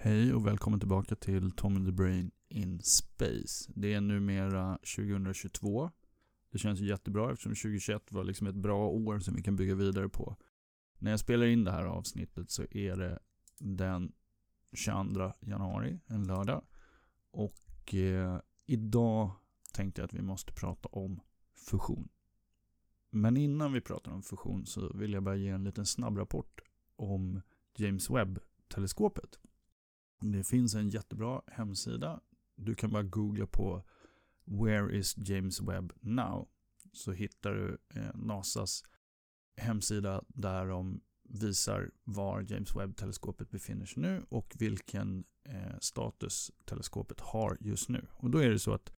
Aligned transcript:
Hej 0.00 0.34
och 0.34 0.46
välkommen 0.46 0.80
tillbaka 0.80 1.16
till 1.16 1.50
Tom 1.50 1.76
and 1.76 1.86
the 1.86 1.92
Brain 1.92 2.30
in 2.48 2.80
Space. 2.82 3.72
Det 3.74 3.94
är 3.94 4.00
numera 4.00 4.78
2022. 4.96 5.90
Det 6.50 6.58
känns 6.58 6.80
jättebra 6.80 7.32
eftersom 7.32 7.54
2021 7.54 8.12
var 8.12 8.24
liksom 8.24 8.46
ett 8.46 8.54
bra 8.54 8.88
år 8.88 9.18
som 9.18 9.34
vi 9.34 9.42
kan 9.42 9.56
bygga 9.56 9.74
vidare 9.74 10.08
på. 10.08 10.36
När 10.98 11.10
jag 11.10 11.20
spelar 11.20 11.46
in 11.46 11.64
det 11.64 11.70
här 11.70 11.84
avsnittet 11.84 12.50
så 12.50 12.62
är 12.70 12.96
det 12.96 13.18
den 13.58 14.12
22 14.72 15.32
januari, 15.40 16.00
en 16.06 16.26
lördag. 16.26 16.64
Och 17.30 17.94
eh, 17.94 18.40
idag 18.66 19.30
tänkte 19.72 20.00
jag 20.00 20.06
att 20.06 20.14
vi 20.14 20.22
måste 20.22 20.52
prata 20.52 20.88
om 20.88 21.20
fusion. 21.54 22.08
Men 23.10 23.36
innan 23.36 23.72
vi 23.72 23.80
pratar 23.80 24.12
om 24.12 24.22
fusion 24.22 24.66
så 24.66 24.92
vill 24.94 25.12
jag 25.12 25.22
bara 25.22 25.36
ge 25.36 25.48
en 25.48 25.64
liten 25.64 25.86
snabbrapport 25.86 26.60
om 26.96 27.40
James 27.76 28.10
Webb-teleskopet. 28.10 29.38
Det 30.20 30.44
finns 30.44 30.74
en 30.74 30.88
jättebra 30.88 31.42
hemsida. 31.46 32.20
Du 32.56 32.74
kan 32.74 32.90
bara 32.90 33.02
googla 33.02 33.46
på 33.46 33.82
Where 34.44 34.96
is 34.96 35.14
James 35.16 35.60
Webb 35.60 35.92
now? 36.00 36.48
Så 36.92 37.12
hittar 37.12 37.54
du 37.54 37.78
eh, 37.94 38.14
NASAs 38.14 38.84
hemsida 39.56 40.24
där 40.28 40.66
de 40.66 41.00
visar 41.28 41.90
var 42.04 42.40
James 42.48 42.76
Webb-teleskopet 42.76 43.50
befinner 43.50 43.86
sig 43.86 44.02
nu 44.02 44.24
och 44.28 44.54
vilken 44.58 45.24
eh, 45.44 45.78
status 45.80 46.50
teleskopet 46.64 47.20
har 47.20 47.56
just 47.60 47.88
nu. 47.88 48.06
Och 48.10 48.30
då 48.30 48.38
är 48.38 48.50
det 48.50 48.58
så 48.58 48.72
att 48.74 48.92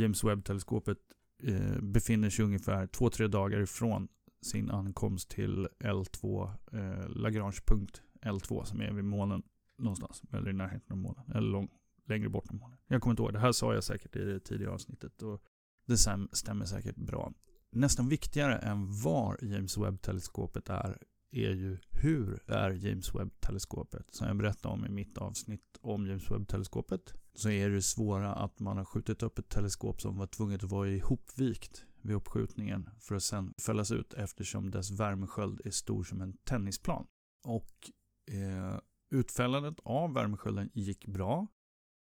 James 0.00 0.24
Webb-teleskopet 0.24 0.98
eh, 1.42 1.80
befinner 1.80 2.30
sig 2.30 2.44
ungefär 2.44 2.86
2-3 2.86 3.28
dagar 3.28 3.60
ifrån 3.60 4.08
sin 4.42 4.70
ankomst 4.70 5.30
till 5.30 5.68
L2, 5.78 6.50
eh, 6.72 7.08
Lagrange-punkt 7.08 8.02
L2 8.22 8.64
som 8.64 8.80
är 8.80 8.92
vid 8.92 9.04
månen 9.04 9.42
någonstans. 9.80 10.22
Eller 10.32 10.50
i 10.50 10.52
närheten 10.52 10.92
av 10.92 10.98
månen. 10.98 11.30
Eller 11.30 11.48
lång, 11.48 11.68
längre 12.06 12.28
bort 12.28 12.50
än 12.50 12.58
månen. 12.58 12.78
Jag 12.86 13.02
kommer 13.02 13.12
inte 13.12 13.22
ihåg. 13.22 13.32
Det 13.32 13.38
här 13.38 13.52
sa 13.52 13.74
jag 13.74 13.84
säkert 13.84 14.16
i 14.16 14.24
det 14.24 14.40
tidigare 14.40 14.72
avsnittet. 14.72 15.22
Och 15.22 15.42
det 15.86 15.98
stämmer 16.32 16.64
säkert 16.64 16.96
bra. 16.96 17.32
Nästan 17.72 18.08
viktigare 18.08 18.58
än 18.58 19.00
var 19.02 19.38
James 19.42 19.78
Webb-teleskopet 19.78 20.68
är, 20.68 20.98
är 21.30 21.50
ju 21.50 21.78
hur 21.90 22.42
är 22.46 22.70
James 22.70 23.14
Webb-teleskopet? 23.14 24.14
Som 24.14 24.26
jag 24.26 24.36
berättade 24.36 24.74
om 24.74 24.86
i 24.86 24.88
mitt 24.88 25.18
avsnitt 25.18 25.78
om 25.80 26.06
James 26.06 26.30
Webb-teleskopet. 26.30 27.14
Så 27.34 27.50
är 27.50 27.70
det 27.70 27.82
svåra 27.82 28.34
att 28.34 28.60
man 28.60 28.76
har 28.76 28.84
skjutit 28.84 29.22
upp 29.22 29.38
ett 29.38 29.48
teleskop 29.48 30.00
som 30.00 30.18
var 30.18 30.26
tvunget 30.26 30.64
att 30.64 30.70
vara 30.70 30.88
ihopvikt 30.88 31.84
vid 32.02 32.16
uppskjutningen 32.16 32.90
för 33.00 33.14
att 33.14 33.22
sen 33.22 33.54
fällas 33.66 33.92
ut 33.92 34.14
eftersom 34.14 34.70
dess 34.70 34.90
värmesköld 34.90 35.60
är 35.64 35.70
stor 35.70 36.04
som 36.04 36.20
en 36.20 36.32
tennisplan. 36.32 37.06
Och 37.44 37.90
eh, 38.30 38.78
Utfällandet 39.10 39.80
av 39.82 40.14
värmeskölden 40.14 40.70
gick 40.74 41.06
bra 41.06 41.46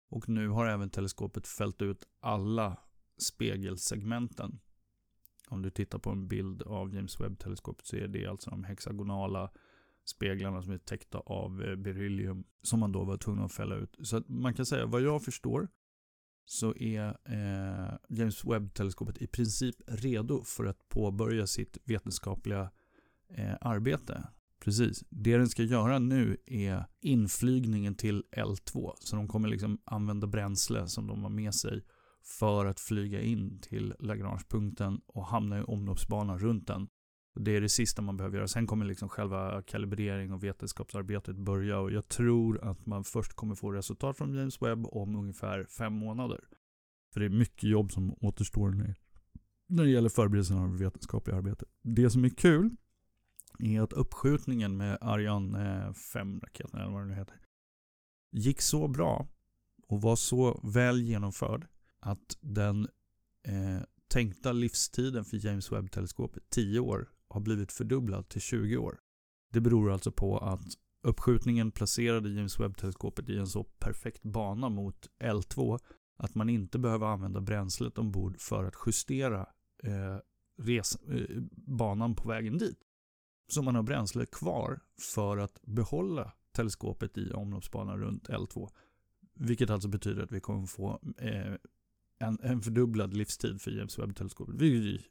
och 0.09 0.29
nu 0.29 0.49
har 0.49 0.67
även 0.67 0.91
teleskopet 0.91 1.47
fällt 1.47 1.83
ut 1.83 2.07
alla 2.21 2.79
spegelsegmenten. 3.19 4.61
Om 5.49 5.62
du 5.62 5.71
tittar 5.71 5.99
på 5.99 6.11
en 6.11 6.29
bild 6.29 6.62
av 6.62 6.95
James 6.95 7.21
Webb-teleskopet 7.21 7.87
så 7.87 7.97
är 7.97 8.09
det 8.09 8.27
alltså 8.27 8.51
de 8.51 8.65
hexagonala 8.65 9.51
speglarna 10.05 10.62
som 10.62 10.73
är 10.73 10.79
täckta 10.79 11.19
av 11.19 11.62
eh, 11.62 11.77
beryllium 11.77 12.45
som 12.62 12.81
man 12.81 12.93
då 12.93 13.05
var 13.05 13.17
tvungen 13.17 13.45
att 13.45 13.53
fälla 13.53 13.75
ut. 13.75 13.97
Så 14.03 14.23
man 14.27 14.55
kan 14.55 14.67
säga, 14.67 14.87
vad 14.87 15.03
jag 15.03 15.25
förstår, 15.25 15.69
så 16.45 16.77
är 16.77 17.19
eh, 17.25 17.95
James 18.09 18.45
Webb-teleskopet 18.45 19.23
i 19.23 19.27
princip 19.27 19.77
redo 19.87 20.45
för 20.45 20.65
att 20.65 20.89
påbörja 20.89 21.47
sitt 21.47 21.79
vetenskapliga 21.84 22.71
eh, 23.29 23.55
arbete. 23.61 24.29
Precis. 24.61 25.05
Det 25.11 25.37
den 25.37 25.49
ska 25.49 25.62
göra 25.62 25.99
nu 25.99 26.37
är 26.47 26.87
inflygningen 27.01 27.94
till 27.94 28.22
L2. 28.37 28.93
Så 28.99 29.17
de 29.17 29.28
kommer 29.28 29.49
liksom 29.49 29.78
använda 29.84 30.27
bränsle 30.27 30.89
som 30.89 31.06
de 31.06 31.22
har 31.22 31.31
med 31.31 31.55
sig 31.55 31.84
för 32.39 32.66
att 32.66 32.81
flyga 32.81 33.21
in 33.21 33.61
till 33.61 33.95
Lagrangepunkten 33.99 35.00
och 35.06 35.27
hamna 35.27 35.59
i 35.59 35.62
omloppsbanan 35.62 36.39
runt 36.39 36.66
den. 36.66 36.89
Det 37.41 37.56
är 37.56 37.61
det 37.61 37.69
sista 37.69 38.03
man 38.03 38.16
behöver 38.16 38.37
göra. 38.37 38.49
Sen 38.49 38.66
kommer 38.66 38.84
liksom 38.84 39.09
själva 39.09 39.62
kalibrering 39.62 40.33
och 40.33 40.45
vetenskapsarbetet 40.45 41.37
börja 41.37 41.78
och 41.78 41.93
jag 41.93 42.09
tror 42.09 42.65
att 42.65 42.87
man 42.87 43.05
först 43.05 43.33
kommer 43.33 43.55
få 43.55 43.72
resultat 43.72 44.16
från 44.19 44.34
James 44.34 44.62
Webb 44.62 44.87
om 44.87 45.16
ungefär 45.16 45.65
fem 45.65 45.93
månader. 45.93 46.41
För 47.12 47.21
det 47.21 47.27
är 47.27 47.31
mycket 47.31 47.71
jobb 47.71 47.93
som 47.93 48.15
återstår 48.21 48.71
nu 48.71 48.95
när 49.69 49.84
det 49.84 49.91
gäller 49.91 50.09
förberedelserna 50.09 50.62
av 50.62 50.78
vetenskapliga 50.78 51.37
arbetet. 51.37 51.69
Det 51.83 52.11
som 52.11 52.25
är 52.25 52.28
kul 52.28 52.77
är 53.59 53.81
att 53.81 53.93
uppskjutningen 53.93 54.77
med 54.77 54.99
Ariane 55.00 55.87
eh, 55.87 55.91
5-raketen, 55.91 56.81
eller 56.81 56.93
vad 56.93 57.03
det 57.03 57.06
nu 57.06 57.15
heter, 57.15 57.41
gick 58.33 58.61
så 58.61 58.89
bra 58.89 59.28
och 59.89 60.03
var 60.03 60.17
så 60.17 60.61
väl 60.62 61.03
genomförd 61.03 61.66
att 62.00 62.37
den 62.41 62.89
eh, 63.47 63.83
tänkta 64.09 64.53
livstiden 64.53 65.25
för 65.25 65.47
James 65.47 65.72
Webb-teleskopet, 65.72 66.50
10 66.50 66.81
år, 66.81 67.09
har 67.28 67.41
blivit 67.41 67.72
fördubblad 67.72 68.28
till 68.28 68.41
20 68.41 68.77
år. 68.77 68.99
Det 69.53 69.61
beror 69.61 69.93
alltså 69.93 70.12
på 70.12 70.39
att 70.39 70.65
uppskjutningen 71.03 71.71
placerade 71.71 72.28
James 72.28 72.61
Webb-teleskopet 72.61 73.31
i 73.31 73.39
en 73.39 73.47
så 73.47 73.65
perfekt 73.65 74.22
bana 74.22 74.69
mot 74.69 75.09
L2 75.21 75.78
att 76.16 76.34
man 76.34 76.49
inte 76.49 76.78
behöver 76.78 77.06
använda 77.06 77.41
bränslet 77.41 77.99
ombord 77.99 78.41
för 78.41 78.65
att 78.65 78.75
justera 78.87 79.41
eh, 79.83 80.19
res, 80.62 80.97
eh, 80.97 81.43
banan 81.66 82.15
på 82.15 82.28
vägen 82.28 82.59
dit 82.59 82.78
så 83.49 83.62
man 83.62 83.75
har 83.75 83.83
bränsle 83.83 84.27
kvar 84.27 84.81
för 85.15 85.39
att 85.39 85.62
behålla 85.62 86.33
teleskopet 86.53 87.19
i 87.19 87.33
omloppsbanan 87.33 88.01
runt 88.01 88.29
L2. 88.29 88.71
Vilket 89.34 89.71
alltså 89.71 89.89
betyder 89.89 90.23
att 90.23 90.33
vi 90.33 90.41
kommer 90.41 90.67
få 90.67 91.01
eh, 91.19 91.55
en, 92.19 92.39
en 92.43 92.62
fördubblad 92.62 93.15
livstid 93.15 93.61
för 93.61 93.71
James 93.71 93.99
Webb-teleskopet. 93.99 94.55
Vilket 94.55 95.05
är 95.05 95.07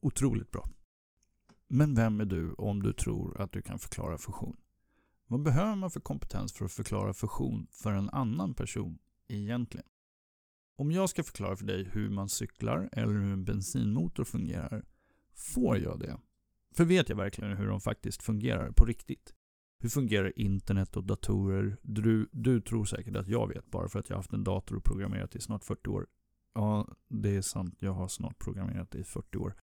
otroligt 0.00 0.50
bra. 0.50 0.68
Men 1.68 1.94
vem 1.94 2.20
är 2.20 2.24
du 2.24 2.52
om 2.52 2.82
du 2.82 2.92
tror 2.92 3.40
att 3.40 3.52
du 3.52 3.62
kan 3.62 3.78
förklara 3.78 4.18
fusion? 4.18 4.56
Vad 5.26 5.42
behöver 5.42 5.74
man 5.74 5.90
för 5.90 6.00
kompetens 6.00 6.52
för 6.52 6.64
att 6.64 6.72
förklara 6.72 7.14
fusion 7.14 7.66
för 7.70 7.92
en 7.92 8.10
annan 8.10 8.54
person 8.54 8.98
egentligen? 9.28 9.86
Om 10.76 10.92
jag 10.92 11.08
ska 11.08 11.24
förklara 11.24 11.56
för 11.56 11.64
dig 11.64 11.84
hur 11.84 12.10
man 12.10 12.28
cyklar 12.28 12.88
eller 12.92 13.12
hur 13.12 13.32
en 13.32 13.44
bensinmotor 13.44 14.24
fungerar, 14.24 14.84
får 15.34 15.78
jag 15.78 16.00
det? 16.00 16.18
För 16.74 16.84
vet 16.84 17.08
jag 17.08 17.16
verkligen 17.16 17.56
hur 17.56 17.66
de 17.66 17.80
faktiskt 17.80 18.22
fungerar 18.22 18.72
på 18.72 18.84
riktigt? 18.84 19.34
Hur 19.80 19.88
fungerar 19.88 20.38
internet 20.38 20.96
och 20.96 21.04
datorer? 21.04 21.76
Du, 21.82 22.28
du 22.32 22.60
tror 22.60 22.84
säkert 22.84 23.16
att 23.16 23.28
jag 23.28 23.48
vet 23.48 23.70
bara 23.70 23.88
för 23.88 23.98
att 23.98 24.08
jag 24.08 24.16
har 24.16 24.18
haft 24.18 24.32
en 24.32 24.44
dator 24.44 24.76
och 24.76 24.84
programmerat 24.84 25.36
i 25.36 25.40
snart 25.40 25.64
40 25.64 25.90
år. 25.90 26.06
Ja, 26.54 26.88
det 27.08 27.36
är 27.36 27.42
sant. 27.42 27.76
Jag 27.78 27.92
har 27.92 28.08
snart 28.08 28.38
programmerat 28.38 28.94
i 28.94 29.04
40 29.04 29.38
år. 29.38 29.54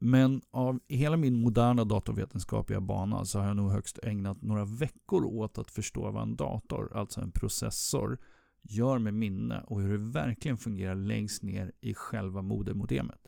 Men 0.00 0.42
av 0.50 0.80
hela 0.88 1.16
min 1.16 1.40
moderna 1.40 1.84
datorvetenskapliga 1.84 2.80
bana 2.80 3.24
så 3.24 3.38
har 3.38 3.46
jag 3.46 3.56
nog 3.56 3.70
högst 3.70 3.98
ägnat 4.02 4.42
några 4.42 4.64
veckor 4.64 5.24
åt 5.24 5.58
att 5.58 5.70
förstå 5.70 6.10
vad 6.10 6.22
en 6.22 6.36
dator, 6.36 6.96
alltså 6.96 7.20
en 7.20 7.30
processor, 7.30 8.18
gör 8.62 8.98
med 8.98 9.14
minne 9.14 9.60
och 9.60 9.80
hur 9.80 9.98
det 9.98 10.04
verkligen 10.04 10.56
fungerar 10.56 10.94
längst 10.94 11.42
ner 11.42 11.72
i 11.80 11.94
själva 11.94 12.42
modermodemet. 12.42 13.20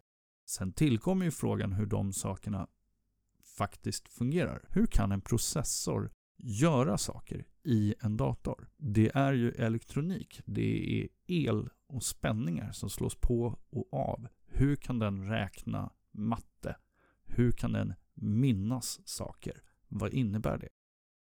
Sen 0.49 0.73
tillkommer 0.73 1.25
ju 1.25 1.31
frågan 1.31 1.73
hur 1.73 1.87
de 1.87 2.13
sakerna 2.13 2.69
faktiskt 3.57 4.09
fungerar. 4.09 4.65
Hur 4.69 4.87
kan 4.87 5.13
en 5.13 5.21
processor 5.21 6.11
göra 6.37 6.99
saker 6.99 7.45
i 7.65 7.95
en 8.01 8.17
dator? 8.17 8.69
Det 8.77 9.11
är 9.15 9.33
ju 9.33 9.51
elektronik. 9.51 10.41
Det 10.45 11.03
är 11.03 11.09
el 11.27 11.69
och 11.87 12.03
spänningar 12.03 12.73
som 12.73 12.91
slås 12.91 13.15
på 13.15 13.59
och 13.71 13.95
av. 13.95 14.29
Hur 14.47 14.77
kan 14.77 14.99
den 14.99 15.29
räkna 15.29 15.93
matte? 16.13 16.77
Hur 17.25 17.53
kan 17.53 17.73
den 17.73 17.95
minnas 18.15 19.01
saker? 19.05 19.63
Vad 19.89 20.13
innebär 20.13 20.59
det? 20.59 20.69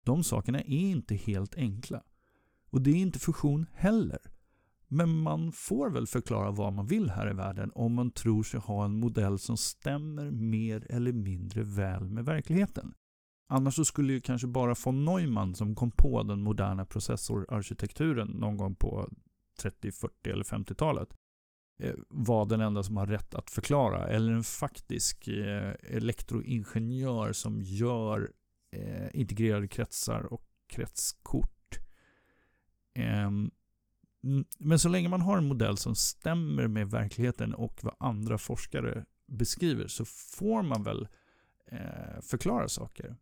De 0.05 0.23
sakerna 0.23 0.59
är 0.59 0.91
inte 0.91 1.15
helt 1.15 1.55
enkla. 1.55 2.03
Och 2.69 2.81
det 2.81 2.91
är 2.91 2.95
inte 2.95 3.19
fusion 3.19 3.65
heller. 3.73 4.19
Men 4.91 5.09
man 5.09 5.51
får 5.51 5.89
väl 5.89 6.07
förklara 6.07 6.51
vad 6.51 6.73
man 6.73 6.87
vill 6.87 7.09
här 7.09 7.29
i 7.29 7.33
världen 7.33 7.71
om 7.75 7.93
man 7.93 8.11
tror 8.11 8.43
sig 8.43 8.59
ha 8.59 8.85
en 8.85 8.99
modell 8.99 9.39
som 9.39 9.57
stämmer 9.57 10.31
mer 10.31 10.87
eller 10.89 11.11
mindre 11.13 11.63
väl 11.63 12.09
med 12.09 12.25
verkligheten. 12.25 12.93
Annars 13.47 13.75
så 13.75 13.85
skulle 13.85 14.13
ju 14.13 14.21
kanske 14.21 14.47
bara 14.47 14.75
von 14.85 15.05
Neumann 15.05 15.55
som 15.55 15.75
kom 15.75 15.91
på 15.91 16.23
den 16.23 16.41
moderna 16.41 16.85
processorarkitekturen 16.85 18.27
någon 18.27 18.57
gång 18.57 18.75
på 18.75 19.09
30, 19.59 19.91
40 19.91 20.29
eller 20.29 20.43
50-talet 20.43 21.09
eh, 21.83 21.95
var 22.09 22.35
vara 22.35 22.45
den 22.45 22.61
enda 22.61 22.83
som 22.83 22.97
har 22.97 23.07
rätt 23.07 23.35
att 23.35 23.49
förklara. 23.49 24.07
Eller 24.07 24.31
en 24.31 24.43
faktisk 24.43 25.27
eh, 25.27 25.73
elektroingenjör 25.83 27.33
som 27.33 27.61
gör 27.61 28.31
eh, 28.71 29.07
integrerade 29.13 29.67
kretsar 29.67 30.33
och 30.33 30.45
kretskort. 30.67 31.79
Ehm, 32.95 33.51
Mm, 34.23 34.45
men 34.57 34.79
så 34.79 34.89
länge 34.89 35.09
man 35.09 35.21
har 35.21 35.37
en 35.37 35.47
modell 35.47 35.77
som 35.77 35.95
stämmer 35.95 36.67
med 36.67 36.91
verkligheten 36.91 37.53
och 37.53 37.79
vad 37.83 37.95
andra 37.99 38.37
forskare 38.37 39.05
beskriver 39.27 39.87
så 39.87 40.05
får 40.05 40.63
man 40.63 40.83
väl 40.83 41.07
eh, 41.71 42.21
förklara 42.21 42.67
saker. 42.67 43.15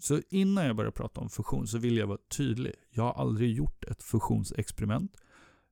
Så 0.00 0.20
innan 0.28 0.66
jag 0.66 0.76
börjar 0.76 0.90
prata 0.90 1.20
om 1.20 1.30
fusion 1.30 1.66
så 1.66 1.78
vill 1.78 1.96
jag 1.96 2.06
vara 2.06 2.18
tydlig. 2.36 2.72
Jag 2.90 3.02
har 3.02 3.12
aldrig 3.12 3.52
gjort 3.52 3.84
ett 3.84 4.02
fusionsexperiment. 4.02 5.16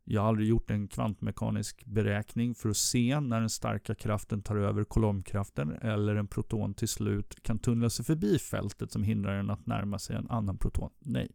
Jag 0.04 0.20
har 0.20 0.28
aldrig 0.28 0.48
gjort 0.48 0.70
en 0.70 0.88
kvantmekanisk 0.88 1.84
beräkning 1.84 2.54
för 2.54 2.68
att 2.68 2.76
se 2.76 3.20
när 3.20 3.40
den 3.40 3.50
starka 3.50 3.94
kraften 3.94 4.42
tar 4.42 4.56
över 4.56 4.84
kolomkraften 4.84 5.70
eller 5.70 6.16
en 6.16 6.26
proton 6.26 6.74
till 6.74 6.88
slut 6.88 7.42
kan 7.42 7.58
tunnla 7.58 7.90
sig 7.90 8.04
förbi 8.04 8.38
fältet 8.38 8.92
som 8.92 9.02
hindrar 9.02 9.36
den 9.36 9.50
att 9.50 9.66
närma 9.66 9.98
sig 9.98 10.16
en 10.16 10.30
annan 10.30 10.58
proton. 10.58 10.90
Nej. 10.98 11.30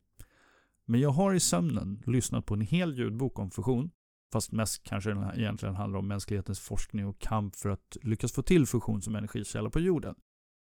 Men 0.86 1.00
jag 1.00 1.10
har 1.10 1.34
i 1.34 1.40
sömnen 1.40 2.04
lyssnat 2.06 2.46
på 2.46 2.54
en 2.54 2.62
hel 2.62 2.98
ljudbok 2.98 3.40
om 3.40 3.52
fusion, 3.52 3.92
fast 4.34 4.52
mest 4.52 4.84
kanske 4.84 5.10
den 5.10 5.40
egentligen 5.40 5.76
handlar 5.76 6.00
om 6.00 6.08
mänsklighetens 6.08 6.60
forskning 6.60 7.08
och 7.08 7.20
kamp 7.20 7.56
för 7.56 7.70
att 7.70 7.98
lyckas 8.02 8.32
få 8.32 8.42
till 8.42 8.66
fusion 8.66 9.02
som 9.02 9.16
energikälla 9.16 9.70
på 9.70 9.80
jorden. 9.80 10.16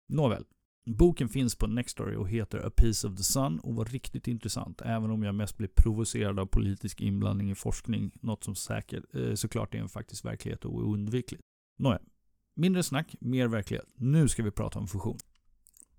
Nåväl, 0.09 0.45
Boken 0.87 1.29
finns 1.29 1.55
på 1.55 1.67
Nextory 1.67 2.15
och 2.15 2.29
heter 2.29 2.67
A 2.67 2.71
Piece 2.77 3.07
of 3.07 3.15
the 3.15 3.23
Sun 3.23 3.59
och 3.59 3.75
var 3.75 3.85
riktigt 3.85 4.27
intressant, 4.27 4.81
även 4.81 5.11
om 5.11 5.23
jag 5.23 5.35
mest 5.35 5.57
blir 5.57 5.67
provocerad 5.67 6.39
av 6.39 6.45
politisk 6.45 7.01
inblandning 7.01 7.51
i 7.51 7.55
forskning, 7.55 8.11
något 8.21 8.43
som 8.43 8.55
säkert, 8.55 9.15
eh, 9.15 9.33
såklart 9.33 9.75
är 9.75 9.79
en 9.79 9.89
faktisk 9.89 10.25
verklighet 10.25 10.65
och 10.65 10.73
oundvikligt. 10.73 11.43
Nåja, 11.79 11.99
mindre 12.55 12.83
snack, 12.83 13.15
mer 13.19 13.47
verklighet. 13.47 13.85
Nu 13.95 14.27
ska 14.27 14.43
vi 14.43 14.51
prata 14.51 14.79
om 14.79 14.87
fusion. 14.87 15.17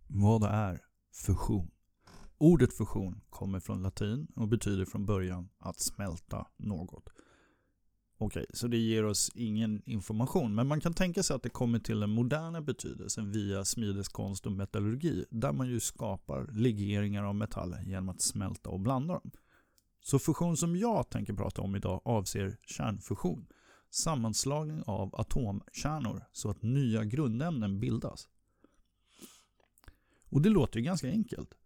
Vad 0.07 0.45
är 0.45 0.81
fusion? 1.27 1.71
Ordet 2.39 2.73
fusion 2.73 3.21
kommer 3.31 3.61
från 3.61 3.83
latin 3.83 4.27
och 4.37 4.49
betyder 4.49 4.85
från 4.85 5.07
början 5.07 5.49
att 5.59 5.81
smälta 5.81 6.47
något. 6.57 7.09
Okej, 8.21 8.47
så 8.55 8.69
det 8.69 8.77
ger 8.77 9.05
oss 9.05 9.31
ingen 9.35 9.83
information. 9.87 10.55
Men 10.55 10.67
man 10.67 10.81
kan 10.81 10.95
tänka 10.95 11.23
sig 11.23 11.37
att 11.37 11.43
det 11.43 11.49
kommer 11.49 11.79
till 11.79 12.01
den 12.01 12.11
moderna 12.11 12.61
betydelsen 12.61 13.33
via 13.33 13.65
smideskonst 13.65 14.47
och 14.47 14.53
metallurgi. 14.53 15.25
Där 15.31 15.53
man 15.53 15.69
ju 15.69 15.81
skapar 15.81 16.47
legeringar 16.53 17.25
av 17.25 17.35
metaller 17.35 17.83
genom 17.83 18.09
att 18.09 18.21
smälta 18.21 18.71
och 18.71 18.81
blanda 18.81 19.15
dem. 19.15 19.31
Så 20.01 20.19
fusion 20.19 20.57
som 20.57 20.77
jag 20.77 21.11
tänker 21.11 21.33
prata 21.33 21.63
om 21.63 21.77
idag 21.77 22.01
avser 22.05 22.57
kärnfusion. 22.63 23.47
Sammanslagning 23.91 24.83
av 24.87 25.21
atomkärnor 25.21 26.25
så 26.33 26.51
att 26.51 26.63
nya 26.63 27.05
grundämnen 27.05 27.81
bildas. 27.81 28.29
Och 30.31 30.43
det 30.43 30.49
låter 30.49 30.79
ju 30.79 30.85
ganska 30.85 31.09
enkelt. 31.09 31.58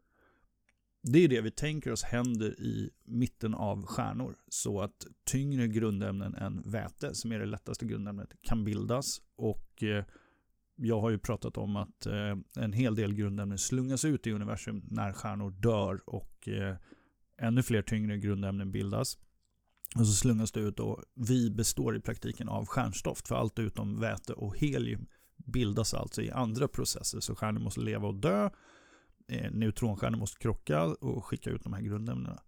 Det 1.03 1.19
är 1.19 1.29
det 1.29 1.41
vi 1.41 1.51
tänker 1.51 1.93
oss 1.93 2.03
händer 2.03 2.61
i 2.61 2.91
mitten 3.05 3.55
av 3.55 3.87
stjärnor. 3.87 4.37
Så 4.49 4.81
att 4.81 5.07
tyngre 5.25 5.69
grundämnen 5.69 6.35
än 6.35 6.63
väte, 6.65 7.15
som 7.15 7.33
är 7.33 7.39
det 7.39 7.47
lättaste 7.47 7.87
grundämnet, 7.87 8.29
kan 8.43 8.65
bildas. 8.65 9.21
Och 9.37 9.83
eh, 9.83 10.05
jag 10.77 11.01
har 11.01 11.11
ju 11.11 11.19
pratat 11.19 11.57
om 11.57 11.77
att 11.77 12.07
eh, 12.07 12.37
en 12.57 12.73
hel 12.73 12.95
del 12.95 13.15
grundämnen 13.15 13.59
slungas 13.59 14.05
ut 14.05 14.27
i 14.27 14.33
universum 14.33 14.83
när 14.91 15.13
stjärnor 15.13 15.51
dör 15.51 16.01
och 16.07 16.49
eh, 16.49 16.77
ännu 17.39 17.63
fler 17.63 17.83
tyngre 17.83 18.19
grundämnen 18.19 18.73
bildas. 18.73 19.19
Och 19.97 20.07
så 20.07 20.13
slungas 20.13 20.53
det 20.53 20.61
ut 20.61 20.81
och 20.81 21.03
vi 21.15 21.51
består 21.51 21.97
i 21.97 22.01
praktiken 22.01 22.49
av 22.49 22.67
stjärnstoft 22.67 23.29
för 23.29 23.35
allt 23.35 23.59
utom 23.59 24.01
väte 24.01 24.33
och 24.33 24.57
helium 24.57 25.07
bildas 25.37 25.95
alltså 25.95 26.23
i 26.23 26.31
andra 26.31 26.69
processer. 26.69 27.21
Så 27.21 27.35
stjärnor 27.35 27.61
måste 27.61 27.81
leva 27.81 28.09
och 28.09 28.15
dö 28.15 28.51
Eh, 29.33 29.51
neutronstjärnor 29.51 30.19
måste 30.19 30.39
krocka 30.39 30.85
och 30.85 31.25
skicka 31.25 31.51
ut 31.51 31.63
de 31.63 31.73
här 31.73 31.81
grundämnena. 31.81 32.43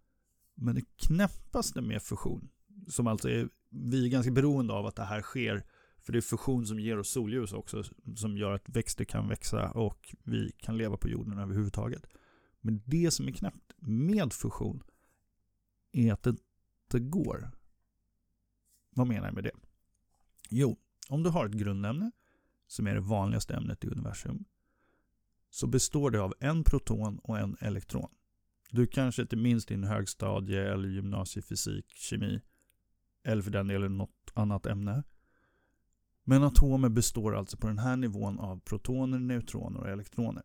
Men 0.54 0.74
det 0.74 0.96
knäppaste 0.96 1.80
med 1.80 2.02
fusion, 2.02 2.48
som 2.88 3.06
alltså 3.06 3.30
är, 3.30 3.48
vi 3.70 4.06
är 4.06 4.10
ganska 4.10 4.32
beroende 4.32 4.72
av 4.72 4.86
att 4.86 4.96
det 4.96 5.04
här 5.04 5.22
sker, 5.22 5.66
för 6.02 6.12
det 6.12 6.18
är 6.18 6.20
fusion 6.20 6.66
som 6.66 6.80
ger 6.80 6.98
oss 6.98 7.10
solljus 7.10 7.52
också, 7.52 7.82
som 8.16 8.36
gör 8.36 8.52
att 8.52 8.68
växter 8.68 9.04
kan 9.04 9.28
växa 9.28 9.70
och 9.70 10.14
vi 10.22 10.52
kan 10.58 10.76
leva 10.76 10.96
på 10.96 11.08
jorden 11.08 11.38
överhuvudtaget. 11.38 12.06
Men 12.60 12.82
det 12.86 13.10
som 13.10 13.28
är 13.28 13.32
knäppt 13.32 13.72
med 13.78 14.32
fusion 14.32 14.82
är 15.92 16.12
att 16.12 16.22
det 16.22 16.30
inte 16.30 17.00
går. 17.00 17.50
Vad 18.90 19.06
menar 19.06 19.26
jag 19.26 19.34
med 19.34 19.44
det? 19.44 19.52
Jo, 20.50 20.76
om 21.08 21.22
du 21.22 21.30
har 21.30 21.46
ett 21.46 21.52
grundämne 21.52 22.10
som 22.66 22.86
är 22.86 22.94
det 22.94 23.00
vanligaste 23.00 23.54
ämnet 23.54 23.84
i 23.84 23.88
universum 23.88 24.44
så 25.54 25.66
består 25.66 26.10
det 26.10 26.22
av 26.22 26.34
en 26.40 26.64
proton 26.64 27.18
och 27.18 27.38
en 27.38 27.56
elektron. 27.60 28.10
Du 28.70 28.86
kanske 28.86 29.22
inte 29.22 29.36
minns 29.36 29.66
din 29.66 29.84
högstadie 29.84 30.72
eller 30.72 30.88
gymnasiefysik, 30.88 31.92
kemi 31.94 32.40
eller 33.24 33.42
för 33.42 33.50
den 33.50 33.66
delen 33.66 33.98
något 33.98 34.32
annat 34.34 34.66
ämne. 34.66 35.02
Men 36.24 36.42
atomer 36.42 36.88
består 36.88 37.36
alltså 37.36 37.56
på 37.56 37.66
den 37.66 37.78
här 37.78 37.96
nivån 37.96 38.38
av 38.38 38.60
protoner, 38.60 39.18
neutroner 39.18 39.80
och 39.80 39.88
elektroner. 39.88 40.42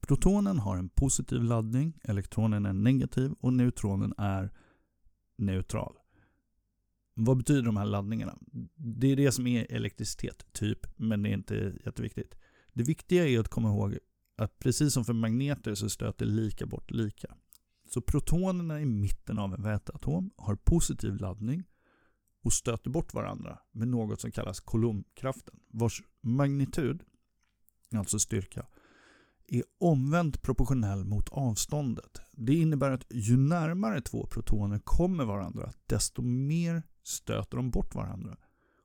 Protonen 0.00 0.58
har 0.58 0.76
en 0.76 0.88
positiv 0.88 1.42
laddning, 1.42 2.00
elektronen 2.04 2.66
är 2.66 2.72
negativ 2.72 3.32
och 3.40 3.52
neutronen 3.52 4.14
är 4.18 4.50
neutral. 5.36 5.96
Vad 7.14 7.36
betyder 7.36 7.62
de 7.62 7.76
här 7.76 7.86
laddningarna? 7.86 8.38
Det 8.76 9.12
är 9.12 9.16
det 9.16 9.32
som 9.32 9.46
är 9.46 9.72
elektricitet, 9.72 10.52
typ, 10.52 10.86
men 10.96 11.22
det 11.22 11.28
är 11.28 11.34
inte 11.34 11.78
jätteviktigt. 11.84 12.34
Det 12.72 12.82
viktiga 12.82 13.28
är 13.28 13.40
att 13.40 13.48
komma 13.48 13.68
ihåg 13.68 13.98
att 14.36 14.58
precis 14.58 14.92
som 14.92 15.04
för 15.04 15.12
magneter 15.12 15.74
så 15.74 15.88
stöter 15.90 16.26
lika 16.26 16.66
bort 16.66 16.90
lika. 16.90 17.34
Så 17.88 18.00
protonerna 18.00 18.80
i 18.80 18.86
mitten 18.86 19.38
av 19.38 19.54
en 19.54 19.62
väteatom 19.62 20.30
har 20.36 20.56
positiv 20.56 21.16
laddning 21.16 21.64
och 22.44 22.52
stöter 22.52 22.90
bort 22.90 23.14
varandra 23.14 23.58
med 23.72 23.88
något 23.88 24.20
som 24.20 24.30
kallas 24.30 24.60
kolumnkraften, 24.60 25.54
vars 25.68 26.02
magnitud, 26.20 27.02
alltså 27.94 28.18
styrka, 28.18 28.66
är 29.46 29.62
omvänt 29.78 30.42
proportionell 30.42 31.04
mot 31.04 31.28
avståndet. 31.28 32.20
Det 32.32 32.54
innebär 32.54 32.90
att 32.90 33.04
ju 33.10 33.36
närmare 33.36 34.00
två 34.00 34.26
protoner 34.26 34.78
kommer 34.78 35.24
varandra, 35.24 35.72
desto 35.86 36.22
mer 36.22 36.82
stöter 37.02 37.56
de 37.56 37.70
bort 37.70 37.94
varandra. 37.94 38.36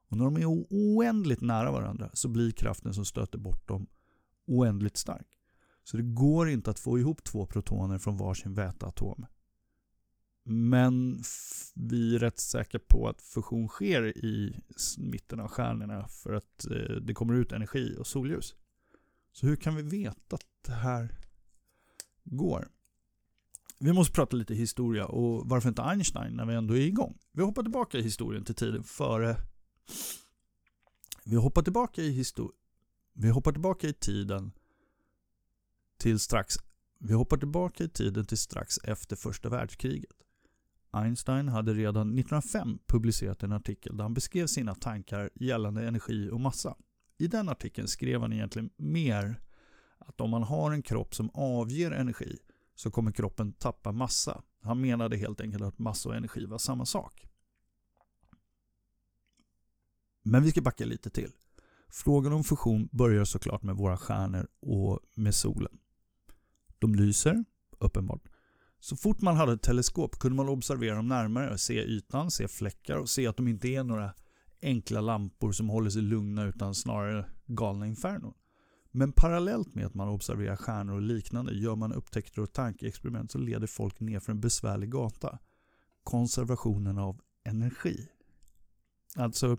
Och 0.07 0.17
när 0.17 0.25
de 0.25 0.37
är 0.37 0.45
oändligt 0.69 1.41
nära 1.41 1.71
varandra 1.71 2.09
så 2.13 2.27
blir 2.27 2.51
kraften 2.51 2.93
som 2.93 3.05
stöter 3.05 3.37
bort 3.37 3.67
dem 3.67 3.87
oändligt 4.47 4.97
stark. 4.97 5.27
Så 5.83 5.97
det 5.97 6.03
går 6.03 6.49
inte 6.49 6.69
att 6.69 6.79
få 6.79 6.99
ihop 6.99 7.23
två 7.23 7.45
protoner 7.45 7.97
från 7.97 8.17
varsin 8.17 8.53
väteatom. 8.53 9.25
Men 10.43 11.21
vi 11.75 12.15
är 12.15 12.19
rätt 12.19 12.39
säkra 12.39 12.79
på 12.87 13.09
att 13.09 13.21
fusion 13.21 13.67
sker 13.67 14.17
i 14.17 14.59
mitten 14.97 15.39
av 15.39 15.47
stjärnorna 15.47 16.07
för 16.07 16.33
att 16.33 16.65
eh, 16.71 16.95
det 16.95 17.13
kommer 17.13 17.33
ut 17.33 17.51
energi 17.51 17.95
och 17.99 18.07
solljus. 18.07 18.55
Så 19.31 19.47
hur 19.47 19.55
kan 19.55 19.75
vi 19.75 19.81
veta 19.81 20.35
att 20.35 20.45
det 20.65 20.73
här 20.73 21.19
går? 22.23 22.67
Vi 23.79 23.93
måste 23.93 24.13
prata 24.13 24.35
lite 24.35 24.55
historia 24.55 25.05
och 25.05 25.49
varför 25.49 25.69
inte 25.69 25.81
Einstein 25.81 26.33
när 26.33 26.45
vi 26.45 26.55
ändå 26.55 26.77
är 26.77 26.81
igång? 26.81 27.17
Vi 27.31 27.43
hoppar 27.43 27.61
tillbaka 27.63 27.97
i 27.97 28.01
historien 28.01 28.45
till 28.45 28.55
tiden 28.55 28.83
före 28.83 29.37
vi 31.23 31.35
hoppar 31.35 31.61
tillbaka 31.61 32.01
i 32.01 32.11
histor 32.11 32.51
Vi 33.13 33.29
hoppar 33.29 33.51
tillbaka 33.51 33.87
i 33.87 33.93
tiden 33.93 34.51
till 35.97 36.19
strax 36.19 36.57
vi 36.99 37.13
hoppar 37.13 37.37
tillbaka 37.37 37.83
i 37.83 37.89
tiden 37.89 38.25
till 38.25 38.37
strax 38.37 38.77
efter 38.83 39.15
första 39.15 39.49
världskriget. 39.49 40.23
Einstein 40.91 41.47
hade 41.47 41.73
redan 41.73 42.07
1905 42.07 42.79
publicerat 42.87 43.43
en 43.43 43.51
artikel 43.51 43.97
där 43.97 44.03
han 44.03 44.13
beskrev 44.13 44.47
sina 44.47 44.75
tankar 44.75 45.29
gällande 45.35 45.87
energi 45.87 46.29
och 46.29 46.39
massa. 46.39 46.75
I 47.17 47.27
den 47.27 47.49
artikeln 47.49 47.87
skrev 47.87 48.21
han 48.21 48.33
egentligen 48.33 48.69
mer 48.77 49.41
att 49.97 50.21
om 50.21 50.29
man 50.29 50.43
har 50.43 50.71
en 50.71 50.81
kropp 50.81 51.15
som 51.15 51.29
avger 51.33 51.91
energi 51.91 52.37
så 52.75 52.91
kommer 52.91 53.11
kroppen 53.11 53.53
tappa 53.53 53.91
massa. 53.91 54.43
Han 54.61 54.81
menade 54.81 55.17
helt 55.17 55.41
enkelt 55.41 55.63
att 55.63 55.79
massa 55.79 56.09
och 56.09 56.15
energi 56.15 56.45
var 56.45 56.57
samma 56.57 56.85
sak. 56.85 57.26
Men 60.27 60.43
vi 60.43 60.51
ska 60.51 60.61
backa 60.61 60.85
lite 60.85 61.09
till. 61.09 61.31
Frågan 61.89 62.33
om 62.33 62.43
fusion 62.43 62.89
börjar 62.91 63.25
såklart 63.25 63.63
med 63.63 63.75
våra 63.75 63.97
stjärnor 63.97 64.47
och 64.59 64.99
med 65.15 65.35
solen. 65.35 65.77
De 66.79 66.95
lyser, 66.95 67.45
uppenbart. 67.79 68.21
Så 68.79 68.95
fort 68.95 69.21
man 69.21 69.35
hade 69.35 69.53
ett 69.53 69.61
teleskop 69.61 70.19
kunde 70.19 70.35
man 70.35 70.49
observera 70.49 70.95
dem 70.95 71.07
närmare, 71.07 71.57
se 71.57 71.83
ytan, 71.83 72.31
se 72.31 72.47
fläckar 72.47 72.97
och 72.97 73.09
se 73.09 73.27
att 73.27 73.37
de 73.37 73.47
inte 73.47 73.67
är 73.67 73.83
några 73.83 74.13
enkla 74.61 75.01
lampor 75.01 75.51
som 75.51 75.69
håller 75.69 75.89
sig 75.89 76.01
lugna 76.01 76.43
utan 76.43 76.75
snarare 76.75 77.25
galna 77.45 77.87
infernon. 77.87 78.33
Men 78.91 79.11
parallellt 79.11 79.75
med 79.75 79.85
att 79.85 79.93
man 79.93 80.09
observerar 80.09 80.55
stjärnor 80.55 80.93
och 80.93 81.01
liknande 81.01 81.53
gör 81.53 81.75
man 81.75 81.93
upptäckter 81.93 82.41
och 82.41 82.53
tankeexperiment 82.53 83.31
som 83.31 83.43
leder 83.43 83.67
folk 83.67 83.99
ner 83.99 84.19
för 84.19 84.31
en 84.31 84.41
besvärlig 84.41 84.91
gata. 84.91 85.39
Konservationen 86.03 86.97
av 86.97 87.21
energi. 87.43 88.07
Alltså, 89.15 89.57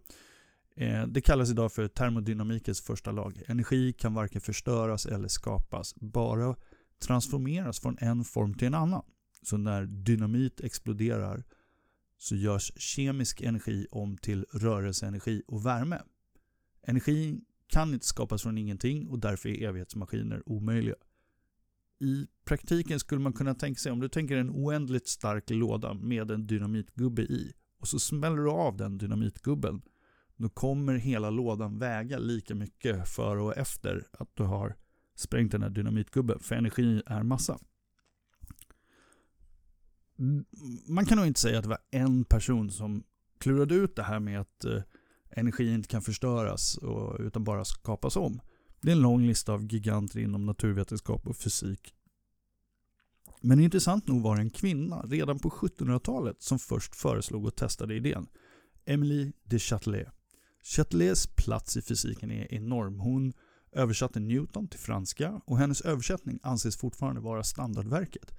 Eh, 0.81 1.07
det 1.07 1.21
kallas 1.21 1.51
idag 1.51 1.73
för 1.73 1.89
termodynamikens 1.89 2.81
första 2.81 3.13
lag. 3.13 3.43
Energi 3.47 3.93
kan 3.93 4.15
varken 4.15 4.41
förstöras 4.41 5.07
eller 5.07 5.29
skapas, 5.29 5.95
bara 5.95 6.57
transformeras 6.99 7.81
från 7.81 7.97
en 8.01 8.25
form 8.25 8.55
till 8.55 8.67
en 8.67 8.75
annan. 8.75 9.03
Så 9.43 9.57
när 9.57 9.87
dynamit 9.87 10.61
exploderar 10.61 11.45
så 12.19 12.37
görs 12.37 12.73
kemisk 12.77 13.41
energi 13.41 13.87
om 13.91 14.19
till 14.19 14.47
rörelseenergi 14.53 15.43
och 15.47 15.67
värme. 15.67 16.03
Energi 16.83 17.41
kan 17.67 17.95
inte 17.95 18.07
skapas 18.07 18.43
från 18.43 18.59
ingenting 18.59 19.09
och 19.09 19.19
därför 19.19 19.49
är 19.49 19.69
evighetsmaskiner 19.69 20.43
omöjliga. 20.47 20.97
I 22.01 22.27
praktiken 22.45 23.01
skulle 23.01 23.21
man 23.21 23.33
kunna 23.33 23.55
tänka 23.55 23.79
sig, 23.79 23.93
om 23.93 24.01
du 24.01 24.09
tänker 24.09 24.37
en 24.37 24.51
oändligt 24.51 25.09
stark 25.09 25.51
låda 25.51 25.95
med 25.95 26.31
en 26.31 26.47
dynamitgubbe 26.47 27.23
i 27.23 27.53
och 27.81 27.89
så 27.89 27.99
smäller 27.99 28.37
du 28.37 28.51
av 28.51 28.77
den 28.77 28.99
dynamitgubben. 28.99 29.83
Då 30.39 30.49
kommer 30.49 30.95
hela 30.95 31.31
lådan 31.31 31.79
väga 31.79 32.19
lika 32.19 32.55
mycket 32.55 33.09
före 33.09 33.43
och 33.43 33.57
efter 33.57 34.07
att 34.13 34.29
du 34.35 34.43
har 34.43 34.77
sprängt 35.15 35.53
den 35.53 35.63
här 35.63 35.71
dynamitgubben. 35.71 36.41
För 36.41 36.55
energi 36.55 37.03
är 37.07 37.23
massa. 37.23 37.59
Man 40.89 41.07
kan 41.07 41.19
nog 41.19 41.27
inte 41.27 41.41
säga 41.41 41.59
att 41.59 41.65
det 41.65 41.69
var 41.69 41.79
en 41.91 42.25
person 42.25 42.71
som 42.71 43.05
klurade 43.39 43.75
ut 43.75 43.97
det 43.97 44.03
här 44.03 44.21
med 44.21 44.41
att 44.41 44.65
eh, 44.65 44.83
energi 45.31 45.75
inte 45.75 45.89
kan 45.89 46.03
förstöras 46.03 46.77
och, 46.77 47.21
utan 47.21 47.45
bara 47.45 47.65
skapas 47.65 48.17
om. 48.17 48.41
Det 48.81 48.89
är 48.89 48.97
en 48.97 49.03
lång 49.03 49.27
lista 49.27 49.53
av 49.53 49.73
giganter 49.73 50.19
inom 50.19 50.47
naturvetenskap 50.47 51.27
och 51.27 51.37
fysik. 51.37 51.95
Men 53.41 53.61
intressant 53.61 54.09
nog 54.09 54.23
var 54.23 54.37
det 54.37 54.43
en 54.43 54.51
kvinna 54.51 55.03
redan 55.03 55.39
på 55.39 55.51
1700-talet 55.51 56.43
som 56.43 56.59
först 56.59 56.97
föreslog 56.97 57.47
och 57.47 57.57
testade 57.57 57.95
idén. 57.95 58.27
Emily 58.85 59.33
de 59.45 59.59
Châtelet. 59.59 60.18
Châtelets 60.63 61.27
plats 61.27 61.77
i 61.77 61.83
fysiken 61.83 62.31
är 62.31 62.55
enorm. 62.55 63.01
Hon 63.01 63.33
översatte 63.73 64.21
Newton 64.21 64.69
till 64.69 64.81
franska 64.81 65.41
och 65.45 65.59
hennes 65.59 65.81
översättning 65.81 66.39
anses 66.43 66.77
fortfarande 66.77 67.21
vara 67.21 67.45
standardverket. 67.45 68.33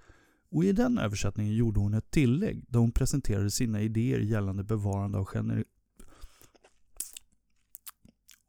Och 0.52 0.64
i 0.64 0.72
den 0.72 0.98
översättningen 0.98 1.56
gjorde 1.56 1.80
hon 1.80 1.94
ett 1.94 2.12
tillägg 2.12 2.66
där 2.68 2.80
hon 2.80 2.92
presenterade 2.92 3.52
sina 3.52 3.82
idéer 3.82 4.20
gällande 4.20 4.64
bevarande 4.64 5.18
av 5.18 5.26
gener 5.26 5.64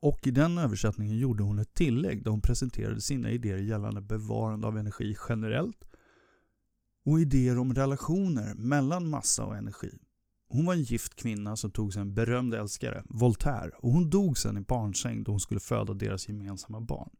och 0.01 0.27
i 0.27 0.31
den 0.31 0.59
översättningen 0.59 1.19
gjorde 1.19 1.43
hon 1.43 1.59
ett 1.59 1.75
tillägg 1.75 2.25
där 2.25 2.31
hon 2.31 2.41
presenterade 2.41 3.01
sina 3.01 3.31
idéer 3.31 3.59
gällande 3.59 4.01
bevarande 4.01 4.67
av 4.67 4.79
energi 4.79 5.17
generellt 5.29 5.85
och 7.05 7.21
idéer 7.21 7.59
om 7.59 7.75
relationer 7.75 8.55
mellan 8.55 9.09
massa 9.09 9.45
och 9.45 9.57
energi. 9.57 9.99
Hon 10.53 10.67
var 10.67 10.75
en 10.75 10.83
gift 10.83 11.15
kvinna 11.15 11.57
som 11.57 11.71
tog 11.71 11.93
sig 11.93 12.03
en 12.03 12.15
berömd 12.15 12.55
älskare, 12.55 13.03
Voltaire, 13.09 13.71
och 13.79 13.93
hon 13.93 14.11
dog 14.11 14.39
sen 14.39 14.57
i 14.57 14.61
barnsäng 14.61 15.23
då 15.23 15.33
hon 15.33 15.41
skulle 15.41 15.61
föda 15.61 15.95
deras 15.95 16.29
gemensamma 16.29 16.81
barn. 16.81 17.11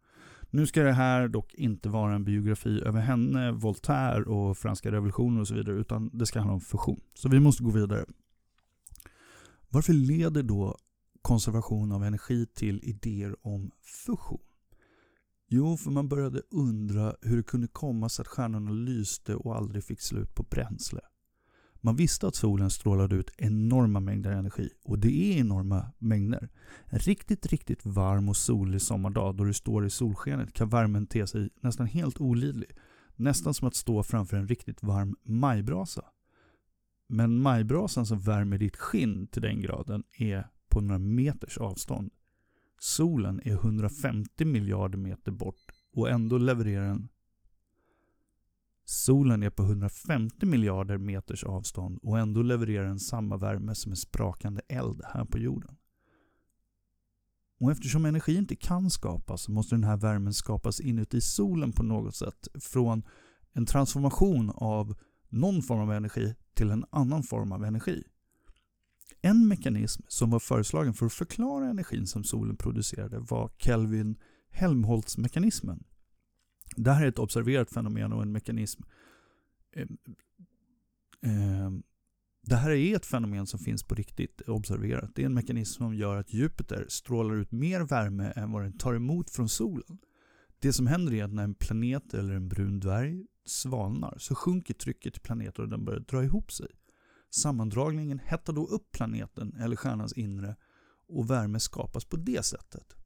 Nu 0.51 0.67
ska 0.67 0.83
det 0.83 0.93
här 0.93 1.29
dock 1.29 1.55
inte 1.55 1.89
vara 1.89 2.15
en 2.15 2.25
biografi 2.25 2.81
över 2.81 3.01
henne, 3.01 3.53
Voltaire 3.53 4.25
och 4.25 4.59
franska 4.59 4.93
revolutionen 4.93 5.41
och 5.41 5.49
så 5.49 5.55
vidare, 5.55 5.77
utan 5.77 6.11
det 6.13 6.27
ska 6.27 6.39
handla 6.39 6.55
om 6.55 6.61
fusion. 6.61 7.01
Så 7.15 7.29
vi 7.29 7.41
måste 7.41 7.63
gå 7.63 7.71
vidare. 7.71 8.05
Varför 9.69 9.93
leder 9.93 10.43
då 10.43 10.77
konservation 11.23 11.93
av 11.93 12.05
energi 12.05 12.47
till 12.47 12.81
idéer 12.83 13.37
om 13.47 13.71
fusion? 14.07 14.41
Jo, 15.49 15.77
för 15.77 15.91
man 15.91 16.09
började 16.09 16.43
undra 16.51 17.15
hur 17.23 17.37
det 17.37 17.43
kunde 17.43 17.69
komma 17.69 18.09
sig 18.09 18.23
att 18.23 18.29
stjärnorna 18.29 18.71
lyste 18.71 19.35
och 19.35 19.57
aldrig 19.57 19.85
fick 19.85 20.01
slut 20.01 20.35
på 20.35 20.43
bränsle. 20.43 21.01
Man 21.81 21.97
visste 21.97 22.27
att 22.27 22.35
solen 22.35 22.71
strålade 22.71 23.17
ut 23.17 23.31
enorma 23.39 24.01
mängder 24.01 24.31
energi 24.31 24.71
och 24.85 24.99
det 24.99 25.33
är 25.33 25.41
enorma 25.41 25.87
mängder. 25.99 26.49
En 26.87 26.99
riktigt, 26.99 27.47
riktigt 27.47 27.87
varm 27.87 28.29
och 28.29 28.37
solig 28.37 28.83
sommardag 28.83 29.37
då 29.37 29.45
du 29.45 29.53
står 29.53 29.87
i 29.87 29.91
solskenet 29.91 30.53
kan 30.53 30.69
värmen 30.69 31.07
te 31.07 31.27
sig 31.27 31.51
nästan 31.61 31.87
helt 31.87 32.21
olidlig. 32.21 32.71
Nästan 33.17 33.55
som 33.55 33.69
att 33.69 33.75
stå 33.75 34.03
framför 34.03 34.37
en 34.37 34.49
riktigt 34.49 34.83
varm 34.83 35.17
majbrasa. 35.23 36.05
Men 37.09 37.43
majbrasan 37.43 38.07
som 38.07 38.21
värmer 38.21 38.59
ditt 38.59 38.77
skinn 38.77 39.27
till 39.27 39.43
den 39.43 39.61
graden 39.61 40.05
är 40.19 40.47
på 40.69 40.81
några 40.81 40.99
meters 40.99 41.59
avstånd. 41.59 42.11
Solen 42.79 43.41
är 43.45 43.53
150 43.53 44.45
miljarder 44.45 44.99
meter 44.99 45.33
bort 45.33 45.73
och 45.93 46.11
ändå 46.11 46.39
levererar 46.39 46.87
den 46.87 47.09
Solen 48.91 49.43
är 49.43 49.51
på 49.51 49.63
150 49.63 50.47
miljarder 50.47 50.99
meters 50.99 51.45
avstånd 51.45 51.99
och 52.03 52.19
ändå 52.19 52.43
levererar 52.43 52.87
den 52.87 52.99
samma 52.99 53.37
värme 53.37 53.75
som 53.75 53.93
en 53.93 53.97
sprakande 53.97 54.63
eld 54.69 55.03
här 55.05 55.25
på 55.25 55.39
jorden. 55.39 55.77
Och 57.61 57.71
eftersom 57.71 58.05
energi 58.05 58.37
inte 58.37 58.57
kan 58.57 58.91
skapas 58.91 59.43
så 59.43 59.53
måste 59.53 59.75
den 59.75 59.85
här 59.85 59.97
värmen 59.97 60.35
skapas 60.35 60.81
inuti 60.81 61.21
solen 61.21 61.73
på 61.73 61.83
något 61.83 62.15
sätt 62.15 62.49
från 62.61 63.03
en 63.53 63.67
transformation 63.67 64.51
av 64.55 64.99
någon 65.29 65.63
form 65.63 65.81
av 65.81 65.93
energi 65.93 66.35
till 66.55 66.71
en 66.71 66.85
annan 66.91 67.23
form 67.23 67.53
av 67.53 67.65
energi. 67.65 68.03
En 69.23 69.49
mekanism 69.49 70.03
som 70.09 70.31
var 70.31 70.41
föreslagen 70.41 70.95
för 70.95 71.07
att 71.07 71.13
förklara 71.13 71.69
energin 71.69 72.07
som 72.07 72.25
solen 72.25 72.57
producerade 72.57 73.19
var 73.19 73.51
Kelvin-Helmholtz-mekanismen. 73.59 75.85
Det 76.77 76.93
här 76.93 77.05
är 77.05 77.09
ett 77.09 77.19
observerat 77.19 77.71
fenomen 77.71 78.13
och 78.13 78.23
en 78.23 78.33
mekanism. 78.33 78.83
Ehm, 79.77 79.99
ehm, 81.23 81.83
det 82.43 82.57
här 82.57 82.71
är 82.71 82.97
ett 82.97 83.07
fenomen 83.07 83.47
som 83.47 83.61
finns 83.61 83.83
på 83.83 83.95
riktigt 83.95 84.41
observerat. 84.41 85.11
Det 85.15 85.23
är 85.23 85.27
en 85.27 85.35
mekanism 85.35 85.83
som 85.83 85.95
gör 85.95 86.17
att 86.17 86.33
Jupiter 86.33 86.87
strålar 86.89 87.35
ut 87.35 87.53
mer 87.53 87.81
värme 87.81 88.33
än 88.37 88.53
vad 88.53 88.63
den 88.63 88.79
tar 88.79 88.95
emot 88.95 89.31
från 89.31 89.49
solen. 89.49 89.99
Det 90.59 90.73
som 90.73 90.87
händer 90.87 91.15
är 91.15 91.25
att 91.25 91.33
när 91.33 91.45
en 91.45 91.55
planet 91.55 92.15
eller 92.15 92.35
en 92.35 92.49
brun 92.49 92.81
dvärg 92.81 93.27
svalnar 93.45 94.15
så 94.19 94.35
sjunker 94.35 94.75
trycket 94.75 95.17
i 95.17 95.21
planeten 95.21 95.65
och 95.65 95.71
den 95.71 95.85
börjar 95.85 96.01
dra 96.01 96.25
ihop 96.25 96.53
sig. 96.53 96.69
Sammandragningen 97.31 98.19
hettar 98.19 98.53
då 98.53 98.67
upp 98.67 98.93
planeten 98.93 99.57
eller 99.61 99.77
stjärnans 99.77 100.13
inre 100.13 100.57
och 101.09 101.31
värme 101.31 101.61
skapas 101.61 102.05
på 102.05 102.17
det 102.17 102.45
sättet. 102.45 102.97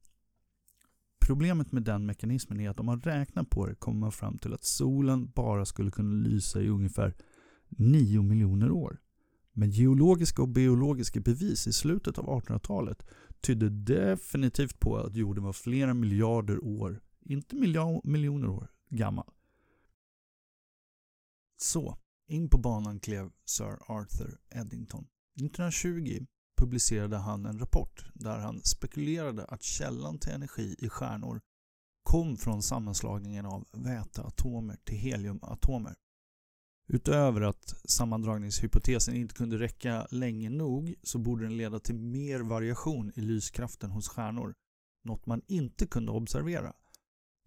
Problemet 1.25 1.71
med 1.71 1.83
den 1.83 2.05
mekanismen 2.05 2.59
är 2.59 2.69
att 2.69 2.79
om 2.79 2.85
man 2.85 3.01
räknar 3.01 3.43
på 3.43 3.65
det 3.65 3.75
kommer 3.75 3.99
man 3.99 4.11
fram 4.11 4.37
till 4.37 4.53
att 4.53 4.63
solen 4.63 5.31
bara 5.35 5.65
skulle 5.65 5.91
kunna 5.91 6.27
lysa 6.27 6.61
i 6.61 6.69
ungefär 6.69 7.15
9 7.69 8.21
miljoner 8.21 8.71
år. 8.71 9.01
Men 9.53 9.69
geologiska 9.69 10.41
och 10.41 10.47
biologiska 10.47 11.19
bevis 11.19 11.67
i 11.67 11.73
slutet 11.73 12.17
av 12.17 12.25
1800-talet 12.25 13.05
tydde 13.41 13.69
definitivt 13.69 14.79
på 14.79 14.97
att 14.97 15.15
jorden 15.15 15.43
var 15.43 15.53
flera 15.53 15.93
miljarder 15.93 16.63
år, 16.63 17.01
inte 17.21 17.55
miljoner 18.03 18.47
år, 18.47 18.71
gammal. 18.89 19.31
Så, 21.57 21.97
in 22.27 22.49
på 22.49 22.57
banan 22.57 22.99
klev 22.99 23.31
Sir 23.45 23.77
Arthur 23.87 24.37
Eddington. 24.49 25.07
1920 25.35 26.25
publicerade 26.57 27.17
han 27.17 27.45
en 27.45 27.59
rapport 27.59 28.05
där 28.13 28.39
han 28.39 28.61
spekulerade 28.63 29.45
att 29.45 29.63
källan 29.63 30.19
till 30.19 30.31
energi 30.31 30.75
i 30.79 30.89
stjärnor 30.89 31.41
kom 32.03 32.37
från 32.37 32.63
sammanslagningen 32.63 33.45
av 33.45 33.65
väteatomer 33.71 34.77
till 34.83 34.97
heliumatomer. 34.97 35.95
Utöver 36.87 37.41
att 37.41 37.73
sammandragningshypotesen 37.85 39.15
inte 39.15 39.33
kunde 39.33 39.59
räcka 39.59 40.07
länge 40.11 40.49
nog 40.49 40.95
så 41.03 41.17
borde 41.17 41.43
den 41.43 41.57
leda 41.57 41.79
till 41.79 41.95
mer 41.95 42.39
variation 42.39 43.11
i 43.15 43.21
lyskraften 43.21 43.91
hos 43.91 44.07
stjärnor, 44.07 44.53
något 45.03 45.25
man 45.25 45.41
inte 45.47 45.87
kunde 45.87 46.11
observera. 46.11 46.73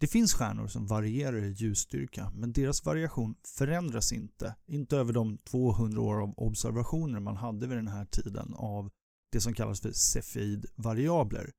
Det 0.00 0.06
finns 0.06 0.34
stjärnor 0.34 0.66
som 0.66 0.86
varierar 0.86 1.44
i 1.44 1.50
ljusstyrka 1.50 2.32
men 2.34 2.52
deras 2.52 2.84
variation 2.84 3.34
förändras 3.44 4.12
inte, 4.12 4.54
inte 4.66 4.96
över 4.96 5.12
de 5.12 5.38
200 5.38 6.00
år 6.00 6.22
av 6.22 6.34
observationer 6.36 7.20
man 7.20 7.36
hade 7.36 7.66
vid 7.66 7.78
den 7.78 7.88
här 7.88 8.04
tiden 8.04 8.54
av 8.54 8.90
det 9.32 9.40
som 9.40 9.54
kallas 9.54 9.80
för 9.80 9.92
Cepheid-variabler. 9.92 11.52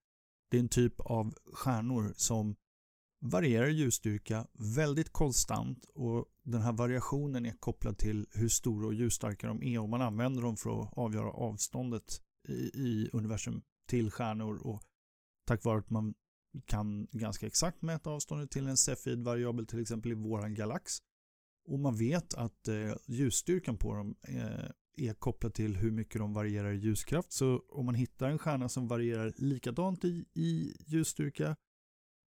Det 0.51 0.57
är 0.57 0.61
en 0.61 0.69
typ 0.69 0.99
av 0.99 1.33
stjärnor 1.53 2.13
som 2.15 2.55
varierar 3.21 3.67
ljusstyrka 3.67 4.47
väldigt 4.53 5.09
konstant 5.09 5.85
och 5.95 6.25
den 6.43 6.61
här 6.61 6.71
variationen 6.71 7.45
är 7.45 7.51
kopplad 7.59 7.97
till 7.97 8.27
hur 8.31 8.49
stora 8.49 8.87
och 8.87 8.93
ljusstarka 8.93 9.47
de 9.47 9.63
är 9.63 9.79
och 9.79 9.89
man 9.89 10.01
använder 10.01 10.41
dem 10.41 10.57
för 10.57 10.81
att 10.81 10.97
avgöra 10.97 11.31
avståndet 11.31 12.21
i, 12.47 12.53
i 12.53 13.09
universum 13.13 13.61
till 13.87 14.11
stjärnor 14.11 14.67
och 14.67 14.81
tack 15.45 15.63
vare 15.63 15.79
att 15.79 15.89
man 15.89 16.13
kan 16.65 17.07
ganska 17.11 17.47
exakt 17.47 17.81
mäta 17.81 18.09
avståndet 18.09 18.51
till 18.51 18.67
en 18.67 18.77
Cepheid-variabel 18.77 19.67
till 19.67 19.81
exempel 19.81 20.11
i 20.11 20.15
våran 20.15 20.53
galax 20.53 20.99
och 21.69 21.79
man 21.79 21.95
vet 21.95 22.33
att 22.33 22.67
eh, 22.67 22.95
ljusstyrkan 23.07 23.77
på 23.77 23.93
dem 23.93 24.15
eh, 24.21 24.69
är 24.97 25.13
kopplad 25.13 25.53
till 25.53 25.75
hur 25.75 25.91
mycket 25.91 26.19
de 26.21 26.33
varierar 26.33 26.71
i 26.71 26.77
ljuskraft. 26.77 27.31
Så 27.31 27.63
om 27.69 27.85
man 27.85 27.95
hittar 27.95 28.29
en 28.29 28.37
stjärna 28.37 28.69
som 28.69 28.87
varierar 28.87 29.33
likadant 29.37 30.05
i, 30.05 30.25
i 30.33 30.73
ljusstyrka 30.87 31.55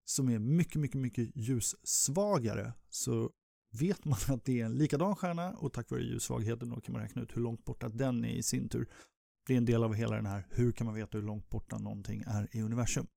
som 0.05 0.29
är 0.29 0.39
mycket, 0.39 0.81
mycket, 0.81 1.01
mycket 1.01 1.36
ljussvagare 1.36 2.74
så 2.89 3.31
vet 3.79 4.05
man 4.05 4.19
att 4.27 4.45
det 4.45 4.62
är 4.62 4.65
en 4.65 4.77
likadan 4.77 5.15
stjärna 5.15 5.53
och 5.53 5.74
tack 5.74 5.91
vare 5.91 6.01
ljussvagheten 6.01 6.69
då 6.69 6.81
kan 6.81 6.93
man 6.93 7.01
räkna 7.01 7.21
ut 7.21 7.38
hur 7.38 7.41
långt 7.41 7.65
borta 7.65 7.89
den 7.89 8.25
är 8.25 8.33
i 8.33 8.43
sin 8.43 8.69
tur. 8.69 8.89
Det 9.48 9.53
är 9.53 9.57
en 9.57 9.65
del 9.65 9.83
av 9.83 9.93
hela 9.93 10.15
den 10.15 10.25
här, 10.25 10.48
hur 10.50 10.71
kan 10.71 10.86
man 10.86 10.95
veta 10.95 11.17
hur 11.17 11.25
långt 11.25 11.50
borta 11.50 11.77
någonting 11.77 12.24
är 12.27 12.55
i 12.55 12.62
universum? 12.62 13.07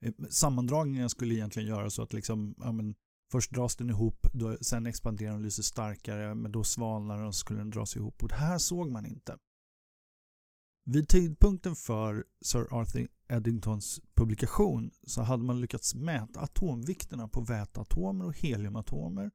Eh, 0.00 0.12
sammandragningen 0.28 1.10
skulle 1.10 1.34
egentligen 1.34 1.68
göra 1.68 1.90
så 1.90 2.02
att 2.02 2.12
liksom, 2.12 2.54
ja, 2.58 2.72
men, 2.72 2.94
Först 3.32 3.50
dras 3.50 3.76
den 3.76 3.90
ihop, 3.90 4.26
då, 4.32 4.56
sen 4.60 4.86
expanderar 4.86 5.30
den 5.30 5.38
och 5.40 5.44
lyser 5.44 5.62
starkare, 5.62 6.34
men 6.34 6.52
då 6.52 6.64
svalnar 6.64 7.16
den 7.16 7.26
och 7.26 7.34
så 7.34 7.38
skulle 7.38 7.60
den 7.60 7.70
dras 7.70 7.96
ihop. 7.96 8.22
Och 8.22 8.28
det 8.28 8.34
här 8.34 8.58
såg 8.58 8.90
man 8.90 9.06
inte. 9.06 9.38
Vid 10.86 11.08
tidpunkten 11.08 11.76
för 11.76 12.24
Sir 12.44 12.66
Arthur 12.70 13.08
Eddingtons 13.28 14.00
publikation 14.14 14.90
så 15.06 15.22
hade 15.22 15.42
man 15.42 15.60
lyckats 15.60 15.94
mäta 15.94 16.40
atomvikterna 16.40 17.28
på 17.28 17.40
väteatomer 17.40 18.24
och 18.24 18.38
heliumatomer 18.38 19.30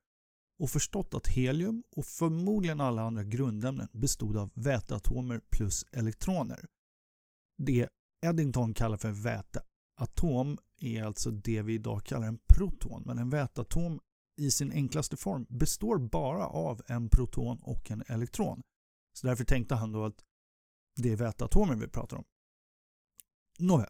och 0.59 0.69
förstått 0.69 1.13
att 1.13 1.27
helium 1.27 1.83
och 1.95 2.05
förmodligen 2.05 2.81
alla 2.81 3.01
andra 3.01 3.23
grundämnen 3.23 3.87
bestod 3.91 4.37
av 4.37 4.51
väteatomer 4.53 5.41
plus 5.51 5.85
elektroner. 5.91 6.65
Det 7.57 7.89
Eddington 8.25 8.73
kallar 8.73 8.97
för 8.97 9.11
Atom 9.99 10.57
är 10.79 11.03
alltså 11.03 11.31
det 11.31 11.61
vi 11.61 11.73
idag 11.73 12.03
kallar 12.03 12.27
en 12.27 12.39
proton, 12.47 13.03
men 13.05 13.17
en 13.17 13.29
väteatom 13.29 13.99
i 14.37 14.51
sin 14.51 14.71
enklaste 14.71 15.17
form 15.17 15.45
består 15.49 15.97
bara 15.97 16.47
av 16.47 16.81
en 16.87 17.09
proton 17.09 17.59
och 17.61 17.91
en 17.91 18.03
elektron. 18.07 18.61
Så 19.13 19.27
därför 19.27 19.43
tänkte 19.43 19.75
han 19.75 19.91
då 19.91 20.05
att 20.05 20.23
det 20.95 21.11
är 21.11 21.15
väteatomer 21.15 21.75
vi 21.75 21.87
pratar 21.87 22.17
om. 22.17 22.23
Nåväl. 23.59 23.89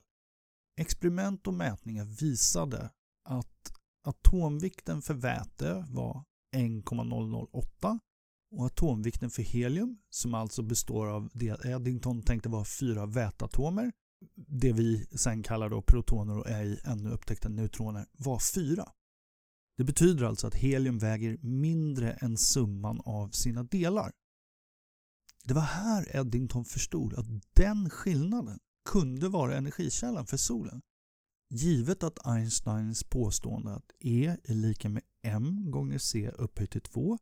Experiment 0.78 1.48
och 1.48 1.54
mätningar 1.54 2.06
visade 2.06 2.90
att 3.26 3.74
atomvikten 4.04 5.02
för 5.02 5.14
väte 5.14 5.86
var 5.90 6.24
1,008 6.56 8.00
och 8.52 8.66
atomvikten 8.66 9.30
för 9.30 9.42
helium, 9.42 9.98
som 10.10 10.34
alltså 10.34 10.62
består 10.62 11.08
av 11.08 11.30
det 11.34 11.66
Eddington 11.66 12.22
tänkte 12.22 12.50
vara 12.50 12.66
fyra 12.66 13.06
väteatomer, 13.06 13.92
det 14.36 14.74
vi 14.74 15.06
sen 15.06 15.44
kallar 15.44 15.70
då 15.70 15.82
protoner 15.82 16.38
och 16.38 16.50
ej 16.50 16.82
ännu 16.84 17.10
upptäckta 17.10 17.50
neutroner, 17.50 18.06
var 18.12 18.40
fyra. 18.40 18.92
Det 19.78 19.84
betyder 19.84 20.26
alltså 20.26 20.48
att 20.48 20.56
helium 20.56 20.98
väger 20.98 21.38
mindre 21.42 22.12
än 22.12 22.38
summan 22.38 23.02
av 23.06 23.30
sina 23.30 23.64
delar. 23.64 24.12
Det 25.44 25.54
var 25.54 25.62
här 25.62 26.16
Eddington 26.16 26.66
förstod 26.66 27.14
att 27.14 27.26
den 27.56 27.90
skillnaden 27.90 28.60
kunde 28.90 29.30
vara 29.30 29.58
energikällan 29.58 30.26
för 30.28 30.38
solen. 30.38 30.82
Givet 31.50 32.04
att 32.04 32.28
Einsteins 32.28 33.04
påstående 33.04 33.74
att 33.76 33.92
E 34.00 34.38
är 34.44 34.54
lika 34.54 34.90
med 34.90 35.04
m 35.24 35.72
gånger 35.72 35.98
c 35.98 36.30
upphöjt 36.30 36.72
till 36.72 36.82
2, 36.82 37.18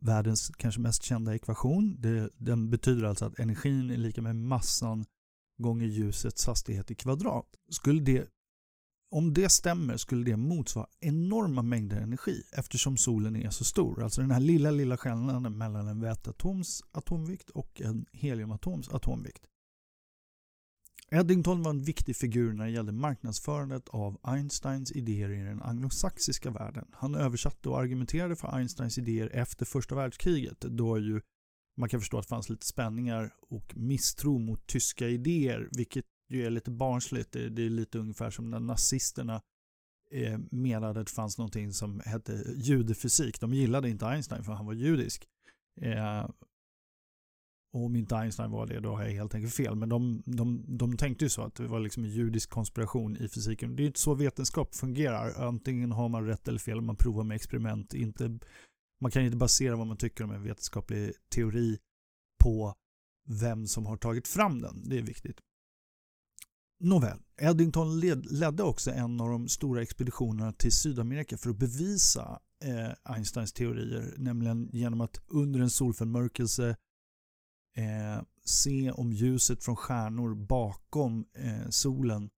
världens 0.00 0.48
kanske 0.48 0.80
mest 0.80 1.02
kända 1.02 1.34
ekvation, 1.34 1.96
det, 2.00 2.30
den 2.36 2.70
betyder 2.70 3.04
alltså 3.04 3.24
att 3.24 3.38
energin 3.38 3.90
är 3.90 3.96
lika 3.96 4.22
med 4.22 4.36
massan 4.36 5.04
gånger 5.62 5.86
ljusets 5.86 6.46
hastighet 6.46 6.90
i 6.90 6.94
kvadrat. 6.94 7.46
Skulle 7.70 8.00
det, 8.00 8.28
om 9.10 9.34
det 9.34 9.48
stämmer 9.48 9.96
skulle 9.96 10.24
det 10.24 10.36
motsvara 10.36 10.86
enorma 11.00 11.62
mängder 11.62 12.00
energi 12.00 12.42
eftersom 12.52 12.96
solen 12.96 13.36
är 13.36 13.50
så 13.50 13.64
stor. 13.64 14.02
Alltså 14.02 14.20
den 14.20 14.30
här 14.30 14.40
lilla, 14.40 14.70
lilla 14.70 14.96
skillnaden 14.96 15.58
mellan 15.58 15.88
en 15.88 16.00
väteatoms 16.00 16.82
atomvikt 16.92 17.50
och 17.50 17.80
en 17.80 18.06
heliumatoms 18.12 18.88
atomvikt. 18.88 19.46
Eddington 21.12 21.62
var 21.62 21.70
en 21.70 21.82
viktig 21.82 22.16
figur 22.16 22.52
när 22.52 22.64
det 22.64 22.70
gällde 22.70 22.92
marknadsförandet 22.92 23.88
av 23.88 24.18
Einsteins 24.22 24.92
idéer 24.92 25.30
i 25.30 25.42
den 25.42 25.62
anglosaxiska 25.62 26.50
världen. 26.50 26.86
Han 26.92 27.14
översatte 27.14 27.68
och 27.68 27.80
argumenterade 27.80 28.36
för 28.36 28.56
Einsteins 28.56 28.98
idéer 28.98 29.30
efter 29.32 29.66
första 29.66 29.94
världskriget 29.94 30.60
då 30.60 30.98
ju 30.98 31.20
man 31.76 31.88
kan 31.88 32.00
förstå 32.00 32.18
att 32.18 32.24
det 32.24 32.28
fanns 32.28 32.48
lite 32.48 32.66
spänningar 32.66 33.34
och 33.40 33.72
misstro 33.76 34.38
mot 34.38 34.66
tyska 34.66 35.08
idéer 35.08 35.68
vilket 35.72 36.04
ju 36.28 36.46
är 36.46 36.50
lite 36.50 36.70
barnsligt. 36.70 37.32
Det, 37.32 37.62
är 37.62 37.70
lite 37.70 37.98
ungefär 37.98 38.30
som 38.30 38.50
när 38.50 38.60
nazisterna 38.60 39.40
eh, 40.10 40.38
menade 40.50 41.00
att 41.00 41.06
det 41.06 41.12
fanns 41.12 41.38
någonting 41.38 41.72
som 41.72 42.00
hette 42.04 42.44
judefysik. 42.56 43.40
De 43.40 43.54
gillade 43.54 43.90
inte 43.90 44.06
Einstein 44.06 44.44
för 44.44 44.52
han 44.52 44.66
var 44.66 44.72
judisk. 44.72 45.28
Och 47.72 47.84
om 47.84 47.96
inte 47.96 48.16
Einstein 48.16 48.50
var 48.50 48.66
det, 48.66 48.80
då 48.80 48.96
har 48.96 49.02
jag 49.02 49.10
helt 49.10 49.34
enkelt 49.34 49.54
fel. 49.54 49.74
Men 49.74 49.88
de, 49.88 50.22
de, 50.26 50.64
de 50.68 50.96
tänkte 50.96 51.24
ju 51.24 51.28
så 51.28 51.42
att 51.42 51.54
det 51.54 51.66
var 51.66 51.80
liksom 51.80 52.04
en 52.04 52.10
judisk 52.10 52.50
konspiration 52.50 53.16
i 53.16 53.28
fysiken. 53.28 53.76
Det 53.76 53.82
är 53.82 53.86
inte 53.86 54.00
så 54.00 54.14
vetenskap 54.14 54.74
fungerar. 54.74 55.44
Antingen 55.46 55.92
har 55.92 56.08
man 56.08 56.26
rätt 56.26 56.48
eller 56.48 56.58
fel, 56.58 56.80
man 56.80 56.96
provar 56.96 57.24
med 57.24 57.34
experiment. 57.34 57.94
Inte, 57.94 58.38
man 59.00 59.10
kan 59.10 59.22
inte 59.22 59.36
basera 59.36 59.76
vad 59.76 59.86
man 59.86 59.96
tycker 59.96 60.24
om 60.24 60.30
en 60.30 60.42
vetenskaplig 60.42 61.12
teori 61.34 61.78
på 62.44 62.74
vem 63.28 63.66
som 63.66 63.86
har 63.86 63.96
tagit 63.96 64.28
fram 64.28 64.60
den. 64.60 64.88
Det 64.88 64.98
är 64.98 65.02
viktigt. 65.02 65.40
Nåväl, 66.80 67.18
Eddington 67.40 68.00
led, 68.00 68.32
ledde 68.32 68.62
också 68.62 68.90
en 68.90 69.20
av 69.20 69.30
de 69.30 69.48
stora 69.48 69.82
expeditionerna 69.82 70.52
till 70.52 70.72
Sydamerika 70.72 71.38
för 71.38 71.50
att 71.50 71.58
bevisa 71.58 72.40
eh, 72.64 72.90
Einsteins 73.02 73.52
teorier, 73.52 74.14
nämligen 74.16 74.68
genom 74.72 75.00
att 75.00 75.18
under 75.26 75.60
en 75.60 75.70
solförmörkelse 75.70 76.76
eh, 77.76 78.22
se 78.44 78.90
om 78.90 79.12
ljuset 79.12 79.64
från 79.64 79.76
stjärnor 79.76 80.34
bakom 80.34 81.24
eh, 81.34 81.68
solen 81.68 82.30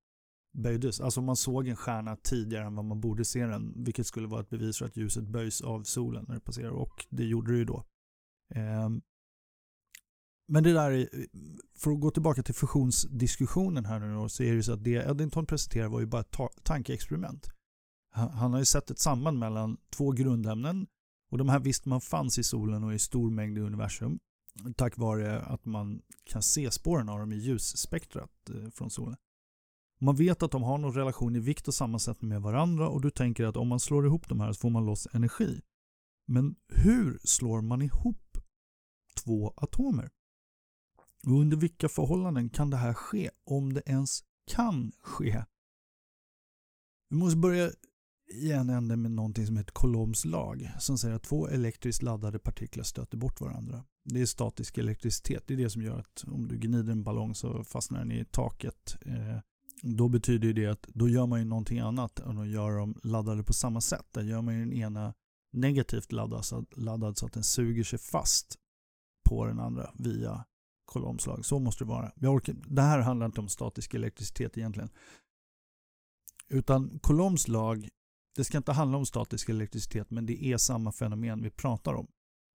böjdes. 0.52 1.00
Alltså 1.00 1.20
om 1.20 1.26
man 1.26 1.36
såg 1.36 1.68
en 1.68 1.76
stjärna 1.76 2.16
tidigare 2.16 2.66
än 2.66 2.74
vad 2.74 2.84
man 2.84 3.00
borde 3.00 3.24
se 3.24 3.46
den, 3.46 3.84
vilket 3.84 4.06
skulle 4.06 4.26
vara 4.26 4.40
ett 4.40 4.50
bevis 4.50 4.78
för 4.78 4.86
att 4.86 4.96
ljuset 4.96 5.24
böjs 5.24 5.60
av 5.60 5.82
solen 5.82 6.24
när 6.28 6.34
det 6.34 6.40
passerar 6.40 6.70
och 6.70 7.06
det 7.10 7.24
gjorde 7.24 7.52
det 7.52 7.58
ju 7.58 7.64
då. 7.64 7.84
Ehm, 8.54 9.02
men 10.48 10.64
det 10.64 10.72
där, 10.72 11.08
för 11.76 11.90
att 11.90 12.00
gå 12.00 12.10
tillbaka 12.10 12.42
till 12.42 12.54
fusionsdiskussionen 12.54 13.84
här 13.84 14.00
nu 14.00 14.14
då, 14.14 14.28
så 14.28 14.42
är 14.42 14.50
det 14.50 14.54
ju 14.54 14.62
så 14.62 14.72
att 14.72 14.84
det 14.84 15.10
Eddington 15.10 15.46
presenterar 15.46 15.88
var 15.88 16.00
ju 16.00 16.06
bara 16.06 16.20
ett 16.20 16.36
tankeexperiment. 16.62 17.46
Han 18.10 18.52
har 18.52 18.58
ju 18.58 18.64
sett 18.64 18.90
ett 18.90 18.98
samband 18.98 19.38
mellan 19.38 19.76
två 19.96 20.10
grundämnen 20.10 20.86
och 21.30 21.38
de 21.38 21.48
här 21.48 21.60
visste 21.60 21.88
man 21.88 22.00
fanns 22.00 22.38
i 22.38 22.44
solen 22.44 22.84
och 22.84 22.94
i 22.94 22.98
stor 22.98 23.30
mängd 23.30 23.58
i 23.58 23.60
universum 23.60 24.18
tack 24.76 24.98
vare 24.98 25.40
att 25.40 25.64
man 25.64 26.02
kan 26.24 26.42
se 26.42 26.70
spåren 26.70 27.08
av 27.08 27.18
dem 27.18 27.32
i 27.32 27.36
ljusspektrat 27.36 28.50
eh, 28.50 28.70
från 28.70 28.90
solen. 28.90 29.16
Man 30.02 30.16
vet 30.16 30.42
att 30.42 30.50
de 30.50 30.62
har 30.62 30.78
någon 30.78 30.94
relation 30.94 31.36
i 31.36 31.40
vikt 31.40 31.68
och 31.68 31.74
sammansättning 31.74 32.28
med 32.28 32.42
varandra 32.42 32.88
och 32.88 33.00
du 33.00 33.10
tänker 33.10 33.44
att 33.44 33.56
om 33.56 33.68
man 33.68 33.80
slår 33.80 34.06
ihop 34.06 34.28
de 34.28 34.40
här 34.40 34.52
så 34.52 34.60
får 34.60 34.70
man 34.70 34.84
loss 34.84 35.08
energi. 35.12 35.60
Men 36.26 36.54
hur 36.68 37.18
slår 37.24 37.60
man 37.60 37.82
ihop 37.82 38.38
två 39.24 39.52
atomer? 39.56 40.10
Och 41.26 41.32
under 41.32 41.56
vilka 41.56 41.88
förhållanden 41.88 42.50
kan 42.50 42.70
det 42.70 42.76
här 42.76 42.94
ske? 42.94 43.30
Om 43.44 43.72
det 43.72 43.82
ens 43.86 44.24
kan 44.50 44.92
ske? 45.00 45.44
Vi 47.08 47.16
måste 47.16 47.36
börja 47.36 47.70
i 48.34 48.52
en 48.52 48.70
ände 48.70 48.96
med 48.96 49.10
någonting 49.10 49.46
som 49.46 49.56
heter 49.56 49.72
Coulombs 49.74 50.24
lag 50.24 50.70
som 50.80 50.98
säger 50.98 51.14
att 51.14 51.22
två 51.22 51.48
elektriskt 51.48 52.02
laddade 52.02 52.38
partiklar 52.38 52.84
stöter 52.84 53.16
bort 53.16 53.40
varandra. 53.40 53.84
Det 54.04 54.20
är 54.20 54.26
statisk 54.26 54.78
elektricitet. 54.78 55.42
Det 55.46 55.54
är 55.54 55.58
det 55.58 55.70
som 55.70 55.82
gör 55.82 55.98
att 55.98 56.24
om 56.26 56.48
du 56.48 56.58
gnider 56.58 56.92
en 56.92 57.02
ballong 57.02 57.34
så 57.34 57.64
fastnar 57.64 57.98
den 57.98 58.12
i 58.12 58.24
taket. 58.24 58.96
Eh, 59.06 59.38
då 59.82 60.08
betyder 60.08 60.52
det 60.52 60.66
att 60.66 60.82
då 60.82 61.08
gör 61.08 61.26
man 61.26 61.38
ju 61.38 61.44
någonting 61.44 61.78
annat 61.78 62.20
än 62.20 62.38
att 62.38 62.48
göra 62.48 62.76
dem 62.76 63.00
laddade 63.02 63.42
på 63.42 63.52
samma 63.52 63.80
sätt. 63.80 64.06
Där 64.10 64.22
gör 64.22 64.42
man 64.42 64.54
ju 64.54 64.60
den 64.60 64.72
ena 64.72 65.14
negativt 65.52 66.12
laddad 66.12 66.44
så, 66.44 66.64
laddad 66.76 67.18
så 67.18 67.26
att 67.26 67.32
den 67.32 67.44
suger 67.44 67.84
sig 67.84 67.98
fast 67.98 68.58
på 69.28 69.46
den 69.46 69.60
andra 69.60 69.90
via 69.98 70.44
kolomslag. 70.84 71.36
lag. 71.36 71.44
Så 71.44 71.58
måste 71.58 71.84
det 71.84 71.88
vara. 71.88 72.12
Orkar, 72.20 72.54
det 72.66 72.82
här 72.82 72.98
handlar 72.98 73.26
inte 73.26 73.40
om 73.40 73.48
statisk 73.48 73.94
elektricitet 73.94 74.58
egentligen. 74.58 74.90
Utan 76.48 76.98
Coulombs 77.02 77.48
lag 77.48 77.88
det 78.34 78.44
ska 78.44 78.58
inte 78.58 78.72
handla 78.72 78.98
om 78.98 79.06
statisk 79.06 79.48
elektricitet 79.48 80.10
men 80.10 80.26
det 80.26 80.44
är 80.44 80.56
samma 80.56 80.92
fenomen 80.92 81.42
vi 81.42 81.50
pratar 81.50 81.94
om. 81.94 82.06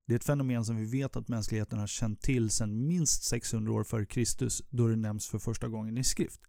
Det 0.08 0.14
är 0.14 0.16
ett 0.16 0.24
fenomen 0.24 0.66
som 0.66 0.76
vi 0.76 0.86
vet 0.86 1.16
att 1.16 1.28
mänskligheten 1.28 1.80
har 1.80 1.88
känt 1.88 2.22
till 2.22 2.50
sedan 2.50 2.88
minst 2.88 3.24
600 3.24 3.74
år 3.74 3.84
före 3.84 4.06
Kristus 4.06 4.62
då 4.70 4.88
det 4.88 4.96
nämns 4.96 5.28
för 5.28 5.40
första 5.40 5.68
gången 5.68 5.98
i 5.98 6.04
skrift. 6.04 6.42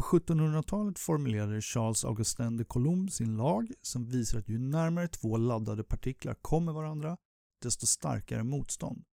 På 0.00 0.06
1700-talet 0.06 0.98
formulerade 0.98 1.60
Charles 1.60 2.04
Augustin 2.04 2.56
de 2.56 2.64
Coulomb 2.64 3.12
sin 3.12 3.36
lag 3.36 3.72
som 3.82 4.06
visar 4.06 4.38
att 4.38 4.48
ju 4.48 4.58
närmare 4.58 5.08
två 5.08 5.36
laddade 5.36 5.84
partiklar 5.84 6.34
kommer 6.34 6.72
varandra 6.72 7.16
desto 7.62 7.86
starkare 7.86 8.44
motstånd. 8.44 9.04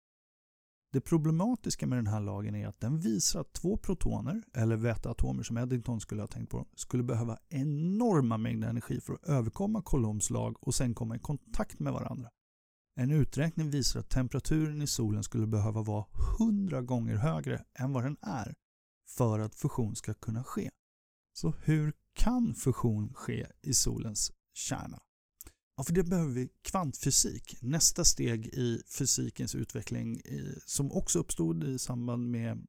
Det 0.94 1.02
problematiska 1.02 1.88
med 1.88 1.98
den 1.98 2.08
här 2.08 2.20
lagen 2.20 2.56
är 2.56 2.68
att 2.68 2.80
den 2.80 3.00
visar 3.00 3.42
att 3.42 3.54
två 3.54 3.78
protoner, 3.78 4.44
eller 4.54 4.76
väteatomer 4.76 5.44
som 5.44 5.58
Eddington 5.58 6.02
skulle 6.02 6.22
ha 6.22 6.28
tänkt 6.28 6.50
på, 6.50 6.68
skulle 6.76 7.04
behöva 7.04 7.38
enorma 7.50 8.38
mängder 8.38 8.70
energi 8.70 9.02
för 9.02 9.14
att 9.14 9.30
överkomma 9.30 9.82
Coulombs 9.86 10.30
lag 10.30 10.56
och 10.60 10.76
sen 10.76 10.94
komma 10.94 11.16
i 11.16 11.20
kontakt 11.20 11.80
med 11.80 11.94
varandra. 11.94 12.30
En 12.96 13.12
uträkning 13.12 13.70
visar 13.70 14.00
att 14.00 14.10
temperaturen 14.10 14.82
i 14.82 14.88
solen 14.88 15.24
skulle 15.24 15.48
behöva 15.48 15.82
vara 15.82 16.06
100 16.40 16.82
gånger 16.82 17.16
högre 17.16 17.64
än 17.74 17.94
vad 17.94 18.04
den 18.04 18.18
är 18.22 18.54
för 19.08 19.40
att 19.40 19.56
fusion 19.56 19.96
ska 19.96 20.14
kunna 20.14 20.44
ske. 20.44 20.70
Så 21.38 21.54
hur 21.64 21.94
kan 22.14 22.56
fusion 22.56 23.14
ske 23.14 23.48
i 23.62 23.74
solens 23.74 24.32
kärna? 24.54 25.02
Ja, 25.76 25.84
för 25.84 25.94
det 25.94 26.04
behöver 26.04 26.34
vi 26.34 26.50
kvantfysik. 26.62 27.62
Nästa 27.62 28.06
steg 28.06 28.48
i 28.48 28.84
fysikens 28.98 29.56
utveckling 29.56 30.22
som 30.66 30.92
också 30.92 31.20
uppstod 31.20 31.64
i 31.64 31.80
samband 31.80 32.32
med 32.32 32.68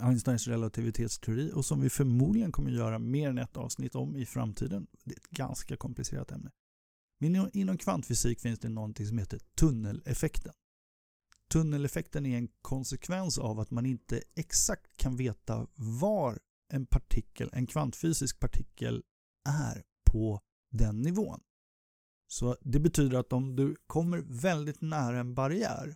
Einsteins 0.00 0.48
relativitetsteori 0.48 1.52
och 1.54 1.64
som 1.64 1.80
vi 1.80 1.90
förmodligen 1.90 2.52
kommer 2.52 2.70
göra 2.70 2.98
mer 2.98 3.28
än 3.28 3.38
ett 3.38 3.56
avsnitt 3.56 3.94
om 3.94 4.16
i 4.16 4.26
framtiden. 4.26 4.86
Det 5.04 5.14
är 5.14 5.18
ett 5.18 5.30
ganska 5.30 5.76
komplicerat 5.76 6.30
ämne. 6.30 6.50
Men 7.18 7.50
inom 7.52 7.78
kvantfysik 7.78 8.40
finns 8.40 8.58
det 8.58 8.68
någonting 8.68 9.06
som 9.06 9.18
heter 9.18 9.38
tunneleffekten. 9.54 10.52
Tunneleffekten 11.52 12.26
är 12.26 12.38
en 12.38 12.48
konsekvens 12.62 13.38
av 13.38 13.60
att 13.60 13.70
man 13.70 13.86
inte 13.86 14.22
exakt 14.34 14.96
kan 14.96 15.16
veta 15.16 15.66
var 15.74 16.38
en 16.70 16.86
partikel, 16.86 17.50
en 17.52 17.66
kvantfysisk 17.66 18.40
partikel 18.40 19.02
är 19.48 19.82
på 20.10 20.40
den 20.70 21.02
nivån. 21.02 21.40
Så 22.26 22.56
Det 22.60 22.80
betyder 22.80 23.18
att 23.18 23.32
om 23.32 23.56
du 23.56 23.76
kommer 23.86 24.18
väldigt 24.18 24.80
nära 24.80 25.20
en 25.20 25.34
barriär 25.34 25.94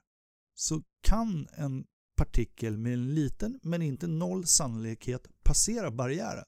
så 0.54 0.82
kan 1.00 1.48
en 1.52 1.86
partikel 2.16 2.78
med 2.78 2.92
en 2.92 3.14
liten 3.14 3.60
men 3.62 3.82
inte 3.82 4.06
noll 4.06 4.46
sannolikhet 4.46 5.26
passera 5.44 5.90
barriären. 5.90 6.44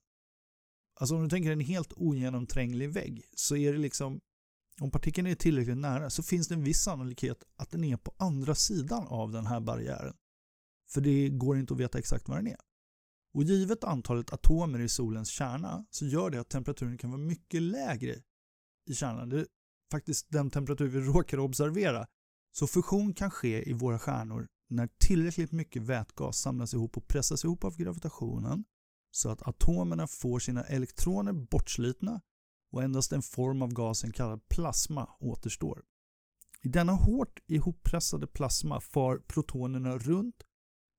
Alltså 1.00 1.16
om 1.16 1.22
du 1.22 1.28
tänker 1.28 1.50
en 1.50 1.60
helt 1.60 1.92
ogenomtränglig 1.92 2.90
vägg 2.90 3.24
så 3.34 3.56
är 3.56 3.72
det 3.72 3.78
liksom 3.78 4.20
om 4.80 4.90
partikeln 4.90 5.26
är 5.26 5.34
tillräckligt 5.34 5.76
nära 5.76 6.10
så 6.10 6.22
finns 6.22 6.48
det 6.48 6.54
en 6.54 6.64
viss 6.64 6.82
sannolikhet 6.82 7.44
att 7.56 7.70
den 7.70 7.84
är 7.84 7.96
på 7.96 8.14
andra 8.16 8.54
sidan 8.54 9.06
av 9.06 9.32
den 9.32 9.46
här 9.46 9.60
barriären. 9.60 10.14
För 10.88 11.00
det 11.00 11.28
går 11.28 11.58
inte 11.58 11.74
att 11.74 11.80
veta 11.80 11.98
exakt 11.98 12.28
var 12.28 12.36
den 12.36 12.46
är. 12.46 12.56
Och 13.37 13.44
givet 13.44 13.85
antalet 13.85 14.33
atomer 14.33 14.79
i 14.79 14.88
solens 14.88 15.29
kärna 15.29 15.87
så 15.90 16.07
gör 16.07 16.31
det 16.31 16.40
att 16.40 16.49
temperaturen 16.49 16.99
kan 16.99 17.11
vara 17.11 17.20
mycket 17.20 17.62
lägre 17.62 18.16
i 18.87 18.94
kärnan. 18.94 19.29
Det 19.29 19.40
är 19.40 19.46
faktiskt 19.92 20.27
den 20.31 20.51
temperatur 20.51 20.88
vi 20.88 21.01
råkar 21.12 21.38
observera. 21.38 22.07
Så 22.53 22.66
fusion 22.66 23.14
kan 23.14 23.31
ske 23.31 23.70
i 23.70 23.72
våra 23.72 23.99
stjärnor 23.99 24.49
när 24.68 24.88
tillräckligt 24.99 25.53
mycket 25.53 25.83
vätgas 25.83 26.38
samlas 26.38 26.75
ihop 26.75 26.96
och 26.96 27.09
pressas 27.09 27.44
ihop 27.44 27.64
av 27.64 27.77
gravitationen 27.77 28.64
så 29.11 29.31
att 29.31 29.42
atomerna 29.42 30.07
får 30.07 30.38
sina 30.38 30.64
elektroner 30.64 31.33
bortslitna 31.33 32.20
och 32.72 32.83
endast 32.83 33.12
en 33.12 33.22
form 33.22 33.62
av 33.62 33.72
gasen 33.72 34.12
kallad 34.12 34.49
plasma 34.49 35.09
återstår. 35.20 35.83
I 36.62 36.68
denna 36.68 36.92
hårt 36.92 37.40
ihoppressade 37.46 38.27
plasma 38.27 38.81
far 38.81 39.18
protonerna 39.18 39.99
runt, 39.99 40.45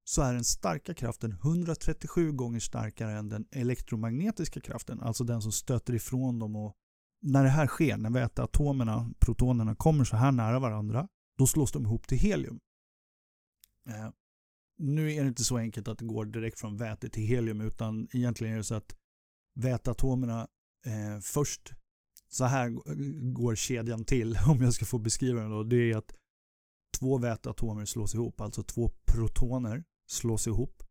så 0.03 0.21
är 0.21 0.33
den 0.33 0.43
starka 0.43 0.93
kraften 0.93 1.31
137 1.31 2.31
gånger 2.31 2.59
starkare 2.59 3.11
än 3.11 3.29
den 3.29 3.47
elektromagnetiska 3.51 4.61
kraften, 4.61 5.01
alltså 5.01 5.23
den 5.23 5.41
som 5.41 5.51
stöter 5.51 5.93
ifrån 5.93 6.39
dem. 6.39 6.55
Och 6.55 6.75
när 7.21 7.43
det 7.43 7.49
här 7.49 7.67
sker, 7.67 7.97
när 7.97 8.09
väteatomerna, 8.09 9.11
protonerna, 9.19 9.75
kommer 9.75 10.03
så 10.03 10.17
här 10.17 10.31
nära 10.31 10.59
varandra, 10.59 11.07
då 11.37 11.47
slås 11.47 11.71
de 11.71 11.85
ihop 11.85 12.07
till 12.07 12.17
helium. 12.17 12.59
Eh, 13.89 14.09
nu 14.77 15.13
är 15.13 15.21
det 15.21 15.27
inte 15.27 15.43
så 15.43 15.57
enkelt 15.57 15.87
att 15.87 15.97
det 15.97 16.05
går 16.05 16.25
direkt 16.25 16.59
från 16.59 16.77
väte 16.77 17.09
till 17.09 17.23
helium 17.23 17.61
utan 17.61 18.07
egentligen 18.11 18.53
är 18.53 18.57
det 18.57 18.63
så 18.63 18.75
att 18.75 18.95
väteatomerna 19.55 20.47
eh, 20.85 21.19
först, 21.21 21.73
så 22.29 22.45
här 22.45 22.69
går 23.33 23.55
kedjan 23.55 24.05
till 24.05 24.37
om 24.47 24.61
jag 24.61 24.73
ska 24.73 24.85
få 24.85 24.97
beskriva 24.97 25.41
den 25.41 25.51
då, 25.51 25.63
det 25.63 25.91
är 25.91 25.97
att 25.97 26.17
två 26.99 27.17
väteatomer 27.17 27.85
slås 27.85 28.15
ihop, 28.15 28.41
alltså 28.41 28.63
två 28.63 28.89
protoner 29.05 29.83
slås 30.07 30.47
ihop 30.47 30.83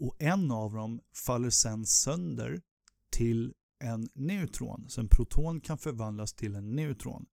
och 0.00 0.16
en 0.18 0.50
av 0.50 0.72
dem 0.72 1.00
faller 1.26 1.50
sen 1.50 1.86
sönder 1.86 2.62
till 3.10 3.54
en 3.78 4.08
neutron. 4.14 4.88
Så 4.88 5.00
en 5.00 5.08
proton 5.08 5.60
kan 5.60 5.78
förvandlas 5.78 6.32
till 6.32 6.54
en 6.54 6.76
neutron. 6.76 7.26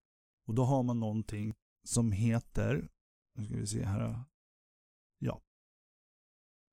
Och 0.46 0.54
då 0.54 0.64
har 0.64 0.82
man 0.82 1.00
någonting 1.00 1.54
som 1.84 2.12
heter, 2.12 2.88
nu 3.34 3.44
ska 3.44 3.56
vi 3.56 3.66
se 3.66 3.84
här, 3.84 4.24
ja, 5.18 5.42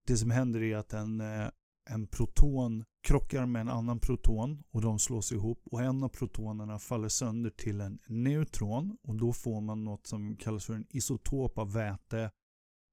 det 0.08 0.18
som 0.18 0.32
händer 0.32 0.63
är 0.63 0.78
att 0.78 0.94
en, 0.94 1.22
eh, 1.22 1.50
en 1.89 2.08
proton 2.08 2.86
krockar 3.02 3.45
med 3.45 3.62
en 3.62 3.69
annan 3.69 4.00
proton 4.00 4.63
och 4.71 4.82
de 4.82 5.00
slås 5.00 5.32
ihop 5.32 5.62
och 5.71 5.82
en 5.82 6.04
av 6.04 6.10
protonerna 6.10 6.80
faller 6.80 7.10
sönder 7.10 7.50
till 7.50 7.82
en 7.82 8.00
neutron 8.08 8.97
och 9.04 9.15
då 9.15 9.34
får 9.34 9.62
man 9.62 9.84
något 9.84 10.08
som 10.08 10.36
kallas 10.38 10.65
för 10.65 10.73
en 10.73 10.86
isotop 10.89 11.58
av 11.58 11.73
väte 11.73 12.32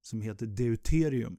som 0.02 0.20
heter 0.20 0.46
deuterium. 0.46 1.36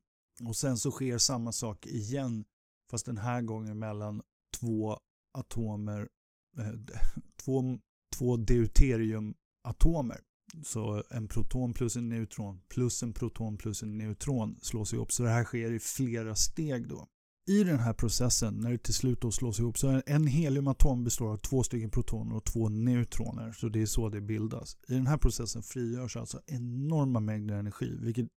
Och 0.47 0.55
sen 0.55 0.77
så 0.77 0.91
sker 0.91 1.17
samma 1.17 1.51
sak 1.51 1.85
igen 1.85 2.45
fast 2.91 3.05
den 3.05 3.17
här 3.17 3.41
gången 3.41 3.79
mellan 3.79 4.21
två 4.59 4.99
atomer, 5.37 6.09
eh, 6.57 6.73
två, 7.43 7.79
två 8.17 8.37
deuteriumatomer. 8.37 10.21
Så 10.63 11.03
en 11.09 11.27
proton 11.27 11.73
plus 11.73 11.95
en 11.95 12.09
neutron 12.09 12.61
plus 12.67 13.03
en 13.03 13.13
proton 13.13 13.57
plus 13.57 13.83
en 13.83 13.97
neutron 13.97 14.59
slås 14.61 14.93
ihop. 14.93 15.11
Så 15.11 15.23
det 15.23 15.29
här 15.29 15.43
sker 15.43 15.71
i 15.71 15.79
flera 15.79 16.35
steg 16.35 16.87
då. 16.87 17.07
I 17.47 17.63
den 17.63 17.79
här 17.79 17.93
processen, 17.93 18.55
när 18.55 18.71
det 18.71 18.77
till 18.77 18.93
slut 18.93 19.21
då 19.21 19.31
slås 19.31 19.59
ihop, 19.59 19.77
så 19.77 20.01
en 20.05 20.27
heliumatom 20.27 21.03
består 21.03 21.31
av 21.31 21.37
två 21.37 21.63
stycken 21.63 21.89
protoner 21.89 22.35
och 22.35 22.45
två 22.45 22.69
neutroner. 22.69 23.51
Så 23.51 23.69
det 23.69 23.81
är 23.81 23.85
så 23.85 24.09
det 24.09 24.21
bildas. 24.21 24.77
I 24.87 24.93
den 24.93 25.07
här 25.07 25.17
processen 25.17 25.63
frigörs 25.63 26.17
alltså 26.17 26.41
enorma 26.45 27.19
mängder 27.19 27.55
energi, 27.55 27.97
vilket 28.01 28.27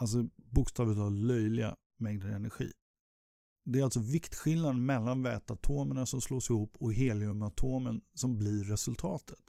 alltså 0.00 0.28
bokstavligt 0.36 0.98
talat 0.98 1.12
löjliga 1.12 1.76
mängder 1.98 2.28
energi. 2.28 2.72
Det 3.64 3.78
är 3.78 3.84
alltså 3.84 4.00
viktskillnaden 4.00 4.86
mellan 4.86 5.22
väteatomerna 5.22 6.06
som 6.06 6.20
slås 6.20 6.50
ihop 6.50 6.76
och 6.76 6.94
heliumatomen 6.94 8.00
som 8.14 8.38
blir 8.38 8.64
resultatet. 8.64 9.40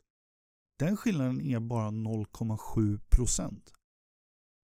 Den 0.79 0.97
skillnaden 0.97 1.41
är 1.41 1.59
bara 1.59 1.89
0,7%. 1.89 3.61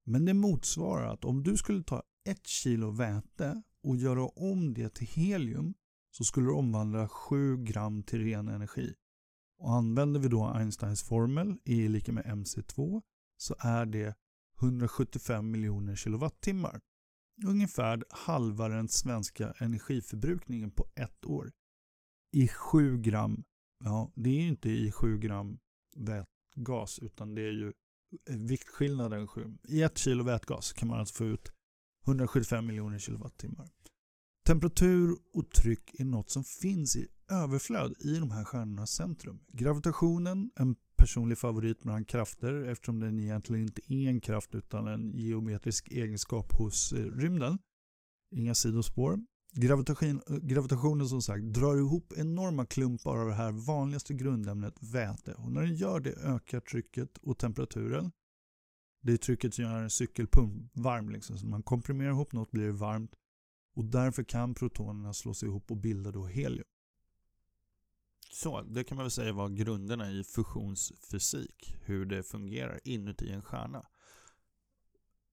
Men 0.06 0.26
det 0.26 0.34
motsvarar 0.34 1.14
att 1.14 1.26
om 1.26 1.44
du 1.44 1.58
skulle 1.58 1.84
ta 1.84 2.04
ett 2.30 2.48
kilo 2.48 2.92
väte 2.92 3.62
och 3.84 3.98
göra 3.98 4.26
om 4.26 4.74
det 4.74 4.96
till 4.96 5.08
helium 5.08 5.74
så 6.12 6.24
skulle 6.24 6.48
det 6.48 6.54
omvandla 6.54 7.10
7 7.10 7.58
gram 7.58 8.04
till 8.04 8.24
ren 8.24 8.48
energi. 8.48 8.94
Och 9.60 9.74
använder 9.74 10.20
vi 10.20 10.28
då 10.28 10.46
Einsteins 10.46 11.04
formel 11.04 11.58
E 11.66 11.86
är 11.86 11.90
lika 11.90 12.12
med 12.12 12.26
mc2 12.26 13.02
så 13.38 13.56
är 13.60 13.86
det 13.86 14.16
175 14.62 15.52
miljoner 15.52 15.96
kilowattimmar. 15.96 16.82
Ungefär 17.46 18.04
halva 18.10 18.68
den 18.68 18.88
svenska 18.88 19.54
energiförbrukningen 19.60 20.72
på 20.72 20.88
ett 20.96 21.26
år. 21.26 21.52
I 22.32 22.48
7 22.48 22.98
gram, 22.98 23.44
ja 23.84 24.12
det 24.16 24.30
är 24.30 24.42
ju 24.42 24.48
inte 24.48 24.70
i 24.70 24.92
7 24.92 25.18
gram 25.18 25.60
vätgas 25.96 27.00
utan 27.00 27.36
det 27.36 27.42
är 27.42 27.52
ju 27.52 27.74
viktskillnaden. 28.30 29.28
I 29.68 29.82
1 29.82 29.98
kilo 29.98 30.24
vätgas 30.24 30.74
kan 30.74 30.88
man 30.88 31.00
alltså 31.00 31.16
få 31.16 31.26
ut 31.26 31.52
175 32.08 32.66
miljoner 32.66 33.00
kilowattimmar. 33.00 33.70
Temperatur 34.46 35.18
och 35.34 35.52
tryck 35.52 36.00
är 36.00 36.06
något 36.06 36.30
som 36.30 36.44
finns 36.44 36.96
i 36.96 37.08
överflöd 37.32 37.94
i 38.00 38.16
de 38.16 38.32
här 38.32 38.44
stjärnornas 38.44 38.92
centrum. 38.92 39.40
Gravitationen, 39.48 40.52
en 40.56 40.76
personlig 40.98 41.38
favorit 41.38 41.84
bland 41.84 42.08
krafter 42.08 42.64
eftersom 42.64 43.00
den 43.00 43.20
egentligen 43.20 43.64
inte 43.64 43.94
är 43.94 44.10
en 44.10 44.22
kraft 44.22 44.56
utan 44.56 44.88
en 44.88 45.12
geometrisk 45.14 45.92
egenskap 45.92 46.54
hos 46.54 46.94
eh, 46.94 46.98
rymden. 46.98 47.60
Inga 48.32 48.56
sidospår. 48.56 49.20
Gravitation, 49.54 50.22
eh, 50.30 50.36
gravitationen 50.36 51.08
som 51.08 51.22
sagt 51.22 51.44
drar 51.44 51.78
ihop 51.78 52.14
enorma 52.18 52.66
klumpar 52.66 53.18
av 53.18 53.28
det 53.28 53.34
här 53.34 53.52
vanligaste 53.52 54.14
grundämnet 54.14 54.76
väte 54.80 55.34
och 55.34 55.52
när 55.52 55.62
den 55.62 55.76
gör 55.76 56.00
det 56.00 56.14
ökar 56.14 56.60
trycket 56.60 57.18
och 57.18 57.38
temperaturen. 57.38 58.12
Det 59.02 59.14
är 59.14 59.18
trycket 59.18 59.54
som 59.54 59.64
gör 59.64 59.82
en 59.82 59.90
cykelpump 59.90 60.72
varm. 60.74 61.10
Liksom. 61.10 61.38
Så 61.38 61.44
när 61.44 61.52
man 61.52 61.64
komprimerar 61.64 62.10
ihop 62.10 62.34
något 62.34 62.52
blir 62.52 62.66
det 62.66 62.72
varmt 62.72 63.16
och 63.74 63.86
därför 63.86 64.24
kan 64.24 64.54
protonerna 64.54 65.14
slås 65.14 65.44
ihop 65.44 65.72
och 65.72 65.78
bilda 65.78 66.12
då 66.12 66.26
helium. 66.26 66.68
Så, 68.32 68.62
det 68.62 68.84
kan 68.84 68.96
man 68.96 69.04
väl 69.04 69.12
säga 69.12 69.34
var 69.34 69.50
grunderna 69.50 70.12
i 70.12 70.24
fusionsfysik, 70.24 71.78
hur 71.82 72.06
det 72.06 72.24
fungerar 72.24 72.80
inuti 72.84 73.32
en 73.32 73.42
stjärna. 73.42 73.88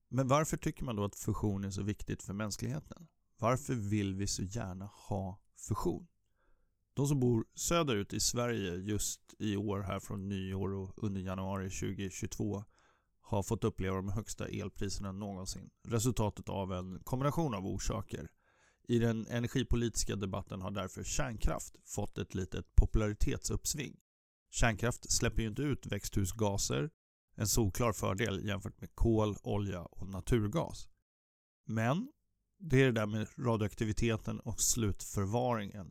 Men 0.09 0.29
varför 0.29 0.57
tycker 0.57 0.85
man 0.85 0.97
då 0.97 1.05
att 1.05 1.17
fusion 1.17 1.65
är 1.65 1.71
så 1.71 1.83
viktigt 1.83 2.23
för 2.23 2.33
mänskligheten? 2.33 3.09
Varför 3.39 3.75
vill 3.75 4.15
vi 4.15 4.27
så 4.27 4.43
gärna 4.43 4.87
ha 4.87 5.41
fusion? 5.69 6.07
De 6.95 7.07
som 7.07 7.21
bor 7.21 7.45
söderut 7.55 8.13
i 8.13 8.21
Sverige 8.21 8.75
just 8.75 9.35
i 9.39 9.57
år 9.57 9.81
här 9.81 10.01
från 10.01 10.29
nyår 10.29 10.75
och 10.75 11.05
under 11.05 11.21
januari 11.21 11.71
2022 11.71 12.65
har 13.27 13.43
fått 13.43 13.65
uppleva 13.65 13.97
de 13.97 14.09
högsta 14.09 14.49
elpriserna 14.49 15.13
någonsin. 15.13 15.71
Resultatet 15.89 16.49
av 16.49 16.73
en 16.73 17.01
kombination 17.05 17.55
av 17.55 17.67
orsaker. 17.67 18.29
I 18.89 18.99
den 18.99 19.27
energipolitiska 19.27 20.17
debatten 20.17 20.61
har 20.63 20.71
därför 20.71 21.05
kärnkraft 21.05 21.77
fått 21.85 22.19
ett 22.19 22.35
litet 22.35 22.75
popularitetsuppsving. 22.75 23.97
Kärnkraft 24.51 25.13
släpper 25.13 25.43
ju 25.43 25.49
inte 25.49 25.63
ut 25.63 25.87
växthusgaser, 25.87 26.91
en 27.37 27.47
solklar 27.47 27.93
fördel 27.93 28.47
jämfört 28.47 28.81
med 28.81 28.95
kol, 28.95 29.37
olja 29.43 29.83
och 29.83 30.09
naturgas. 30.09 30.89
Men 31.67 32.09
det 32.59 32.83
är 32.83 32.85
det 32.85 32.93
där 32.93 33.07
med 33.07 33.29
radioaktiviteten 33.39 34.41
och 34.41 34.61
slutförvaringen. 34.61 35.91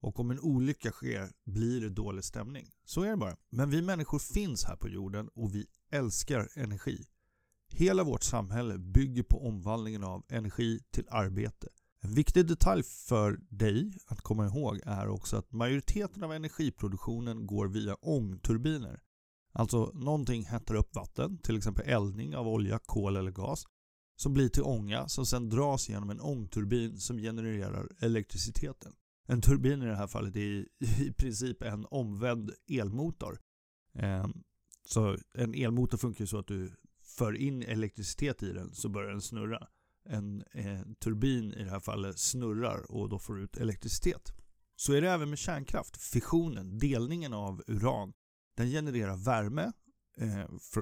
Och 0.00 0.20
om 0.20 0.30
en 0.30 0.40
olycka 0.40 0.90
sker 0.90 1.32
blir 1.44 1.80
det 1.80 1.88
dålig 1.88 2.24
stämning. 2.24 2.70
Så 2.84 3.02
är 3.02 3.10
det 3.10 3.16
bara. 3.16 3.36
Men 3.50 3.70
vi 3.70 3.82
människor 3.82 4.18
finns 4.18 4.64
här 4.64 4.76
på 4.76 4.88
jorden 4.88 5.28
och 5.34 5.54
vi 5.54 5.66
älskar 5.90 6.48
energi. 6.54 7.04
Hela 7.68 8.04
vårt 8.04 8.22
samhälle 8.22 8.78
bygger 8.78 9.22
på 9.22 9.48
omvandlingen 9.48 10.04
av 10.04 10.24
energi 10.28 10.80
till 10.90 11.08
arbete. 11.10 11.68
En 12.00 12.14
viktig 12.14 12.46
detalj 12.46 12.82
för 12.82 13.38
dig 13.48 13.92
att 14.06 14.20
komma 14.20 14.46
ihåg 14.46 14.80
är 14.84 15.08
också 15.08 15.36
att 15.36 15.52
majoriteten 15.52 16.22
av 16.24 16.32
energiproduktionen 16.32 17.46
går 17.46 17.68
via 17.68 17.94
ångturbiner. 17.94 19.02
Alltså 19.52 19.90
någonting 19.94 20.44
hettar 20.44 20.74
upp 20.74 20.94
vatten, 20.94 21.38
till 21.38 21.56
exempel 21.56 21.88
eldning 21.88 22.36
av 22.36 22.48
olja, 22.48 22.78
kol 22.78 23.16
eller 23.16 23.30
gas, 23.30 23.64
som 24.16 24.34
blir 24.34 24.48
till 24.48 24.62
ånga 24.62 25.08
som 25.08 25.26
sedan 25.26 25.48
dras 25.48 25.88
genom 25.88 26.10
en 26.10 26.20
ångturbin 26.20 26.98
som 26.98 27.18
genererar 27.18 27.88
elektriciteten. 28.00 28.92
En 29.26 29.40
turbin 29.40 29.82
i 29.82 29.86
det 29.86 29.96
här 29.96 30.06
fallet 30.06 30.36
är 30.36 30.66
i 30.80 31.12
princip 31.18 31.62
en 31.62 31.86
omvänd 31.90 32.50
elmotor. 32.68 33.38
Ehm, 33.94 34.42
så 34.86 35.16
en 35.34 35.54
elmotor 35.54 35.98
funkar 35.98 36.20
ju 36.20 36.26
så 36.26 36.38
att 36.38 36.46
du 36.46 36.72
för 37.02 37.36
in 37.36 37.62
elektricitet 37.62 38.42
i 38.42 38.52
den 38.52 38.74
så 38.74 38.88
börjar 38.88 39.10
den 39.10 39.20
snurra. 39.20 39.68
En, 40.08 40.44
en 40.50 40.94
turbin 40.94 41.52
i 41.52 41.64
det 41.64 41.70
här 41.70 41.80
fallet 41.80 42.18
snurrar 42.18 42.90
och 42.92 43.08
då 43.08 43.18
får 43.18 43.34
du 43.34 43.42
ut 43.42 43.56
elektricitet. 43.56 44.32
Så 44.76 44.92
är 44.92 45.00
det 45.00 45.10
även 45.10 45.30
med 45.30 45.38
kärnkraft. 45.38 45.96
Fissionen, 45.96 46.78
delningen 46.78 47.32
av 47.32 47.62
uran, 47.66 48.12
den 48.56 48.70
genererar 48.70 49.16
värme 49.16 49.72
eh, 50.18 50.58
fr 50.60 50.80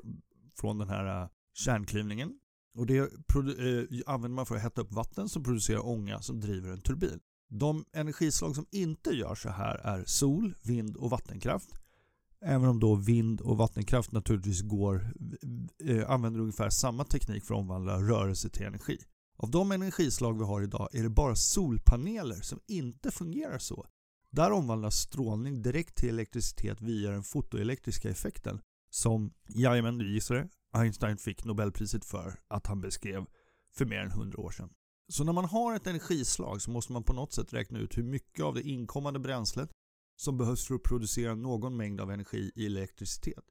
från 0.56 0.78
den 0.78 0.88
här 0.88 1.22
eh, 1.22 1.28
kärnklyvningen. 1.54 2.38
Och 2.74 2.86
det 2.86 2.98
eh, 2.98 3.06
använder 4.06 4.34
man 4.34 4.46
för 4.46 4.56
att 4.56 4.62
hetta 4.62 4.80
upp 4.80 4.92
vatten 4.92 5.28
som 5.28 5.44
producerar 5.44 5.86
ånga 5.86 6.22
som 6.22 6.40
driver 6.40 6.70
en 6.70 6.80
turbin. 6.80 7.20
De 7.48 7.84
energislag 7.92 8.54
som 8.54 8.66
inte 8.70 9.10
gör 9.10 9.34
så 9.34 9.48
här 9.48 9.74
är 9.74 10.04
sol, 10.04 10.54
vind 10.62 10.96
och 10.96 11.10
vattenkraft. 11.10 11.83
Även 12.46 12.68
om 12.68 12.80
då 12.80 12.94
vind 12.94 13.40
och 13.40 13.56
vattenkraft 13.56 14.12
naturligtvis 14.12 14.62
går, 14.62 15.14
eh, 15.84 16.10
använder 16.10 16.40
ungefär 16.40 16.70
samma 16.70 17.04
teknik 17.04 17.44
för 17.44 17.54
att 17.54 17.60
omvandla 17.60 18.00
rörelse 18.00 18.50
till 18.50 18.66
energi. 18.66 18.98
Av 19.36 19.50
de 19.50 19.72
energislag 19.72 20.38
vi 20.38 20.44
har 20.44 20.62
idag 20.62 20.88
är 20.92 21.02
det 21.02 21.10
bara 21.10 21.36
solpaneler 21.36 22.40
som 22.40 22.60
inte 22.66 23.10
fungerar 23.10 23.58
så. 23.58 23.86
Där 24.30 24.50
omvandlas 24.50 24.96
strålning 24.96 25.62
direkt 25.62 25.96
till 25.96 26.08
elektricitet 26.08 26.80
via 26.80 27.10
den 27.10 27.22
fotoelektriska 27.22 28.10
effekten 28.10 28.60
som, 28.90 29.32
jajamän 29.48 29.98
du 29.98 30.12
gissade, 30.12 30.48
Einstein 30.72 31.16
fick 31.16 31.44
Nobelpriset 31.44 32.04
för 32.04 32.40
att 32.48 32.66
han 32.66 32.80
beskrev 32.80 33.24
för 33.76 33.84
mer 33.84 33.98
än 33.98 34.10
100 34.10 34.40
år 34.40 34.50
sedan. 34.50 34.70
Så 35.08 35.24
när 35.24 35.32
man 35.32 35.44
har 35.44 35.76
ett 35.76 35.86
energislag 35.86 36.62
så 36.62 36.70
måste 36.70 36.92
man 36.92 37.04
på 37.04 37.12
något 37.12 37.32
sätt 37.32 37.52
räkna 37.52 37.78
ut 37.78 37.98
hur 37.98 38.02
mycket 38.02 38.44
av 38.44 38.54
det 38.54 38.62
inkommande 38.62 39.20
bränslet 39.20 39.70
som 40.16 40.38
behövs 40.38 40.66
för 40.66 40.74
att 40.74 40.82
producera 40.82 41.34
någon 41.34 41.76
mängd 41.76 42.00
av 42.00 42.10
energi 42.10 42.52
i 42.54 42.66
elektricitet. 42.66 43.44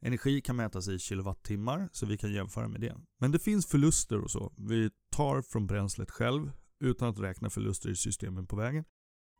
Energi 0.00 0.40
kan 0.40 0.56
mätas 0.56 0.88
i 0.88 0.98
kilowattimmar 0.98 1.88
så 1.92 2.06
vi 2.06 2.18
kan 2.18 2.32
jämföra 2.32 2.68
med 2.68 2.80
det. 2.80 2.96
Men 3.18 3.32
det 3.32 3.38
finns 3.38 3.66
förluster 3.66 4.18
och 4.20 4.30
så. 4.30 4.52
Vi 4.56 4.90
tar 5.10 5.42
från 5.42 5.66
bränslet 5.66 6.10
själv 6.10 6.52
utan 6.80 7.08
att 7.08 7.18
räkna 7.18 7.50
förluster 7.50 7.90
i 7.90 7.96
systemen 7.96 8.46
på 8.46 8.56
vägen. 8.56 8.84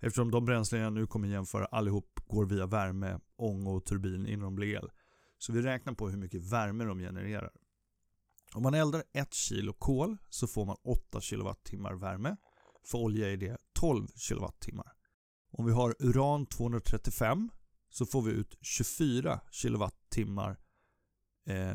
Eftersom 0.00 0.30
de 0.30 0.44
bränslen 0.44 0.80
jag 0.80 0.92
nu 0.92 1.06
kommer 1.06 1.28
jämföra 1.28 1.66
allihop 1.66 2.20
går 2.26 2.46
via 2.46 2.66
värme, 2.66 3.18
ång 3.36 3.66
och 3.66 3.84
turbin 3.84 4.26
innan 4.26 4.44
de 4.44 4.54
blir 4.54 4.74
el. 4.74 4.90
Så 5.38 5.52
vi 5.52 5.62
räknar 5.62 5.92
på 5.92 6.08
hur 6.08 6.18
mycket 6.18 6.42
värme 6.42 6.84
de 6.84 6.98
genererar. 6.98 7.50
Om 8.54 8.62
man 8.62 8.74
eldar 8.74 9.02
1 9.12 9.34
kilo 9.34 9.72
kol 9.72 10.16
så 10.28 10.46
får 10.46 10.66
man 10.66 10.76
8 10.84 11.20
kilowattimmar 11.20 11.94
värme. 11.94 12.36
För 12.84 12.98
olja 12.98 13.32
är 13.32 13.36
det 13.36 13.58
12 13.72 14.06
kilowattimmar. 14.16 14.92
Om 15.52 15.66
vi 15.66 15.72
har 15.72 15.94
uran 15.98 16.46
235 16.46 17.50
så 17.90 18.06
får 18.06 18.22
vi 18.22 18.30
ut 18.30 18.58
24 18.60 19.40
kilowattimmar. 19.50 20.56
Eh, 21.46 21.74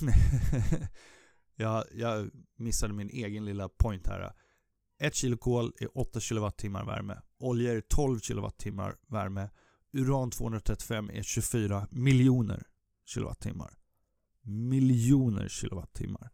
jag, 1.56 1.84
jag 1.94 2.30
missade 2.56 2.92
min 2.92 3.10
egen 3.10 3.44
lilla 3.44 3.68
point 3.68 4.06
här. 4.06 4.32
1 5.00 5.14
kilo 5.14 5.36
kol 5.36 5.72
är 5.80 5.98
8 5.98 6.20
kilowattimmar 6.20 6.84
värme. 6.84 7.22
Olja 7.38 7.72
är 7.72 7.80
12 7.80 8.20
kilowattimmar 8.20 8.96
värme. 9.08 9.50
Uran 9.92 10.30
235 10.30 11.10
är 11.10 11.22
24 11.22 11.86
miljoner 11.90 12.66
kilowattimmar. 13.06 13.74
Miljoner 14.42 15.48
kilowattimmar. 15.48 16.30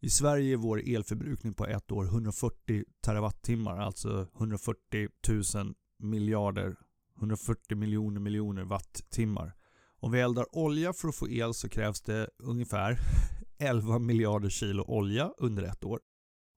I 0.00 0.10
Sverige 0.10 0.52
är 0.52 0.56
vår 0.56 0.82
elförbrukning 0.88 1.54
på 1.54 1.66
ett 1.66 1.92
år 1.92 2.04
140 2.04 2.84
terawattimmar, 3.04 3.78
alltså 3.78 4.28
140 4.36 5.08
000 5.28 5.74
miljarder, 6.02 6.76
140 7.18 7.76
miljoner 7.76 8.20
miljoner 8.20 8.64
wattimmar. 8.64 9.54
Om 10.00 10.12
vi 10.12 10.20
eldar 10.20 10.56
olja 10.56 10.92
för 10.92 11.08
att 11.08 11.14
få 11.14 11.28
el 11.28 11.54
så 11.54 11.68
krävs 11.68 12.00
det 12.00 12.28
ungefär 12.38 12.98
11 13.58 13.98
miljarder 13.98 14.48
kilo 14.48 14.84
olja 14.84 15.32
under 15.38 15.62
ett 15.62 15.84
år. 15.84 16.00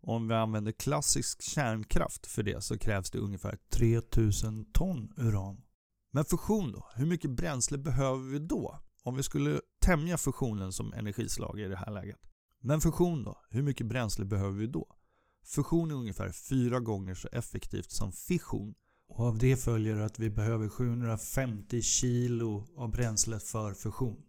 Om 0.01 0.27
vi 0.27 0.33
använder 0.33 0.71
klassisk 0.71 1.41
kärnkraft 1.41 2.27
för 2.27 2.43
det 2.43 2.63
så 2.63 2.77
krävs 2.77 3.11
det 3.11 3.19
ungefär 3.19 3.57
3000 3.69 4.65
ton 4.73 5.13
uran. 5.17 5.61
Men 6.11 6.25
fusion 6.25 6.71
då? 6.71 6.87
Hur 6.95 7.05
mycket 7.05 7.31
bränsle 7.31 7.77
behöver 7.77 8.23
vi 8.23 8.39
då? 8.39 8.79
Om 9.03 9.15
vi 9.15 9.23
skulle 9.23 9.61
tämja 9.81 10.17
fusionen 10.17 10.73
som 10.73 10.93
energislag 10.93 11.59
i 11.59 11.67
det 11.67 11.75
här 11.75 11.91
läget. 11.91 12.19
Men 12.61 12.81
fusion 12.81 13.23
då? 13.23 13.37
Hur 13.49 13.61
mycket 13.61 13.87
bränsle 13.87 14.25
behöver 14.25 14.59
vi 14.59 14.67
då? 14.67 14.95
Fusion 15.45 15.91
är 15.91 15.95
ungefär 15.95 16.31
fyra 16.31 16.79
gånger 16.79 17.15
så 17.15 17.27
effektivt 17.31 17.91
som 17.91 18.11
fission 18.11 18.75
och 19.07 19.25
av 19.25 19.37
det 19.37 19.57
följer 19.57 19.99
att 19.99 20.19
vi 20.19 20.29
behöver 20.29 20.69
750 20.69 21.81
kilo 21.81 22.67
av 22.75 22.91
bränslet 22.91 23.43
för 23.43 23.73
fusion. 23.73 24.21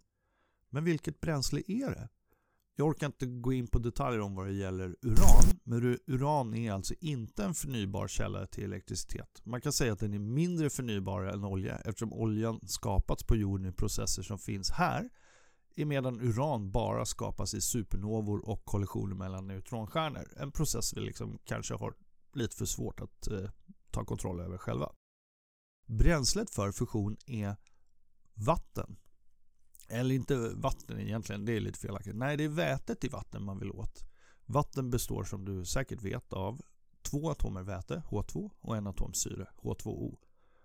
Men 0.70 0.84
vilket 0.84 1.20
bränsle 1.20 1.62
är 1.66 1.90
det? 1.90 2.08
Jag 2.78 2.88
orkar 2.88 3.06
inte 3.06 3.26
gå 3.26 3.52
in 3.52 3.66
på 3.66 3.78
detaljer 3.78 4.20
om 4.20 4.34
vad 4.34 4.46
det 4.46 4.52
gäller 4.52 4.96
uran, 5.02 5.58
men 5.64 5.98
uran 6.06 6.54
är 6.54 6.72
alltså 6.72 6.94
inte 7.00 7.44
en 7.44 7.54
förnybar 7.54 8.08
källa 8.08 8.46
till 8.46 8.64
elektricitet. 8.64 9.40
Man 9.44 9.60
kan 9.60 9.72
säga 9.72 9.92
att 9.92 9.98
den 9.98 10.14
är 10.14 10.18
mindre 10.18 10.70
förnybar 10.70 11.22
än 11.22 11.44
olja 11.44 11.76
eftersom 11.76 12.12
oljan 12.12 12.60
skapats 12.66 13.24
på 13.24 13.36
jorden 13.36 13.66
i 13.66 13.72
processer 13.72 14.22
som 14.22 14.38
finns 14.38 14.70
här 14.70 15.10
medan 15.84 16.20
uran 16.20 16.70
bara 16.70 17.04
skapas 17.04 17.54
i 17.54 17.60
supernovor 17.60 18.48
och 18.48 18.64
kollisioner 18.64 19.14
mellan 19.14 19.46
neutronstjärnor. 19.46 20.28
En 20.36 20.52
process 20.52 20.96
vi 20.96 21.00
liksom 21.00 21.38
kanske 21.44 21.74
har 21.74 21.94
lite 22.32 22.56
för 22.56 22.66
svårt 22.66 23.00
att 23.00 23.28
eh, 23.28 23.50
ta 23.96 24.04
kontroll 24.04 24.40
över 24.40 24.58
själva. 24.58 24.92
Bränslet 25.86 26.50
för 26.50 26.72
fusion 26.72 27.16
är 27.26 27.56
vatten. 28.34 28.96
Eller 29.88 30.14
inte 30.14 30.36
vatten 30.54 31.00
egentligen, 31.00 31.44
det 31.44 31.52
är 31.52 31.60
lite 31.60 31.78
felaktigt. 31.78 32.16
Nej, 32.16 32.36
det 32.36 32.44
är 32.44 32.48
vätet 32.48 33.04
i 33.04 33.08
vatten 33.08 33.44
man 33.44 33.58
vill 33.58 33.70
åt. 33.70 34.04
Vatten 34.46 34.90
består 34.90 35.24
som 35.24 35.44
du 35.44 35.64
säkert 35.64 36.02
vet 36.02 36.32
av 36.32 36.62
två 37.02 37.30
atomer 37.30 37.62
väte, 37.62 38.02
H2, 38.10 38.50
och 38.60 38.76
en 38.76 38.86
atom 38.86 39.14
syre, 39.14 39.48
H2O. 39.56 40.18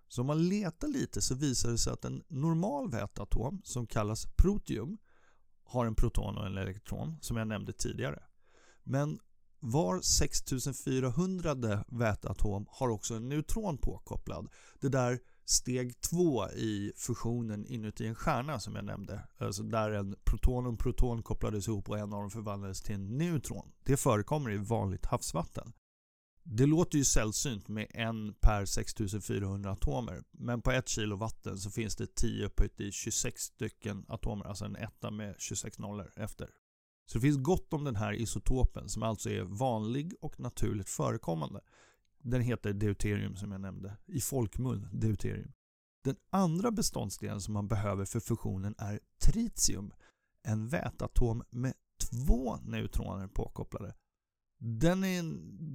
Så 0.07 0.21
om 0.21 0.27
man 0.27 0.49
letar 0.49 0.87
lite 0.87 1.21
så 1.21 1.35
visar 1.35 1.71
det 1.71 1.77
sig 1.77 1.93
att 1.93 2.05
en 2.05 2.23
normal 2.27 2.91
väteatom 2.91 3.61
som 3.63 3.87
kallas 3.87 4.25
protium 4.37 4.97
har 5.63 5.85
en 5.85 5.95
proton 5.95 6.37
och 6.37 6.45
en 6.45 6.57
elektron 6.57 7.17
som 7.21 7.37
jag 7.37 7.47
nämnde 7.47 7.73
tidigare. 7.73 8.23
Men 8.83 9.19
var 9.61 10.01
6400 10.01 11.83
väteatom 11.87 12.65
har 12.69 12.89
också 12.89 13.13
en 13.13 13.29
neutron 13.29 13.77
påkopplad. 13.77 14.47
Det 14.79 14.89
där 14.89 15.19
steg 15.45 16.01
två 16.01 16.49
i 16.49 16.93
fusionen 16.95 17.65
inuti 17.65 18.07
en 18.07 18.15
stjärna 18.15 18.59
som 18.59 18.75
jag 18.75 18.85
nämnde. 18.85 19.27
Alltså 19.37 19.63
där 19.63 19.91
en 19.91 20.15
proton 20.23 20.65
och 20.65 20.71
en 20.71 20.77
proton 20.77 21.23
kopplades 21.23 21.67
ihop 21.67 21.89
och 21.89 21.97
en 21.97 22.13
av 22.13 22.21
dem 22.21 22.31
förvandlades 22.31 22.81
till 22.81 22.95
en 22.95 23.17
neutron. 23.17 23.71
Det 23.83 23.97
förekommer 23.97 24.51
i 24.51 24.57
vanligt 24.57 25.05
havsvatten. 25.05 25.73
Det 26.43 26.65
låter 26.65 26.97
ju 26.97 27.03
sällsynt 27.03 27.67
med 27.67 27.87
en 27.89 28.33
per 28.33 28.65
6400 28.65 29.71
atomer. 29.71 30.23
Men 30.31 30.61
på 30.61 30.71
ett 30.71 30.87
kilo 30.87 31.15
vatten 31.15 31.57
så 31.57 31.69
finns 31.71 31.95
det 31.95 32.15
10 32.15 32.45
upphöjt 32.45 32.79
i 32.79 32.91
26 32.91 33.41
stycken 33.41 34.05
atomer. 34.07 34.45
Alltså 34.45 34.65
en 34.65 34.75
etta 34.75 35.11
med 35.11 35.35
26 35.39 35.79
nollor 35.79 36.11
efter. 36.15 36.49
Så 37.05 37.17
det 37.17 37.21
finns 37.21 37.37
gott 37.37 37.73
om 37.73 37.83
den 37.83 37.95
här 37.95 38.13
isotopen 38.13 38.89
som 38.89 39.03
alltså 39.03 39.29
är 39.29 39.41
vanlig 39.43 40.13
och 40.21 40.39
naturligt 40.39 40.89
förekommande. 40.89 41.61
Den 42.23 42.41
heter 42.41 42.73
deuterium 42.73 43.35
som 43.35 43.51
jag 43.51 43.61
nämnde. 43.61 43.97
I 44.05 44.21
folkmun 44.21 44.87
deuterium. 44.91 45.51
Den 46.03 46.15
andra 46.29 46.71
beståndsdelen 46.71 47.41
som 47.41 47.53
man 47.53 47.67
behöver 47.67 48.05
för 48.05 48.19
fusionen 48.19 48.75
är 48.77 48.99
tritium. 49.21 49.93
En 50.43 50.67
vätatom 50.67 51.43
med 51.49 51.73
två 52.01 52.57
neutroner 52.57 53.27
påkopplade. 53.27 53.95
Den 54.59 55.03
är 55.03 55.23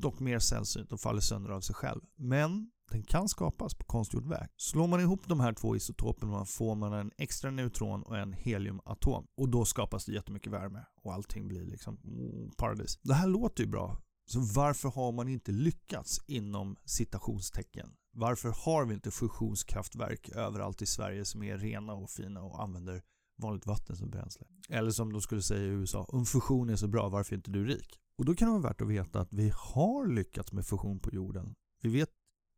dock 0.00 0.20
mer 0.20 0.38
sällsynt 0.38 0.92
och 0.92 1.00
faller 1.00 1.20
sönder 1.20 1.50
av 1.50 1.60
sig 1.60 1.74
själv. 1.74 2.00
Men 2.16 2.70
den 2.90 3.03
kan 3.03 3.29
skapas 3.29 3.75
på 3.75 3.85
konstgjord 3.85 4.27
väg. 4.27 4.49
Slår 4.57 4.87
man 4.87 5.01
ihop 5.01 5.29
de 5.29 5.40
här 5.40 5.53
två 5.53 5.77
isotoperna 5.77 6.44
får 6.44 6.75
man 6.75 6.92
en 6.92 7.11
extra 7.18 7.51
neutron 7.51 8.03
och 8.03 8.18
en 8.18 8.33
heliumatom. 8.33 9.27
Och 9.37 9.49
då 9.49 9.64
skapas 9.64 10.05
det 10.05 10.12
jättemycket 10.12 10.53
värme 10.53 10.85
och 11.03 11.14
allting 11.14 11.49
blir 11.49 11.64
liksom 11.64 11.99
mm, 12.05 12.51
paradis. 12.57 12.99
Det 13.03 13.14
här 13.14 13.27
låter 13.27 13.64
ju 13.64 13.70
bra. 13.70 13.99
Så 14.27 14.40
varför 14.40 14.88
har 14.88 15.12
man 15.12 15.29
inte 15.29 15.53
lyckats 15.53 16.20
inom 16.27 16.77
citationstecken? 16.85 17.90
Varför 18.12 18.49
har 18.64 18.85
vi 18.85 18.94
inte 18.94 19.11
fusionskraftverk 19.11 20.29
överallt 20.29 20.83
i 20.83 20.87
Sverige 20.87 21.25
som 21.25 21.42
är 21.42 21.59
rena 21.59 21.94
och 21.94 22.11
fina 22.11 22.42
och 22.42 22.62
använder 22.62 23.03
vanligt 23.38 23.66
vatten 23.66 23.96
som 23.96 24.11
bränsle? 24.11 24.46
Eller 24.68 24.90
som 24.90 25.12
de 25.12 25.20
skulle 25.20 25.42
säga 25.42 25.62
i 25.62 25.68
USA, 25.68 26.07
om 26.09 26.27
fusion 26.27 26.70
är 26.70 26.77
så 26.77 26.88
bra, 26.88 27.09
varför 27.09 27.33
är 27.33 27.37
inte 27.37 27.51
du 27.51 27.66
rik? 27.66 28.01
Och 28.18 28.25
då 28.25 28.35
kan 28.35 28.49
det 28.49 28.53
vara 28.53 28.68
värt 28.68 28.81
att 28.81 28.88
veta 28.88 29.20
att 29.20 29.33
vi 29.33 29.53
har 29.55 30.07
lyckats 30.07 30.53
med 30.53 30.66
fusion 30.66 31.01
på 31.01 31.11
jorden. 31.11 31.55
Vi 31.83 31.88
vet 31.88 32.11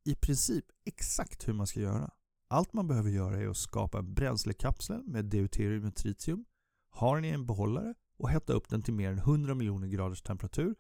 i 0.09 0.15
princip 0.15 0.65
exakt 0.85 1.49
hur 1.49 1.53
man 1.53 1.67
ska 1.67 1.81
göra. 1.81 2.11
Allt 2.49 2.73
man 2.73 2.87
behöver 2.87 3.11
göra 3.11 3.41
är 3.41 3.49
att 3.49 3.57
skapa 3.57 3.99
en 3.99 4.15
bränslekapsel 4.15 5.03
med 5.05 5.25
deuterium 5.25 5.85
och 5.85 5.95
tritium, 5.95 6.45
ha 6.91 7.15
den 7.15 7.25
i 7.25 7.29
en 7.29 7.47
behållare 7.47 7.95
och 8.19 8.31
hetta 8.31 8.53
upp 8.53 8.69
den 8.69 8.83
till 8.83 8.95
mer 8.95 9.11
än 9.11 9.19
100 9.19 9.55
miljoner 9.55 9.89
graders 9.89 10.23
temperatur 10.23 10.75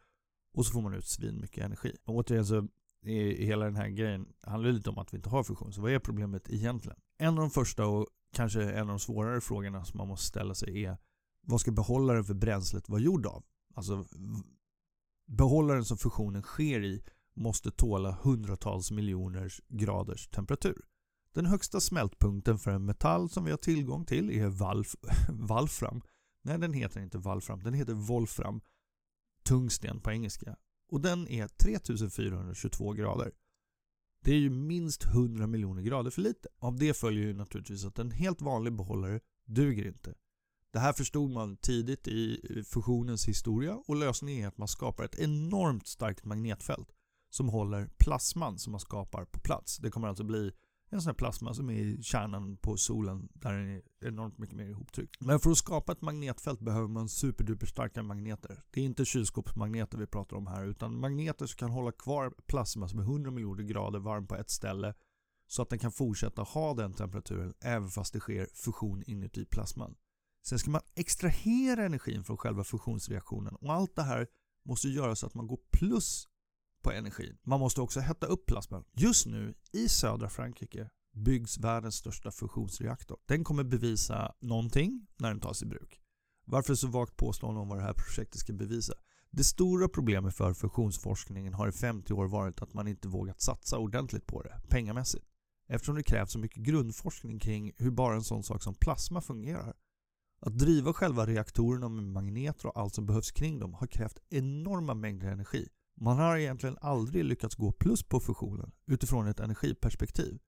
och 0.55 0.67
så 0.67 0.73
får 0.73 0.81
man 0.81 0.95
ut 0.95 1.07
svin 1.07 1.41
mycket 1.41 1.64
energi. 1.64 1.97
Och 2.05 2.14
återigen 2.14 2.47
så 2.47 2.69
är 3.03 3.45
hela 3.45 3.64
den 3.64 3.77
här 3.77 3.88
grejen 3.88 4.29
handlar 4.43 4.73
lite 4.73 4.91
om 4.91 4.99
att 4.99 5.12
vi 5.12 5.17
inte 5.17 5.29
har 5.29 5.45
fusion. 5.45 5.73
Så 5.73 5.81
vad 5.81 5.93
är 5.93 5.99
problemet 5.99 6.51
egentligen? 6.51 6.99
En 7.19 7.29
av 7.29 7.37
de 7.37 7.51
första 7.51 7.87
och 7.87 8.07
kanske 8.33 8.73
en 8.73 8.81
av 8.81 8.87
de 8.87 8.99
svårare 8.99 9.41
frågorna 9.41 9.85
som 9.85 9.99
man 9.99 10.09
måste 10.09 10.27
ställa 10.27 10.55
sig 10.55 10.85
är 10.85 10.99
vad 11.43 11.61
ska 11.61 11.73
behållaren 11.73 12.25
för 12.25 12.35
bränslet 12.35 12.88
vara 12.88 13.01
gjord 13.01 13.27
av? 13.27 13.45
Alltså 13.75 14.05
behållaren 15.27 15.85
som 15.85 15.99
fusionen 15.99 16.43
sker 16.43 16.85
i 16.85 17.03
måste 17.38 17.70
tåla 17.70 18.18
hundratals 18.22 18.90
miljoner 18.90 19.53
graders 19.68 20.29
temperatur. 20.29 20.85
Den 21.35 21.46
högsta 21.46 21.81
smältpunkten 21.81 22.59
för 22.59 22.70
en 22.70 22.85
metall 22.85 23.31
som 23.31 23.44
vi 23.44 23.51
har 23.51 23.59
tillgång 23.59 24.05
till 24.05 24.31
är 24.31 24.46
valf 24.46 24.96
valfram. 25.29 26.03
Nej, 26.42 26.59
den 26.59 26.72
heter 26.72 27.01
inte 27.01 27.18
valfram, 27.18 27.62
den 27.62 27.74
heter 27.74 27.94
volfram. 27.94 28.61
Tungsten 29.42 30.01
på 30.01 30.11
engelska. 30.11 30.57
Och 30.90 31.01
den 31.01 31.29
är 31.29 31.48
3422 31.48 32.92
grader. 32.92 33.33
Det 34.24 34.33
är 34.33 34.38
ju 34.38 34.51
minst 34.51 35.05
100 35.05 35.46
miljoner 35.46 35.83
grader 35.83 36.11
för 36.11 36.22
lite. 36.22 36.48
Av 36.59 36.77
det 36.77 36.94
följer 36.94 37.27
ju 37.27 37.35
naturligtvis 37.35 37.85
att 37.85 37.98
en 37.98 38.11
helt 38.11 38.40
vanlig 38.40 38.77
behållare 38.77 39.20
duger 39.44 39.87
inte. 39.87 40.14
Det 40.70 40.79
här 40.79 40.92
förstod 40.92 41.31
man 41.31 41.57
tidigt 41.57 42.09
i 42.09 42.40
fusionens 42.66 43.29
historia 43.29 43.83
och 43.87 43.96
lösningen 43.96 44.44
är 44.44 44.48
att 44.48 44.59
man 44.59 44.68
skapar 44.68 45.05
ett 45.05 45.18
enormt 45.18 45.87
starkt 45.87 46.24
magnetfält 46.24 46.88
som 47.31 47.49
håller 47.49 47.91
plasman 47.99 48.59
som 48.59 48.71
man 48.71 48.81
skapar 48.81 49.25
på 49.25 49.41
plats. 49.41 49.79
Det 49.79 49.91
kommer 49.91 50.09
alltså 50.09 50.25
bli 50.25 50.53
en 50.91 51.03
sån 51.03 51.11
här 51.11 51.14
plasma 51.14 51.55
som 51.55 51.71
är 51.71 51.75
i 51.75 52.03
kärnan 52.03 52.57
på 52.57 52.77
solen 52.77 53.29
där 53.35 53.53
den 53.53 53.69
är 53.69 53.83
enormt 54.01 54.38
mycket 54.38 54.57
mer 54.57 54.67
ihoptryckt. 54.67 55.17
Men 55.21 55.41
för 55.41 55.51
att 55.51 55.59
skapa 55.59 55.93
ett 55.93 56.03
magnetfält 56.03 56.61
behöver 56.61 56.88
man 56.88 57.09
superduper 57.09 57.67
starka 57.67 58.03
magneter. 58.03 58.62
Det 58.71 58.81
är 58.81 58.85
inte 58.85 59.05
kylskåpsmagneter 59.05 59.99
vi 59.99 60.07
pratar 60.07 60.37
om 60.37 60.47
här 60.47 60.64
utan 60.64 61.01
magneter 61.01 61.47
som 61.47 61.57
kan 61.57 61.71
hålla 61.71 61.93
kvar 61.93 62.35
plasma 62.47 62.88
som 62.88 62.99
är 62.99 63.03
100 63.03 63.31
miljoner 63.31 63.62
grader 63.62 63.99
varm 63.99 64.27
på 64.27 64.37
ett 64.37 64.51
ställe 64.51 64.95
så 65.47 65.62
att 65.62 65.71
den 65.71 65.79
kan 65.79 65.93
fortsätta 65.93 66.43
ha 66.43 66.75
den 66.75 66.93
temperaturen 66.93 67.55
även 67.61 67.88
fast 67.88 68.12
det 68.12 68.21
sker 68.21 68.49
fusion 68.55 69.03
inuti 69.07 69.45
plasman. 69.45 69.95
Sen 70.47 70.59
ska 70.59 70.71
man 70.71 70.81
extrahera 70.95 71.85
energin 71.85 72.25
från 72.25 72.37
själva 72.37 72.64
fusionsreaktionen 72.64 73.55
och 73.55 73.73
allt 73.73 73.97
det 73.97 74.03
här 74.03 74.27
måste 74.64 74.88
göras 74.88 75.19
så 75.19 75.27
att 75.27 75.35
man 75.35 75.47
går 75.47 75.61
plus 75.73 76.29
på 76.88 76.92
energin. 76.92 77.38
Man 77.42 77.61
måste 77.61 77.81
också 77.81 78.01
hetta 78.01 78.27
upp 78.27 78.46
plasman. 78.46 78.85
Just 78.92 79.27
nu 79.27 79.55
i 79.72 79.88
södra 79.88 80.29
Frankrike 80.29 80.90
byggs 81.14 81.59
världens 81.59 81.94
största 81.94 82.31
fusionsreaktor. 82.31 83.18
Den 83.27 83.44
kommer 83.44 83.64
bevisa 83.64 84.35
någonting 84.40 85.07
när 85.18 85.29
den 85.29 85.40
tas 85.40 85.62
i 85.62 85.66
bruk. 85.66 86.01
Varför 86.44 86.74
så 86.74 86.88
vagt 86.88 87.16
påstående 87.16 87.61
om 87.61 87.68
vad 87.68 87.79
det 87.79 87.83
här 87.83 87.92
projektet 87.92 88.40
ska 88.40 88.53
bevisa? 88.53 88.94
Det 89.31 89.44
stora 89.44 89.88
problemet 89.88 90.35
för 90.35 90.55
fusionsforskningen 90.55 91.55
har 91.55 91.68
i 91.68 91.72
50 91.72 92.12
år 92.12 92.29
varit 92.29 92.62
att 92.62 92.74
man 92.74 92.88
inte 92.88 93.09
vågat 93.09 93.40
satsa 93.40 93.79
ordentligt 93.79 94.27
på 94.27 94.42
det, 94.42 94.61
pengamässigt. 94.68 95.27
Eftersom 95.68 95.94
det 95.94 96.03
krävs 96.03 96.33
så 96.33 96.38
mycket 96.38 96.62
grundforskning 96.62 97.38
kring 97.38 97.72
hur 97.79 97.90
bara 97.90 98.14
en 98.14 98.24
sån 98.24 98.42
sak 98.42 98.62
som 98.62 98.74
plasma 98.74 99.20
fungerar. 99.20 99.74
Att 100.40 100.59
driva 100.59 100.92
själva 100.92 101.27
reaktorerna 101.27 101.88
med 101.88 102.05
magneter 102.05 102.66
och 102.66 102.77
allt 102.77 102.94
som 102.94 103.07
behövs 103.07 103.31
kring 103.31 103.59
dem 103.59 103.74
har 103.74 103.87
krävt 103.87 104.18
enorma 104.31 104.94
mängder 104.94 105.29
energi 105.29 105.68
man 106.01 106.19
har 106.19 106.37
egentligen 106.37 106.79
aldrig 106.81 107.25
lyckats 107.25 107.55
gå 107.55 107.73
plus 107.73 108.03
på 108.03 108.21
fusionen 108.21 108.73
utifrån 108.87 109.29
ett 109.29 109.41
energiperspektiv. 109.41 110.39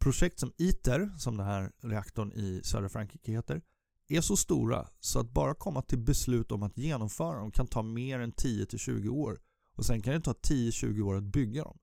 Projekt 0.00 0.40
som 0.40 0.52
ITER, 0.58 1.14
som 1.18 1.36
den 1.36 1.46
här 1.46 1.72
reaktorn 1.82 2.32
i 2.32 2.60
södra 2.64 2.88
Frankrike 2.88 3.32
heter, 3.32 3.62
är 4.08 4.20
så 4.20 4.36
stora 4.36 4.88
så 5.00 5.20
att 5.20 5.30
bara 5.30 5.54
komma 5.54 5.82
till 5.82 5.98
beslut 5.98 6.52
om 6.52 6.62
att 6.62 6.78
genomföra 6.78 7.38
dem 7.38 7.50
kan 7.50 7.66
ta 7.66 7.82
mer 7.82 8.20
än 8.20 8.32
10-20 8.32 9.08
år 9.08 9.40
och 9.76 9.84
sen 9.84 10.02
kan 10.02 10.12
det 10.12 10.20
ta 10.20 10.32
10-20 10.32 11.00
år 11.00 11.16
att 11.16 11.22
bygga 11.22 11.64
dem. 11.64 11.78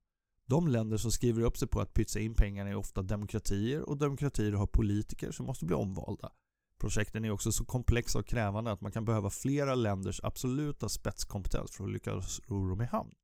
De 0.46 0.68
länder 0.68 0.96
som 0.96 1.12
skriver 1.12 1.42
upp 1.42 1.58
sig 1.58 1.68
på 1.68 1.80
att 1.80 1.94
pytsa 1.94 2.20
in 2.20 2.34
pengarna 2.34 2.70
är 2.70 2.74
ofta 2.74 3.02
demokratier 3.02 3.88
och 3.88 3.98
demokratier 3.98 4.52
har 4.52 4.66
politiker 4.66 5.30
som 5.30 5.46
måste 5.46 5.64
bli 5.64 5.74
omvalda. 5.74 6.32
Projekten 6.78 7.24
är 7.24 7.30
också 7.30 7.52
så 7.52 7.64
komplexa 7.64 8.18
och 8.18 8.26
krävande 8.26 8.72
att 8.72 8.80
man 8.80 8.92
kan 8.92 9.04
behöva 9.04 9.30
flera 9.30 9.74
länders 9.74 10.20
absoluta 10.22 10.88
spetskompetens 10.88 11.70
för 11.76 11.84
att 11.84 11.90
lyckas 11.90 12.40
ro 12.48 12.68
dem 12.68 12.82
i 12.82 12.84
hamn. 12.84 13.14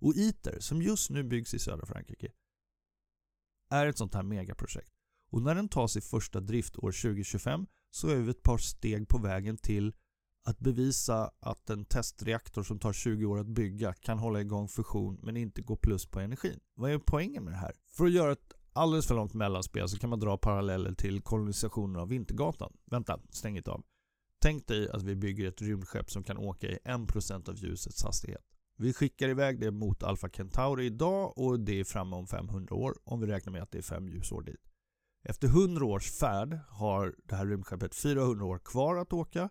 Och 0.00 0.14
ITER, 0.14 0.60
som 0.60 0.82
just 0.82 1.10
nu 1.10 1.24
byggs 1.24 1.54
i 1.54 1.58
södra 1.58 1.86
Frankrike, 1.86 2.32
är 3.70 3.86
ett 3.86 3.98
sånt 3.98 4.14
här 4.14 4.22
megaprojekt. 4.22 4.92
Och 5.30 5.42
när 5.42 5.54
den 5.54 5.68
tas 5.68 5.96
i 5.96 6.00
första 6.00 6.40
drift 6.40 6.76
år 6.76 6.92
2025 6.92 7.66
så 7.90 8.08
är 8.08 8.16
vi 8.16 8.30
ett 8.30 8.42
par 8.42 8.58
steg 8.58 9.08
på 9.08 9.18
vägen 9.18 9.56
till 9.56 9.94
att 10.44 10.58
bevisa 10.58 11.30
att 11.40 11.70
en 11.70 11.84
testreaktor 11.84 12.62
som 12.62 12.78
tar 12.78 12.92
20 12.92 13.24
år 13.24 13.38
att 13.38 13.46
bygga 13.46 13.94
kan 13.94 14.18
hålla 14.18 14.40
igång 14.40 14.68
fusion 14.68 15.20
men 15.22 15.36
inte 15.36 15.62
gå 15.62 15.76
plus 15.76 16.06
på 16.06 16.20
energin. 16.20 16.60
Vad 16.74 16.90
är 16.90 16.98
poängen 16.98 17.44
med 17.44 17.52
det 17.52 17.56
här? 17.56 17.72
För 17.86 18.04
att 18.06 18.12
göra 18.12 18.32
ett 18.32 18.52
alldeles 18.76 19.06
för 19.06 19.14
långt 19.14 19.34
mellanspel 19.34 19.88
så 19.88 19.98
kan 19.98 20.10
man 20.10 20.20
dra 20.20 20.38
paralleller 20.38 20.92
till 20.92 21.20
kolonisationen 21.22 21.96
av 21.96 22.08
Vintergatan. 22.08 22.72
Vänta, 22.90 23.20
stäng 23.30 23.56
inte 23.56 23.70
av. 23.70 23.84
Tänk 24.42 24.66
dig 24.66 24.90
att 24.90 25.02
vi 25.02 25.16
bygger 25.16 25.48
ett 25.48 25.62
rymdskepp 25.62 26.10
som 26.10 26.24
kan 26.24 26.38
åka 26.38 26.66
i 26.66 26.78
1% 26.84 27.48
av 27.48 27.56
ljusets 27.56 28.04
hastighet. 28.04 28.42
Vi 28.78 28.92
skickar 28.92 29.28
iväg 29.28 29.60
det 29.60 29.70
mot 29.70 30.02
Alpha 30.02 30.28
Centauri 30.28 30.86
idag 30.86 31.38
och 31.38 31.60
det 31.60 31.80
är 31.80 31.84
framme 31.84 32.16
om 32.16 32.26
500 32.26 32.74
år 32.74 32.96
om 33.04 33.20
vi 33.20 33.26
räknar 33.26 33.52
med 33.52 33.62
att 33.62 33.70
det 33.70 33.78
är 33.78 33.82
5 33.82 34.08
ljusår 34.08 34.42
dit. 34.42 34.60
Efter 35.28 35.48
100 35.48 35.84
års 35.84 36.10
färd 36.10 36.58
har 36.68 37.14
det 37.24 37.34
här 37.34 37.46
rymdskeppet 37.46 37.94
400 37.94 38.44
år 38.44 38.58
kvar 38.58 38.96
att 38.96 39.12
åka 39.12 39.50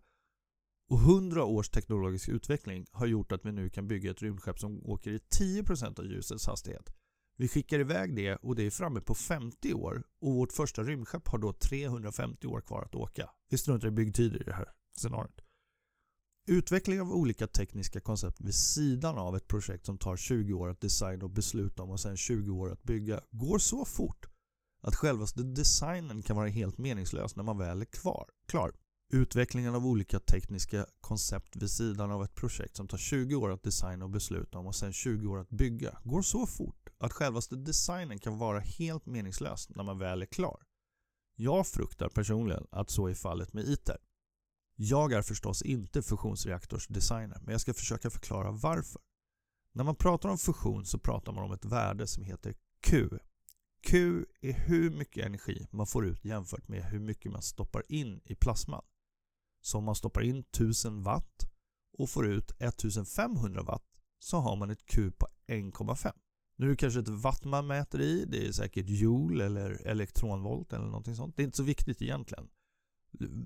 och 0.90 1.00
100 1.00 1.44
års 1.44 1.70
teknologisk 1.70 2.30
utveckling 2.30 2.86
har 2.92 3.06
gjort 3.06 3.32
att 3.32 3.46
vi 3.46 3.52
nu 3.52 3.70
kan 3.70 3.88
bygga 3.88 4.12
ett 4.12 4.22
rymdskepp 4.22 4.60
som 4.60 4.86
åker 4.86 5.12
i 5.12 5.18
10% 5.18 6.00
av 6.00 6.06
ljusets 6.06 6.48
hastighet. 6.48 6.90
Vi 7.38 7.48
skickar 7.48 7.80
iväg 7.80 8.16
det 8.16 8.36
och 8.36 8.56
det 8.56 8.64
är 8.64 8.72
framme 8.72 9.02
på 9.02 9.16
50 9.16 9.74
år 9.74 10.04
och 10.22 10.34
vårt 10.34 10.52
första 10.52 10.84
rymdskepp 10.84 11.28
har 11.28 11.38
då 11.38 11.54
350 11.54 12.48
år 12.48 12.62
kvar 12.62 12.82
att 12.84 12.96
åka. 12.96 13.30
Vi 13.50 13.58
struntar 13.58 13.88
i 13.88 13.92
byggtider 13.92 14.42
i 14.42 14.44
det 14.44 14.54
här 14.54 14.70
scenariot. 14.98 15.42
Utveckling 16.48 17.02
av 17.02 17.12
olika 17.12 17.48
tekniska 17.48 18.02
koncept 18.02 18.42
vid 18.42 18.56
sidan 18.56 19.18
av 19.18 19.36
ett 19.36 19.48
projekt 19.48 19.86
som 19.86 19.98
tar 19.98 20.18
20 20.18 20.54
år 20.54 20.70
att 20.70 20.82
designa 20.82 21.26
och 21.26 21.32
besluta 21.32 21.84
om 21.84 21.90
och 21.90 22.00
sen 22.00 22.18
20 22.18 22.52
år 22.52 22.72
att 22.72 22.84
bygga 22.84 23.22
går 23.32 23.60
så 23.60 23.86
fort 23.86 24.26
att 24.82 24.96
självaste 24.96 25.44
designen 25.44 26.22
kan 26.22 26.36
vara 26.36 26.48
helt 26.48 26.78
meningslös 26.78 27.36
när 27.36 27.44
man 27.44 27.58
väl 27.58 27.82
är 27.82 27.86
kvar, 27.86 28.30
klar. 28.48 28.74
Utvecklingen 29.10 29.76
av 29.76 29.88
olika 29.88 30.20
tekniska 30.20 30.86
koncept 31.02 31.56
vid 31.56 31.70
sidan 31.70 32.12
av 32.12 32.24
ett 32.24 32.36
projekt 32.36 32.76
som 32.76 32.88
tar 32.88 32.98
20 32.98 33.36
år 33.36 33.52
att 33.52 33.64
designa 33.64 34.06
och 34.06 34.12
besluta 34.12 34.58
om 34.58 34.68
och 34.68 34.76
sen 34.76 34.94
20 34.94 35.28
år 35.28 35.40
att 35.40 35.50
bygga 35.50 35.98
går 36.04 36.22
så 36.22 36.48
fort 36.48 36.90
att 36.98 37.14
självaste 37.14 37.56
designen 37.56 38.20
kan 38.20 38.38
vara 38.38 38.60
helt 38.60 39.06
meningslös 39.06 39.70
när 39.70 39.84
man 39.84 40.00
väl 40.00 40.22
är 40.22 40.26
klar. 40.26 40.64
Jag 41.36 41.68
fruktar 41.68 42.10
personligen 42.10 42.68
att 42.72 42.90
så 42.90 43.08
är 43.08 43.14
fallet 43.14 43.54
med 43.54 43.64
ITER. 43.64 43.98
Jag 44.76 45.14
är 45.14 45.22
förstås 45.22 45.62
inte 45.62 46.02
fusionsreaktorsdesigner 46.02 47.40
men 47.42 47.52
jag 47.52 47.62
ska 47.62 47.74
försöka 47.74 48.10
förklara 48.10 48.52
varför. 48.52 49.02
När 49.72 49.84
man 49.84 49.96
pratar 49.96 50.30
om 50.30 50.38
fusion 50.38 50.86
så 50.86 51.00
pratar 51.00 51.32
man 51.32 51.44
om 51.44 51.52
ett 51.52 51.66
värde 51.66 52.08
som 52.08 52.24
heter 52.24 52.56
Q. 52.82 53.10
Q 53.82 54.26
är 54.42 54.54
hur 54.54 54.90
mycket 54.90 55.26
energi 55.26 55.68
man 55.72 55.88
får 55.88 56.06
ut 56.06 56.26
jämfört 56.26 56.68
med 56.68 56.84
hur 56.84 57.00
mycket 57.00 57.32
man 57.32 57.42
stoppar 57.42 57.84
in 57.90 58.22
i 58.24 58.36
plasman. 58.36 58.84
Så 59.66 59.78
om 59.78 59.84
man 59.84 59.96
stoppar 59.96 60.22
in 60.22 60.40
1000 60.40 61.04
watt 61.04 61.52
och 61.98 62.10
får 62.10 62.28
ut 62.28 62.52
1500 62.60 63.64
watt 63.64 63.86
så 64.20 64.38
har 64.38 64.56
man 64.56 64.70
ett 64.70 64.86
Q 64.86 65.12
på 65.12 65.28
1,5. 65.48 66.12
Nu 66.58 66.66
är 66.66 66.70
det 66.70 66.76
kanske 66.76 67.00
ett 67.00 67.08
watt 67.08 67.44
man 67.44 67.68
mäter 67.68 68.02
i, 68.02 68.26
det 68.26 68.48
är 68.48 68.52
säkert 68.52 68.86
joule 68.90 69.46
eller 69.46 69.88
elektronvolt 69.88 70.74
eller 70.74 70.86
någonting 70.86 71.16
sånt. 71.16 71.36
Det 71.36 71.42
är 71.42 71.46
inte 71.46 71.58
så 71.58 71.64
viktigt 71.64 72.02
egentligen. 72.02 72.48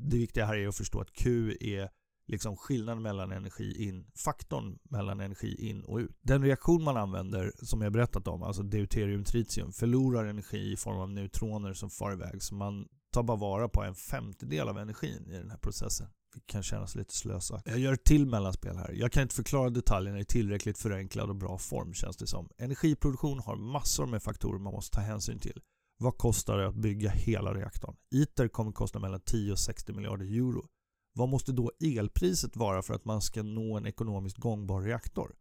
Det 0.09 0.17
viktiga 0.17 0.45
här 0.45 0.57
är 0.57 0.67
att 0.67 0.78
förstå 0.78 1.01
att 1.01 1.13
Q 1.13 1.57
är 1.59 1.89
liksom 2.28 2.57
skillnaden 2.57 3.03
mellan 3.03 3.32
energi 3.32 3.88
in, 3.88 4.11
faktorn 4.15 4.80
mellan 4.84 5.20
energi 5.20 5.70
in 5.70 5.84
och 5.84 5.97
ut. 5.97 6.17
Den 6.22 6.43
reaktion 6.43 6.84
man 6.84 6.97
använder, 6.97 7.51
som 7.63 7.82
jag 7.82 7.93
berättat 7.93 8.28
om, 8.28 8.43
alltså 8.43 8.63
deuterium 8.63 9.24
tritium, 9.24 9.72
förlorar 9.72 10.26
energi 10.26 10.72
i 10.72 10.78
form 10.78 10.99
av 10.99 11.09
neutroner 11.09 11.74
som 11.74 11.89
far 11.89 12.13
iväg. 12.13 12.43
Så 12.43 12.55
man 12.55 12.88
tar 13.14 13.24
bara 13.24 13.38
vara 13.38 13.70
på 13.70 13.84
en 13.84 13.95
femtedel 13.95 14.70
av 14.70 14.78
energin 14.78 15.28
i 15.28 15.38
den 15.38 15.49
här 15.49 15.57
processen. 15.57 16.07
Det 16.34 16.41
kan 16.45 16.64
kännas 16.64 16.95
lite 16.95 17.14
slösakt. 17.14 17.68
Jag 17.68 17.80
gör 17.80 17.93
ett 17.93 18.03
till 18.03 18.26
mellanspel 18.26 18.78
här. 18.78 18.91
Jag 18.93 19.12
kan 19.12 19.24
inte 19.24 19.36
förklara 19.36 19.70
detaljerna 19.70 20.20
i 20.20 20.26
tillräckligt 20.26 20.78
förenklad 20.78 21.30
och 21.30 21.36
bra 21.36 21.57
form 21.57 21.93
känns 21.93 22.18
det 22.18 22.28
som. 22.28 22.49
Energiproduktion 22.57 23.39
har 23.39 23.55
massor 23.55 24.05
med 24.05 24.24
faktorer 24.24 24.60
man 24.60 24.74
måste 24.74 24.95
ta 24.95 25.01
hänsyn 25.01 25.39
till. 25.39 25.62
Vad 25.97 26.18
kostar 26.18 26.57
det 26.57 26.68
att 26.68 26.76
bygga 26.76 27.10
hela 27.10 27.53
reaktorn? 27.53 27.95
ITER 28.16 28.47
kommer 28.47 28.72
kosta 28.72 28.99
mellan 28.99 29.22
10 29.22 29.51
och 29.51 29.60
60 29.60 29.93
miljarder 29.93 30.26
euro. 30.26 30.66
Vad 31.14 31.30
måste 31.30 31.51
då 31.51 31.72
elpriset 31.84 32.55
vara 32.55 32.82
för 32.82 32.93
att 32.93 33.05
man 33.05 33.22
ska 33.22 33.43
nå 33.43 33.78
en 33.78 33.86
ekonomiskt 33.86 34.38
gångbar 34.38 34.82
reaktor? 34.82 35.36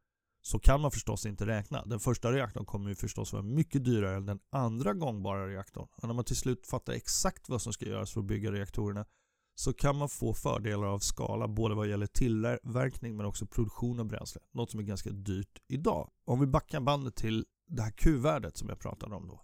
Så 0.48 0.58
kan 0.58 0.80
man 0.80 0.90
förstås 0.90 1.26
inte 1.26 1.46
räkna. 1.46 1.84
Den 1.84 2.00
första 2.00 2.32
reaktorn 2.32 2.64
kommer 2.64 2.88
ju 2.88 2.94
förstås 2.94 3.32
vara 3.32 3.42
mycket 3.42 3.84
dyrare 3.84 4.16
än 4.16 4.26
den 4.26 4.40
andra 4.50 4.94
gångbara 4.94 5.48
reaktorn. 5.48 5.88
Och 6.02 6.08
när 6.08 6.14
man 6.14 6.24
till 6.24 6.36
slut 6.36 6.66
fattar 6.66 6.92
exakt 6.92 7.48
vad 7.48 7.62
som 7.62 7.72
ska 7.72 7.86
göras 7.86 8.12
för 8.12 8.20
att 8.20 8.26
bygga 8.26 8.52
reaktorerna 8.52 9.06
så 9.54 9.72
kan 9.72 9.96
man 9.96 10.08
få 10.08 10.34
fördelar 10.34 10.86
av 10.86 10.98
skala 10.98 11.48
både 11.48 11.74
vad 11.74 11.88
gäller 11.88 12.06
tillverkning 12.06 13.16
men 13.16 13.26
också 13.26 13.46
produktion 13.46 14.00
av 14.00 14.06
bränsle. 14.06 14.40
Något 14.54 14.70
som 14.70 14.80
är 14.80 14.84
ganska 14.84 15.10
dyrt 15.10 15.58
idag. 15.68 16.10
Om 16.24 16.40
vi 16.40 16.46
backar 16.46 16.80
bandet 16.80 17.16
till 17.16 17.46
det 17.66 17.82
här 17.82 17.90
Q-värdet 17.90 18.56
som 18.56 18.68
jag 18.68 18.78
pratade 18.78 19.14
om 19.14 19.28
då. 19.28 19.42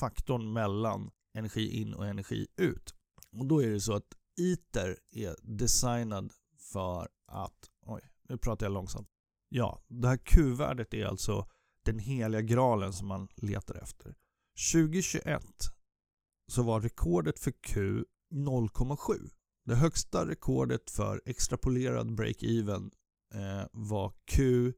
Faktorn 0.00 0.52
mellan 0.52 1.10
energi 1.34 1.80
in 1.80 1.94
och 1.94 2.06
energi 2.06 2.46
ut. 2.56 2.94
Och 3.38 3.46
då 3.46 3.62
är 3.62 3.70
det 3.70 3.80
så 3.80 3.92
att 3.92 4.14
ITER 4.40 4.96
är 5.10 5.36
designad 5.42 6.32
för 6.72 7.08
att, 7.26 7.70
oj, 7.86 8.00
nu 8.28 8.38
pratar 8.38 8.66
jag 8.66 8.72
långsamt. 8.72 9.08
Ja, 9.48 9.82
det 9.88 10.08
här 10.08 10.16
Q-värdet 10.16 10.94
är 10.94 11.06
alltså 11.06 11.46
den 11.84 11.98
heliga 11.98 12.42
graalen 12.42 12.92
som 12.92 13.08
man 13.08 13.28
letar 13.36 13.74
efter. 13.82 14.14
2021 14.72 15.42
så 16.48 16.62
var 16.62 16.80
rekordet 16.80 17.38
för 17.38 17.50
Q 17.50 18.04
0,7. 18.34 19.30
Det 19.64 19.74
högsta 19.74 20.26
rekordet 20.26 20.90
för 20.90 21.22
extrapolerad 21.26 22.20
break-even 22.20 22.90
eh, 23.34 23.66
var 23.72 24.12
Q 24.26 24.72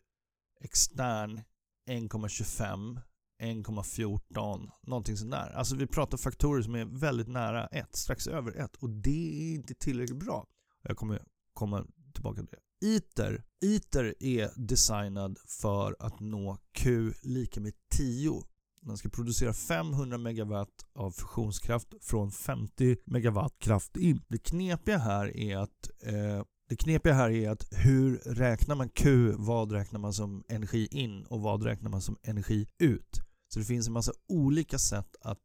extern 0.60 1.40
1,25 1.88 3.00
1,14 3.42 4.70
någonting 4.82 5.16
sånt 5.16 5.30
där. 5.30 5.50
Alltså 5.50 5.76
vi 5.76 5.86
pratar 5.86 6.18
faktorer 6.18 6.62
som 6.62 6.74
är 6.74 6.84
väldigt 6.84 7.28
nära 7.28 7.66
1, 7.66 7.96
strax 7.96 8.26
över 8.26 8.52
1 8.52 8.76
och 8.76 8.90
det 8.90 9.50
är 9.50 9.54
inte 9.54 9.74
tillräckligt 9.74 10.18
bra. 10.18 10.46
Jag 10.82 10.96
kommer 10.96 11.22
komma 11.52 11.86
tillbaka 12.14 12.36
till 12.36 12.50
det. 12.50 12.69
ITER, 12.80 13.44
ITER 13.64 14.14
är 14.20 14.50
designad 14.56 15.38
för 15.46 15.96
att 15.98 16.20
nå 16.20 16.58
Q 16.72 17.12
lika 17.22 17.60
med 17.60 17.72
10. 17.96 18.42
Den 18.82 18.96
ska 18.96 19.08
producera 19.08 19.52
500 19.52 20.18
megawatt 20.18 20.86
av 20.94 21.10
fusionskraft 21.10 21.94
från 22.00 22.32
50 22.32 22.96
megawatt 23.04 23.58
kraft 23.58 23.96
in. 23.96 24.22
Det 24.28 24.38
knepiga 24.38 24.98
här 24.98 25.36
är 25.36 25.56
att 25.56 25.90
eh, 26.02 26.44
det 26.68 26.76
knepiga 26.76 27.12
här 27.12 27.30
är 27.30 27.50
att 27.50 27.68
hur 27.70 28.16
räknar 28.16 28.74
man 28.74 28.88
Q, 28.88 29.32
vad 29.36 29.72
räknar 29.72 30.00
man 30.00 30.12
som 30.12 30.44
energi 30.48 30.88
in 30.90 31.24
och 31.24 31.40
vad 31.40 31.62
räknar 31.62 31.90
man 31.90 32.02
som 32.02 32.16
energi 32.22 32.66
ut? 32.78 33.20
Så 33.48 33.58
det 33.58 33.64
finns 33.64 33.86
en 33.86 33.92
massa 33.92 34.12
olika 34.28 34.78
sätt 34.78 35.16
att 35.20 35.38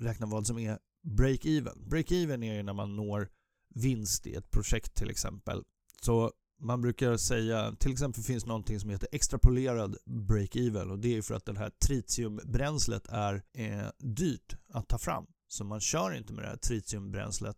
räkna 0.00 0.26
vad 0.26 0.46
som 0.46 0.58
är 0.58 0.78
break-even. 1.08 1.88
Break-even 1.88 2.44
är 2.44 2.54
ju 2.54 2.62
när 2.62 2.72
man 2.72 2.96
når 2.96 3.28
vinst 3.74 4.26
i 4.26 4.34
ett 4.34 4.50
projekt 4.50 4.94
till 4.94 5.10
exempel. 5.10 5.62
Så 6.02 6.32
man 6.60 6.80
brukar 6.80 7.16
säga, 7.16 7.74
till 7.78 7.92
exempel 7.92 8.22
finns 8.22 8.46
någonting 8.46 8.80
som 8.80 8.90
heter 8.90 9.08
extrapolerad 9.12 9.96
break-even 10.06 10.90
och 10.90 10.98
det 10.98 11.16
är 11.16 11.22
för 11.22 11.34
att 11.34 11.44
det 11.44 11.58
här 11.58 11.70
tritiumbränslet 11.86 13.06
är 13.08 13.42
eh, 13.54 13.88
dyrt 13.98 14.56
att 14.68 14.88
ta 14.88 14.98
fram. 14.98 15.26
Så 15.48 15.64
man 15.64 15.80
kör 15.80 16.14
inte 16.14 16.32
med 16.32 16.44
det 16.44 16.48
här 16.48 16.56
tritiumbränslet. 16.56 17.56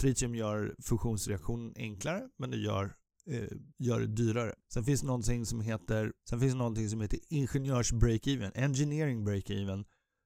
Tritium 0.00 0.34
gör 0.34 0.74
fusionsreaktionen 0.82 1.72
enklare 1.76 2.28
men 2.38 2.50
det 2.50 2.56
gör 2.56 2.94
eh, 3.26 3.48
gör 3.78 4.00
det 4.00 4.06
dyrare. 4.06 4.54
Sen 4.72 4.84
finns 4.84 5.02
någonting 5.02 5.46
som 5.46 5.60
heter, 5.60 6.12
sen 6.28 6.40
finns 6.40 6.54
någonting 6.54 6.88
som 6.88 7.00
heter 7.00 7.18
ingenjörs 7.28 7.92
break-even, 7.92 8.50
engineering 8.54 9.28
break-even 9.28 9.84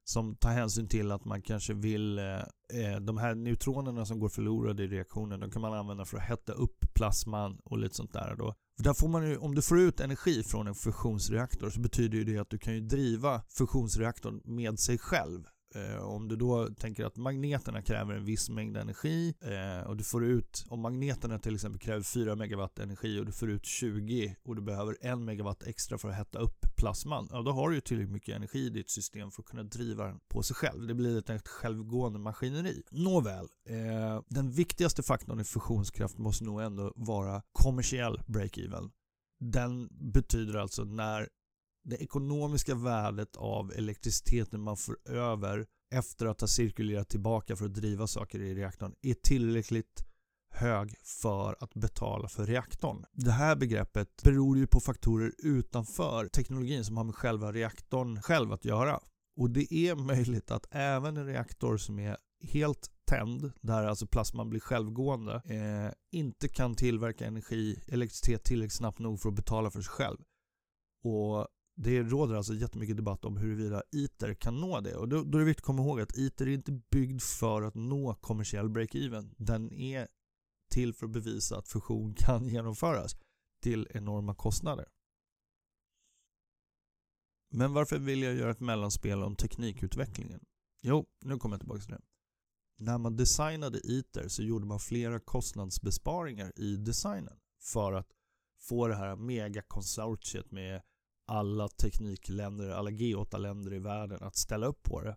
som 0.08 0.36
tar 0.36 0.50
hänsyn 0.50 0.88
till 0.88 1.12
att 1.12 1.24
man 1.24 1.42
kanske 1.42 1.74
vill 1.74 2.18
eh, 2.18 2.24
eh, 2.72 3.00
de 3.00 3.18
här 3.18 3.34
neutronerna 3.34 4.06
som 4.06 4.18
går 4.18 4.28
förlorade 4.28 4.84
i 4.84 4.86
reaktionen, 4.86 5.40
de 5.40 5.50
kan 5.50 5.62
man 5.62 5.72
använda 5.72 6.04
för 6.04 6.16
att 6.16 6.22
hetta 6.22 6.52
upp 6.52 6.94
plasman 6.94 7.58
och 7.64 7.78
lite 7.78 7.94
sånt 7.94 8.12
där 8.12 8.34
då. 8.38 8.54
För 8.76 8.84
där 8.84 8.94
får 8.94 9.08
man 9.08 9.28
ju, 9.28 9.36
om 9.36 9.54
du 9.54 9.62
får 9.62 9.80
ut 9.80 10.00
energi 10.00 10.42
från 10.42 10.66
en 10.66 10.74
fusionsreaktor 10.74 11.70
så 11.70 11.80
betyder 11.80 12.24
det 12.24 12.38
att 12.38 12.50
du 12.50 12.58
kan 12.58 12.74
ju 12.74 12.80
driva 12.80 13.42
fusionsreaktorn 13.48 14.40
med 14.44 14.78
sig 14.78 14.98
själv 14.98 15.44
Eh, 15.74 16.02
om 16.02 16.28
du 16.28 16.36
då 16.36 16.68
tänker 16.68 17.04
att 17.04 17.16
magneterna 17.16 17.82
kräver 17.82 18.14
en 18.14 18.24
viss 18.24 18.50
mängd 18.50 18.76
energi 18.76 19.34
eh, 19.40 19.88
och 19.88 19.96
du 19.96 20.04
får 20.04 20.24
ut, 20.24 20.64
om 20.68 20.80
magneterna 20.80 21.38
till 21.38 21.54
exempel 21.54 21.80
kräver 21.80 22.02
4 22.02 22.36
megawatt 22.36 22.78
energi 22.78 23.20
och 23.20 23.26
du 23.26 23.32
får 23.32 23.50
ut 23.50 23.66
20 23.66 24.36
och 24.44 24.56
du 24.56 24.62
behöver 24.62 24.96
1 25.00 25.18
megawatt 25.18 25.62
extra 25.62 25.98
för 25.98 26.08
att 26.08 26.14
hetta 26.14 26.38
upp 26.38 26.66
plasman, 26.76 27.28
ja 27.30 27.42
då 27.42 27.50
har 27.50 27.68
du 27.68 27.74
ju 27.74 27.80
tillräckligt 27.80 28.12
mycket 28.12 28.36
energi 28.36 28.66
i 28.66 28.70
ditt 28.70 28.90
system 28.90 29.30
för 29.30 29.42
att 29.42 29.48
kunna 29.48 29.62
driva 29.62 30.04
den 30.04 30.20
på 30.28 30.42
sig 30.42 30.56
själv. 30.56 30.86
Det 30.86 30.94
blir 30.94 31.30
ett 31.30 31.48
självgående 31.48 32.18
maskineri. 32.18 32.82
Nåväl, 32.90 33.48
eh, 33.68 34.22
den 34.28 34.50
viktigaste 34.50 35.02
faktorn 35.02 35.40
i 35.40 35.44
fusionskraft 35.44 36.18
måste 36.18 36.44
nog 36.44 36.62
ändå 36.62 36.92
vara 36.96 37.42
kommersiell 37.52 38.20
break-even. 38.26 38.90
Den 39.40 39.88
betyder 40.12 40.58
alltså 40.58 40.84
när 40.84 41.28
det 41.88 42.02
ekonomiska 42.02 42.74
värdet 42.74 43.36
av 43.36 43.72
elektriciteten 43.72 44.60
man 44.60 44.76
får 44.76 44.98
över 45.08 45.66
efter 45.94 46.26
att 46.26 46.40
ha 46.40 46.48
cirkulerat 46.48 47.08
tillbaka 47.08 47.56
för 47.56 47.64
att 47.64 47.74
driva 47.74 48.06
saker 48.06 48.40
i 48.40 48.54
reaktorn 48.54 48.94
är 49.02 49.14
tillräckligt 49.14 50.04
hög 50.50 50.94
för 51.04 51.56
att 51.60 51.74
betala 51.74 52.28
för 52.28 52.46
reaktorn. 52.46 53.04
Det 53.12 53.30
här 53.30 53.56
begreppet 53.56 54.22
beror 54.22 54.58
ju 54.58 54.66
på 54.66 54.80
faktorer 54.80 55.32
utanför 55.38 56.28
teknologin 56.28 56.84
som 56.84 56.96
har 56.96 57.04
med 57.04 57.14
själva 57.14 57.52
reaktorn 57.52 58.22
själv 58.22 58.52
att 58.52 58.64
göra. 58.64 59.00
Och 59.36 59.50
det 59.50 59.74
är 59.74 59.94
möjligt 59.94 60.50
att 60.50 60.66
även 60.70 61.16
en 61.16 61.26
reaktor 61.26 61.76
som 61.76 61.98
är 61.98 62.16
helt 62.42 62.90
tänd, 63.06 63.52
där 63.60 63.86
alltså 63.86 64.06
plasman 64.06 64.50
blir 64.50 64.60
självgående, 64.60 65.34
eh, 65.34 66.18
inte 66.18 66.48
kan 66.48 66.74
tillverka 66.74 67.26
energi, 67.26 67.82
elektricitet 67.88 68.44
tillräckligt 68.44 68.72
snabbt 68.72 68.98
nog 68.98 69.20
för 69.20 69.28
att 69.28 69.34
betala 69.34 69.70
för 69.70 69.80
sig 69.80 69.90
själv. 69.90 70.18
Och 71.04 71.48
det 71.80 72.02
råder 72.02 72.34
alltså 72.34 72.54
jättemycket 72.54 72.96
debatt 72.96 73.24
om 73.24 73.36
huruvida 73.36 73.82
ITER 73.92 74.34
kan 74.34 74.60
nå 74.60 74.80
det. 74.80 74.96
Och 74.96 75.08
då, 75.08 75.22
då 75.22 75.38
är 75.38 75.40
det 75.40 75.46
viktigt 75.46 75.62
att 75.62 75.66
komma 75.66 75.82
ihåg 75.82 76.00
att 76.00 76.16
ITER 76.16 76.46
är 76.46 76.50
inte 76.50 76.72
byggd 76.90 77.22
för 77.22 77.62
att 77.62 77.74
nå 77.74 78.14
kommersiell 78.14 78.68
break-even. 78.68 79.34
Den 79.36 79.72
är 79.72 80.08
till 80.70 80.94
för 80.94 81.06
att 81.06 81.12
bevisa 81.12 81.58
att 81.58 81.68
fusion 81.68 82.14
kan 82.14 82.44
genomföras 82.48 83.16
till 83.62 83.88
enorma 83.90 84.34
kostnader. 84.34 84.86
Men 87.50 87.72
varför 87.72 87.98
vill 87.98 88.22
jag 88.22 88.34
göra 88.34 88.50
ett 88.50 88.60
mellanspel 88.60 89.22
om 89.22 89.36
teknikutvecklingen? 89.36 90.40
Jo, 90.82 91.06
nu 91.24 91.38
kommer 91.38 91.54
jag 91.54 91.60
tillbaka 91.60 91.80
till 91.80 91.90
det. 91.90 92.02
När 92.78 92.98
man 92.98 93.16
designade 93.16 93.78
ITER 93.78 94.28
så 94.28 94.42
gjorde 94.42 94.66
man 94.66 94.80
flera 94.80 95.20
kostnadsbesparingar 95.20 96.52
i 96.56 96.76
designen 96.76 97.38
för 97.60 97.92
att 97.92 98.08
få 98.60 98.88
det 98.88 98.96
här 98.96 99.16
megakonsortiet 99.16 100.50
med 100.50 100.82
alla 101.28 101.68
teknikländer, 101.68 102.70
alla 102.70 102.90
G8-länder 102.90 103.74
i 103.74 103.78
världen 103.78 104.22
att 104.22 104.36
ställa 104.36 104.66
upp 104.66 104.82
på 104.82 105.02
det. 105.02 105.16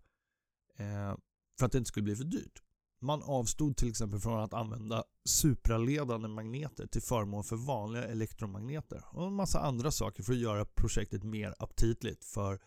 Eh, 0.77 1.15
för 1.59 1.65
att 1.65 1.71
det 1.71 1.77
inte 1.77 1.87
skulle 1.87 2.03
bli 2.03 2.15
för 2.15 2.23
dyrt. 2.23 2.61
Man 3.01 3.23
avstod 3.23 3.77
till 3.77 3.89
exempel 3.89 4.19
från 4.19 4.39
att 4.39 4.53
använda 4.53 5.03
supraledande 5.25 6.27
magneter 6.27 6.87
till 6.87 7.01
förmån 7.01 7.43
för 7.43 7.55
vanliga 7.55 8.03
elektromagneter 8.03 9.03
och 9.11 9.27
en 9.27 9.33
massa 9.33 9.59
andra 9.59 9.91
saker 9.91 10.23
för 10.23 10.33
att 10.33 10.39
göra 10.39 10.65
projektet 10.65 11.23
mer 11.23 11.55
aptitligt 11.59 12.25
för 12.25 12.59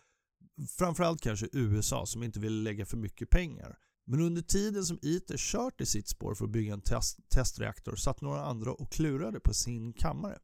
framförallt 0.77 1.21
kanske 1.21 1.49
USA 1.51 2.05
som 2.05 2.23
inte 2.23 2.39
vill 2.39 2.63
lägga 2.63 2.85
för 2.85 2.97
mycket 2.97 3.29
pengar. 3.29 3.77
Men 4.05 4.21
under 4.21 4.41
tiden 4.41 4.85
som 4.85 4.99
ITER 5.01 5.37
kört 5.37 5.81
i 5.81 5.85
sitt 5.85 6.07
spår 6.07 6.35
för 6.35 6.45
att 6.45 6.51
bygga 6.51 6.73
en 6.73 6.81
test 6.81 7.19
testreaktor 7.29 7.95
satt 7.95 8.21
några 8.21 8.45
andra 8.45 8.71
och 8.71 8.91
klurade 8.91 9.39
på 9.39 9.53
sin 9.53 9.93
kammare. 9.93 10.39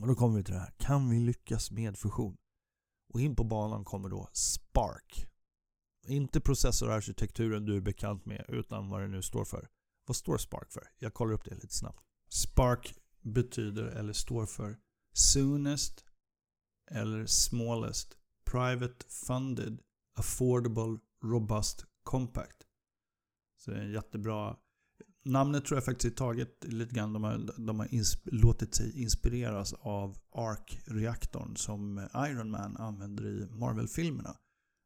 Och 0.00 0.06
då 0.06 0.14
kommer 0.14 0.36
vi 0.36 0.44
till 0.44 0.54
det 0.54 0.60
här. 0.60 0.74
Kan 0.78 1.10
vi 1.10 1.20
lyckas 1.20 1.70
med 1.70 1.98
fusion? 1.98 2.36
Och 3.12 3.20
in 3.20 3.36
på 3.36 3.44
banan 3.44 3.84
kommer 3.84 4.08
då 4.08 4.28
Spark. 4.32 5.26
Inte 6.06 6.40
processorarkitekturen 6.40 7.64
du 7.64 7.76
är 7.76 7.80
bekant 7.80 8.26
med 8.26 8.44
utan 8.48 8.88
vad 8.88 9.00
det 9.00 9.08
nu 9.08 9.22
står 9.22 9.44
för. 9.44 9.68
Vad 10.06 10.16
står 10.16 10.38
Spark 10.38 10.72
för? 10.72 10.90
Jag 10.98 11.14
kollar 11.14 11.32
upp 11.32 11.44
det 11.44 11.54
lite 11.54 11.74
snabbt. 11.74 12.04
Spark 12.28 12.94
betyder 13.22 13.84
eller 13.84 14.12
står 14.12 14.46
för 14.46 14.78
Soonest 15.12 16.04
eller 16.90 17.26
Smallest 17.26 18.16
Private 18.44 19.06
Funded 19.08 19.80
Affordable 20.18 20.98
Robust 21.24 21.86
Compact. 22.02 22.66
Så 23.56 23.70
det 23.70 23.76
är 23.76 23.82
en 23.82 23.92
jättebra 23.92 24.56
namnet 25.24 25.64
tror 25.64 25.76
jag 25.76 25.84
faktiskt 25.84 26.12
är 26.12 26.16
taget 26.16 26.64
lite 26.64 26.94
grann. 26.94 27.12
De 27.12 27.24
har, 27.24 27.50
de 27.66 27.80
har 27.80 27.88
låtit 28.34 28.74
sig 28.74 29.02
inspireras 29.02 29.72
av 29.72 30.16
Ark-reaktorn 30.34 31.56
som 31.56 32.08
Iron 32.14 32.50
Man 32.50 32.76
använder 32.76 33.26
i 33.26 33.48
Marvel-filmerna. 33.50 34.36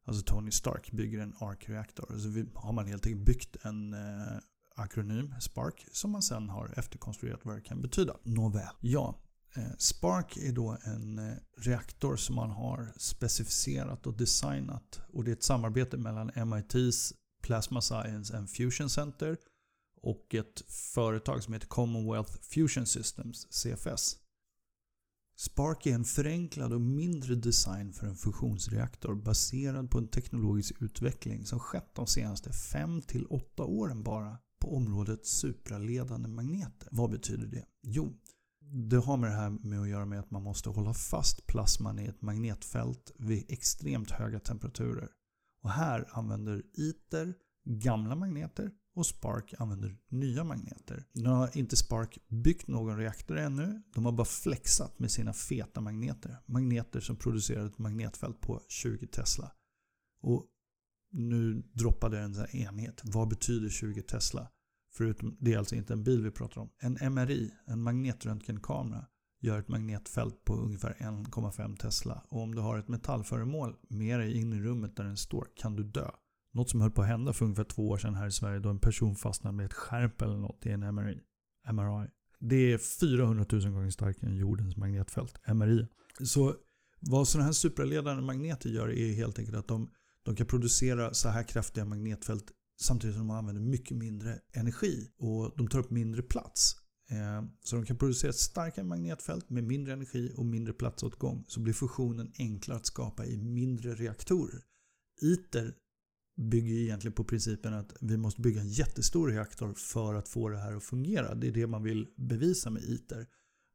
Alltså 0.07 0.23
Tony 0.23 0.51
Stark 0.51 0.93
bygger 0.93 1.21
en 1.21 1.35
Ark-reaktor. 1.39 2.19
Så 2.19 2.59
har 2.61 2.73
man 2.73 2.87
helt 2.87 3.07
enkelt 3.07 3.27
byggt 3.27 3.57
en 3.63 3.95
eh, 3.95 4.39
akronym, 4.77 5.35
Spark, 5.41 5.87
som 5.93 6.11
man 6.11 6.23
sen 6.23 6.49
har 6.49 6.75
efterkonstruerat 6.77 7.41
vad 7.45 7.57
det 7.57 7.61
kan 7.61 7.83
betyda. 7.83 8.17
Nåväl. 8.23 8.75
Ja, 8.81 9.19
eh, 9.57 9.77
Spark 9.79 10.37
är 10.37 10.53
då 10.53 10.79
en 10.85 11.19
eh, 11.19 11.35
reaktor 11.57 12.17
som 12.17 12.37
man 12.37 12.51
har 12.51 12.93
specificerat 12.97 14.07
och 14.07 14.17
designat. 14.17 15.01
Och 15.13 15.25
det 15.25 15.31
är 15.31 15.33
ett 15.33 15.43
samarbete 15.43 15.97
mellan 15.97 16.31
MITs 16.49 17.15
Plasma 17.43 17.81
Science 17.81 18.37
and 18.37 18.51
Fusion 18.51 18.91
Center 18.91 19.37
och 20.03 20.35
ett 20.35 20.61
företag 20.69 21.43
som 21.43 21.55
heter 21.55 21.67
Commonwealth 21.67 22.33
Fusion 22.41 22.87
Systems, 22.87 23.47
CFS. 23.53 24.17
Spark 25.39 25.87
är 25.87 25.95
en 25.95 26.05
förenklad 26.05 26.73
och 26.73 26.81
mindre 26.81 27.35
design 27.35 27.93
för 27.93 28.07
en 28.07 28.17
fusionsreaktor 28.17 29.15
baserad 29.15 29.91
på 29.91 29.99
en 29.99 30.09
teknologisk 30.09 30.83
utveckling 30.83 31.47
som 31.47 31.61
skett 31.61 31.95
de 31.95 32.07
senaste 32.07 32.51
5-8 32.51 33.61
åren 33.61 34.03
bara 34.03 34.39
på 34.61 34.77
området 34.77 35.27
supraledande 35.27 36.29
magneter. 36.29 36.89
Vad 36.91 37.11
betyder 37.11 37.47
det? 37.47 37.65
Jo, 37.83 38.15
det 38.61 38.97
har 38.97 39.17
med 39.17 39.31
det 39.31 39.37
här 39.37 39.51
med 39.51 39.81
att 39.81 39.89
göra 39.89 40.05
med 40.05 40.21
att 40.21 40.31
man 40.31 40.43
måste 40.43 40.71
hålla 40.71 40.95
fast 40.95 41.47
plasman 41.47 41.99
i 41.99 42.05
ett 42.05 42.23
magnetfält 42.23 43.13
vid 43.19 43.45
extremt 43.49 44.11
höga 44.11 44.41
temperaturer. 44.41 45.09
Och 45.63 45.71
här 45.71 46.09
använder 46.11 46.63
ITER 46.73 47.35
gamla 47.65 48.15
magneter 48.15 48.71
och 48.99 49.07
Spark 49.07 49.55
använder 49.59 49.97
nya 50.09 50.45
magneter. 50.45 51.05
Nu 51.13 51.29
har 51.29 51.57
inte 51.57 51.77
Spark 51.77 52.19
byggt 52.29 52.67
någon 52.67 52.99
reaktor 52.99 53.39
ännu. 53.39 53.83
De 53.95 54.05
har 54.05 54.13
bara 54.13 54.25
flexat 54.25 54.99
med 54.99 55.11
sina 55.11 55.33
feta 55.33 55.81
magneter. 55.81 56.39
Magneter 56.47 57.01
som 57.01 57.17
producerar 57.17 57.67
ett 57.67 57.79
magnetfält 57.79 58.41
på 58.41 58.61
20 58.69 59.07
Tesla. 59.07 59.53
Och 60.23 60.47
nu 61.13 61.63
droppade 61.73 62.21
en 62.21 62.47
enhet. 62.53 63.01
Vad 63.05 63.29
betyder 63.29 63.69
20 63.69 64.03
Tesla? 64.03 64.49
Förutom, 64.93 65.37
det 65.41 65.55
är 65.55 65.59
alltså 65.59 65.75
inte 65.75 65.93
en 65.93 66.05
bil 66.05 66.23
vi 66.23 66.31
pratar 66.31 66.61
om. 66.61 66.71
En 66.79 67.15
MRI, 67.15 67.51
en 67.67 67.83
magnetröntgenkamera, 67.83 69.07
gör 69.41 69.59
ett 69.59 69.69
magnetfält 69.69 70.45
på 70.45 70.55
ungefär 70.55 70.97
1,5 70.99 71.77
Tesla. 71.77 72.25
Och 72.29 72.43
om 72.43 72.55
du 72.55 72.61
har 72.61 72.79
ett 72.79 72.89
metallföremål 72.89 73.77
med 73.89 74.21
dig 74.21 74.41
in 74.41 74.53
i 74.53 74.61
rummet 74.61 74.97
där 74.97 75.05
den 75.05 75.17
står 75.17 75.49
kan 75.57 75.77
du 75.77 75.85
dö. 75.85 76.11
Något 76.55 76.71
som 76.71 76.81
höll 76.81 76.91
på 76.91 77.03
att 77.03 77.09
hända 77.09 77.33
för 77.33 77.45
ungefär 77.45 77.65
två 77.65 77.89
år 77.89 77.99
sedan 77.99 78.15
här 78.15 78.27
i 78.27 78.33
Sverige 78.33 78.59
då 78.59 78.69
en 78.69 78.79
person 78.79 79.17
fastnade 79.17 79.57
med 79.57 79.67
ett 79.67 79.75
skärp 79.75 80.23
eller 80.23 80.37
något 80.37 80.67
i 80.67 80.71
en 80.71 80.95
MRI. 80.95 81.21
MRI. 81.73 82.09
Det 82.41 82.73
är 82.73 82.79
400 82.79 83.47
000 83.53 83.71
gånger 83.71 83.91
starkare 83.91 84.31
än 84.31 84.37
jordens 84.37 84.77
magnetfält. 84.77 85.39
MRI. 85.55 85.87
Så 86.21 86.55
vad 87.01 87.29
sådana 87.29 87.45
här 87.45 87.53
superledande 87.53 88.23
magneter 88.23 88.71
gör 88.71 88.89
är 88.91 89.13
helt 89.13 89.39
enkelt 89.39 89.57
att 89.57 89.69
de, 89.69 89.91
de 90.23 90.37
kan 90.37 90.47
producera 90.47 91.15
så 91.15 91.29
här 91.29 91.43
kraftiga 91.43 91.85
magnetfält 91.85 92.53
samtidigt 92.81 93.17
som 93.17 93.29
de 93.29 93.37
använder 93.37 93.63
mycket 93.63 93.97
mindre 93.97 94.39
energi 94.53 95.09
och 95.19 95.55
de 95.57 95.69
tar 95.69 95.79
upp 95.79 95.91
mindre 95.91 96.23
plats. 96.23 96.77
Eh, 97.11 97.43
så 97.65 97.77
de 97.77 97.87
kan 97.87 97.97
producera 97.97 98.29
ett 98.29 98.37
starkare 98.37 98.85
magnetfält 98.85 99.51
med 99.51 99.65
mindre 99.65 99.93
energi 99.93 100.33
och 100.37 100.47
mindre 100.47 100.73
platsåtgång 100.73 101.45
så 101.49 101.61
blir 101.61 101.75
fusionen 101.75 102.33
enklare 102.39 102.79
att 102.79 102.87
skapa 102.87 103.27
i 103.27 103.37
mindre 103.37 103.95
reaktorer. 103.95 104.63
ITER 105.23 105.75
bygger 106.39 106.75
egentligen 106.75 107.13
på 107.13 107.25
principen 107.25 107.75
att 107.75 107.93
vi 108.01 108.17
måste 108.17 108.41
bygga 108.41 108.61
en 108.61 108.69
jättestor 108.69 109.29
reaktor 109.29 109.75
för 109.75 110.15
att 110.15 110.29
få 110.29 110.49
det 110.49 110.59
här 110.59 110.77
att 110.77 110.85
fungera. 110.85 111.35
Det 111.35 111.49
är 111.49 111.53
det 111.53 111.67
man 111.67 111.83
vill 111.83 112.09
bevisa 112.17 112.71
med 112.71 112.83
ITER. 112.83 113.27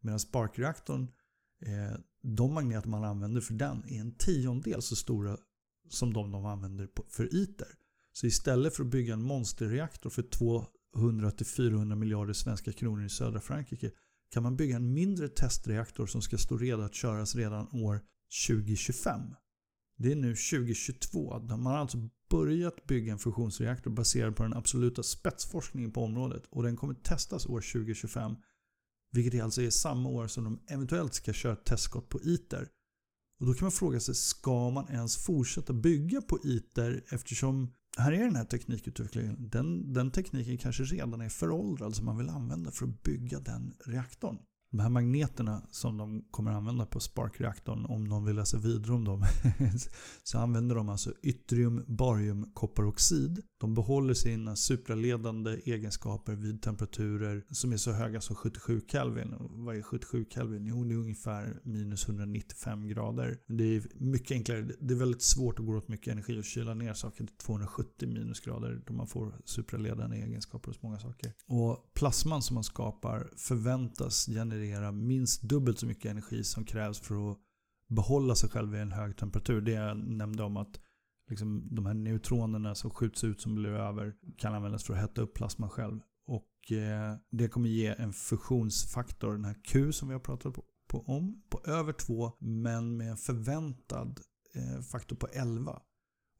Medan 0.02 0.20
sparkreaktorn, 0.20 1.08
eh, 1.66 1.98
de 2.22 2.54
magneter 2.54 2.90
man 2.90 3.04
använder 3.04 3.42
för 3.42 3.54
den 3.54 3.84
är 3.88 4.00
en 4.00 4.16
tiondel 4.18 4.82
så 4.82 4.96
stora 4.96 5.38
som 5.90 6.14
de 6.14 6.32
de 6.32 6.46
använder 6.46 6.90
för 7.10 7.36
ITER. 7.36 7.68
Så 8.14 8.28
istället 8.28 8.76
för 8.76 8.84
att 8.84 8.92
bygga 8.92 9.14
en 9.14 9.24
monsterreaktor 9.24 10.10
för 10.10 10.24
200-400 10.96 11.96
miljarder 11.96 12.34
svenska 12.34 12.74
kronor 12.74 13.06
i 13.06 13.10
södra 13.10 13.40
Frankrike 13.40 13.92
kan 14.34 14.44
man 14.44 14.56
bygga 14.56 14.76
en 14.76 14.94
mindre 14.94 15.28
testreaktor 15.28 16.08
som 16.08 16.22
ska 16.22 16.38
stå 16.38 16.58
redo 16.58 16.82
att 16.82 16.96
köras 16.96 17.36
redan 17.36 17.68
år 17.72 18.02
2025. 18.48 19.22
Det 19.98 20.12
är 20.12 20.16
nu 20.16 20.36
2022. 20.36 21.40
Man 21.40 21.66
har 21.66 21.78
alltså 21.78 21.98
börjat 22.34 22.86
bygga 22.86 23.12
en 23.12 23.20
fusionsreaktor 23.20 23.92
baserad 23.92 24.36
på 24.36 24.44
den 24.44 24.54
absoluta 24.54 25.04
spetsforskningen 25.04 25.92
på 25.92 26.04
området 26.04 26.44
och 26.50 26.64
den 26.64 26.76
kommer 26.76 26.94
testas 26.94 27.46
år 27.46 27.62
2025. 27.62 28.36
Vilket 29.12 29.44
alltså 29.44 29.62
är 29.62 29.70
samma 29.70 30.10
år 30.10 30.28
som 30.28 30.44
de 30.44 30.60
eventuellt 30.68 31.14
ska 31.14 31.34
köra 31.34 31.56
testskott 31.56 32.10
på 32.10 32.22
ITER. 32.22 32.68
Och 33.40 33.46
då 33.46 33.54
kan 33.54 33.66
man 33.66 33.72
fråga 33.72 34.00
sig, 34.00 34.16
ska 34.16 34.70
man 34.70 34.90
ens 34.90 35.18
fortsätta 35.18 35.74
bygga 35.74 36.22
på 36.22 36.40
ITER 36.44 37.04
eftersom 37.10 37.74
här 37.98 38.12
är 38.12 38.24
den 38.24 38.36
här 38.36 38.46
teknikutvecklingen. 38.46 39.50
Den, 39.50 39.94
den 39.94 40.12
tekniken 40.12 40.58
kanske 40.58 40.84
redan 40.84 41.22
är 41.22 41.30
föråldrad 41.30 41.96
som 41.96 42.06
man 42.06 42.18
vill 42.18 42.30
använda 42.30 42.72
för 42.72 42.86
att 42.86 43.04
bygga 43.04 43.40
den 43.40 43.74
reaktorn 43.86 44.38
de 44.74 44.80
här 44.80 44.90
magneterna 44.90 45.62
som 45.72 45.98
de 45.98 46.26
kommer 46.32 46.52
använda 46.52 46.86
på 46.86 47.00
sparkreaktorn 47.00 47.86
om 47.86 48.04
någon 48.04 48.26
vill 48.26 48.36
läsa 48.36 48.58
vidare 48.58 48.94
om 48.94 49.06
dem, 49.06 49.26
så 50.24 50.38
använder 50.38 50.76
de 50.76 50.90
alltså 50.90 51.14
yttrium, 51.24 51.86
barium, 51.88 52.52
kopparoxid. 52.54 53.44
De 53.60 53.74
behåller 53.74 54.14
sina 54.14 54.56
supraledande 54.56 55.52
egenskaper 55.66 56.34
vid 56.34 56.62
temperaturer 56.62 57.46
som 57.50 57.74
är 57.74 57.78
så 57.78 57.92
höga 57.92 58.22
som 58.22 58.36
77 58.36 58.82
Kelvin. 58.88 59.36
Vad 59.40 59.76
är 59.76 59.82
77 59.82 60.26
Kelvin? 60.30 60.66
Jo, 60.66 60.84
det 60.84 60.94
är 60.94 60.98
ungefär 60.98 61.60
minus 61.64 62.08
195 62.08 62.88
grader. 62.88 63.38
Det 63.48 63.76
är 63.76 63.84
mycket 63.96 64.32
enklare. 64.32 64.62
Det 64.80 64.94
är 64.94 64.98
väldigt 64.98 65.22
svårt 65.22 65.60
att 65.60 65.66
gå 65.66 65.78
åt 65.78 65.88
mycket 65.88 66.14
energi 66.14 66.40
och 66.40 66.46
kyla 66.46 66.74
ner 66.74 66.94
saker 66.94 67.18
till 67.18 67.38
270 67.38 68.08
minusgrader 68.08 68.82
då 68.88 68.94
man 68.94 69.08
får 69.08 69.36
supraledande 69.46 70.18
egenskaper 70.18 70.68
hos 70.68 70.82
många 70.82 71.00
saker. 71.00 71.34
Och 71.48 71.94
plasman 71.94 72.42
som 72.42 72.54
man 72.54 72.64
skapar 72.64 73.30
förväntas 73.38 74.26
generera 74.26 74.63
generera 74.68 74.92
minst 74.92 75.42
dubbelt 75.42 75.80
så 75.80 75.86
mycket 75.86 76.12
energi 76.12 76.44
som 76.44 76.66
krävs 76.66 77.00
för 77.00 77.32
att 77.32 77.38
behålla 77.88 78.36
sig 78.36 78.50
själv 78.50 78.72
vid 78.72 78.82
en 78.82 78.92
hög 78.92 79.18
temperatur. 79.18 79.62
Det 79.62 79.72
jag 79.72 79.98
nämnde 79.98 80.44
om 80.44 80.58
att 80.58 80.80
liksom, 81.30 81.68
de 81.72 81.86
här 81.86 81.94
neutronerna 81.94 82.76
som 82.76 82.90
skjuts 82.90 83.24
ut 83.24 83.42
som 83.42 83.56
blir 83.56 83.70
över 83.70 84.16
kan 84.38 84.54
användas 84.54 84.84
för 84.84 84.94
att 84.94 85.00
hetta 85.00 85.22
upp 85.22 85.34
plasman 85.34 85.70
själv. 85.70 86.00
Och 86.26 86.72
eh, 86.72 87.16
Det 87.32 87.48
kommer 87.48 87.70
ge 87.70 87.88
en 87.88 88.14
fusionsfaktor, 88.14 89.32
den 89.32 89.46
här 89.46 89.58
Q 89.64 89.92
som 89.92 90.08
vi 90.08 90.14
har 90.14 90.20
pratat 90.20 90.54
på, 90.54 90.64
på 90.88 91.02
om, 91.02 91.44
på 91.50 91.62
över 91.66 91.94
2 91.94 92.32
men 92.40 92.98
med 92.98 93.10
en 93.10 93.18
förväntad 93.18 94.20
eh, 94.56 94.82
faktor 94.82 95.16
på 95.16 95.28
11. 95.28 95.82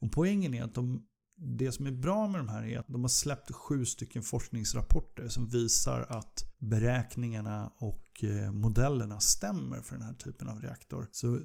Och 0.02 0.12
Poängen 0.12 0.54
är 0.54 0.64
att 0.64 0.76
de 0.76 1.08
det 1.44 1.72
som 1.72 1.88
är 1.88 1.92
bra 1.92 2.28
med 2.28 2.40
de 2.40 2.50
här 2.50 2.64
är 2.64 2.80
att 2.80 2.88
de 2.88 3.02
har 3.02 3.10
släppt 3.10 3.52
sju 3.52 3.86
stycken 3.86 4.24
forskningsrapporter 4.24 5.28
som 5.28 5.48
visar 5.48 6.02
att 6.02 6.56
beräkningarna 6.58 7.72
och 7.78 8.24
eh, 8.24 8.52
modellerna 8.52 9.20
stämmer 9.20 9.82
för 9.82 9.96
den 9.96 10.06
här 10.06 10.14
typen 10.14 10.48
av 10.48 10.62
reaktor. 10.62 11.08
Så 11.12 11.40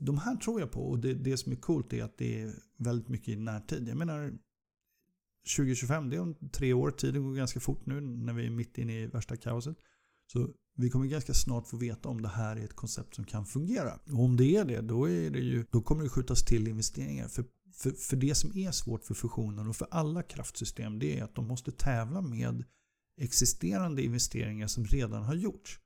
de 0.00 0.18
här 0.18 0.36
tror 0.36 0.60
jag 0.60 0.70
på 0.70 0.80
och 0.80 0.98
det, 0.98 1.14
det 1.14 1.36
som 1.36 1.52
är 1.52 1.56
coolt 1.56 1.92
är 1.92 2.04
att 2.04 2.18
det 2.18 2.42
är 2.42 2.54
väldigt 2.78 3.08
mycket 3.08 3.28
i 3.28 3.36
närtid. 3.36 3.88
Jag 3.88 3.96
menar 3.96 4.32
2025, 5.56 6.10
det 6.10 6.16
är 6.16 6.20
om 6.20 6.34
tre 6.52 6.72
år. 6.72 6.90
Tiden 6.90 7.22
går 7.22 7.34
ganska 7.34 7.60
fort 7.60 7.86
nu 7.86 8.00
när 8.00 8.32
vi 8.32 8.46
är 8.46 8.50
mitt 8.50 8.78
inne 8.78 9.00
i 9.00 9.06
värsta 9.06 9.36
kaoset. 9.36 9.76
Så 10.32 10.48
vi 10.76 10.90
kommer 10.90 11.06
ganska 11.06 11.34
snart 11.34 11.68
få 11.68 11.76
veta 11.76 12.08
om 12.08 12.22
det 12.22 12.28
här 12.28 12.56
är 12.56 12.64
ett 12.64 12.76
koncept 12.76 13.14
som 13.14 13.24
kan 13.24 13.46
fungera. 13.46 13.94
Och 14.12 14.24
om 14.24 14.36
det 14.36 14.56
är 14.56 14.64
det, 14.64 14.80
då, 14.80 15.10
är 15.10 15.30
det 15.30 15.38
ju, 15.38 15.64
då 15.70 15.82
kommer 15.82 16.02
det 16.02 16.08
skjutas 16.08 16.44
till 16.44 16.68
investeringar. 16.68 17.28
För 17.28 17.44
för, 17.72 17.90
för 17.90 18.16
det 18.16 18.34
som 18.34 18.56
är 18.56 18.70
svårt 18.70 19.04
för 19.04 19.14
fusionen 19.14 19.68
och 19.68 19.76
för 19.76 19.88
alla 19.90 20.22
kraftsystem 20.22 20.98
det 20.98 21.18
är 21.18 21.24
att 21.24 21.34
de 21.34 21.48
måste 21.48 21.72
tävla 21.72 22.20
med 22.20 22.64
existerande 23.20 24.02
investeringar 24.02 24.66
som 24.66 24.84
redan 24.84 25.22
har 25.22 25.34
gjorts. 25.34 25.78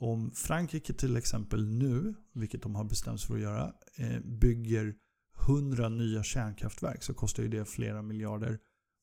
Om 0.00 0.32
Frankrike 0.32 0.92
till 0.92 1.16
exempel 1.16 1.66
nu, 1.66 2.14
vilket 2.34 2.62
de 2.62 2.74
har 2.74 2.84
bestämt 2.84 3.20
sig 3.20 3.26
för 3.26 3.34
att 3.34 3.40
göra, 3.40 3.74
eh, 3.96 4.20
bygger 4.20 4.94
100 5.46 5.88
nya 5.88 6.22
kärnkraftverk 6.22 7.02
så 7.02 7.14
kostar 7.14 7.42
ju 7.42 7.48
det 7.48 7.64
flera 7.64 8.02
miljarder. 8.02 8.58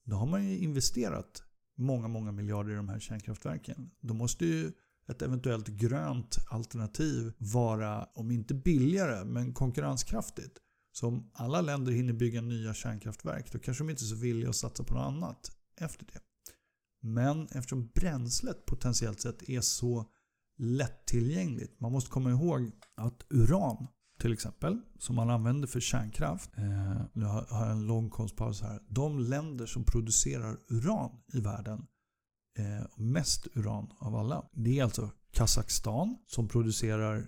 Då 0.05 0.16
har 0.16 0.26
man 0.26 0.45
ju 0.45 0.57
investerat 0.57 1.43
många, 1.78 2.07
många 2.07 2.32
miljarder 2.32 2.72
i 2.72 2.76
de 2.76 2.89
här 2.89 2.99
kärnkraftverken. 2.99 3.91
Då 4.01 4.14
måste 4.14 4.45
ju 4.45 4.72
ett 5.07 5.22
eventuellt 5.22 5.68
grönt 5.68 6.38
alternativ 6.49 7.34
vara, 7.38 8.03
om 8.03 8.32
inte 8.32 8.53
billigare, 8.53 9.26
men 9.26 9.53
konkurrenskraftigt. 9.53 10.59
Så 10.94 11.08
om 11.08 11.32
alla 11.34 11.62
länder 11.62 11.91
hinner 11.91 12.14
bygga 12.14 12.41
nya 12.41 12.74
kärnkraftverk 12.74 13.52
då 13.52 13.60
kanske 13.60 13.84
de 13.84 13.89
inte 13.89 14.04
är 14.04 14.08
så 14.08 14.16
villiga 14.16 14.50
att 14.50 14.56
satsa 14.56 14.84
på 14.84 14.94
något 14.94 15.04
annat 15.04 15.52
efter 15.78 16.06
det. 16.06 16.20
Men 17.02 17.48
eftersom 17.52 17.88
bränslet 17.96 18.66
potentiellt 18.66 19.22
sett 19.22 19.50
är 19.50 19.62
så 19.62 20.06
lättillgängligt. 20.58 21.80
Man 21.80 21.91
måste 21.91 22.10
komma 22.10 22.32
ihåg 22.32 22.72
att 22.96 23.26
uran 23.30 23.88
till 24.20 24.34
exempel, 24.34 24.82
som 25.00 25.16
man 25.16 25.30
använder 25.30 25.68
för 25.68 25.80
kärnkraft. 25.80 26.58
Eh, 26.58 27.02
nu 27.14 27.26
har 27.26 27.48
jag 27.50 27.72
en 27.72 27.88
lång 27.88 28.10
konstpaus 28.10 28.62
här. 28.62 28.80
De 28.89 29.20
länder 29.20 29.66
som 29.66 29.84
producerar 29.84 30.58
uran 30.70 31.12
i 31.34 31.39
världen 31.39 31.86
eh, 32.60 32.88
mest 32.98 33.48
uran 33.54 33.94
av 34.00 34.16
alla. 34.16 34.50
Det 34.52 34.80
är 34.80 34.84
alltså 34.84 35.12
Kazakstan 35.32 36.18
som 36.28 36.48
producerar 36.48 37.28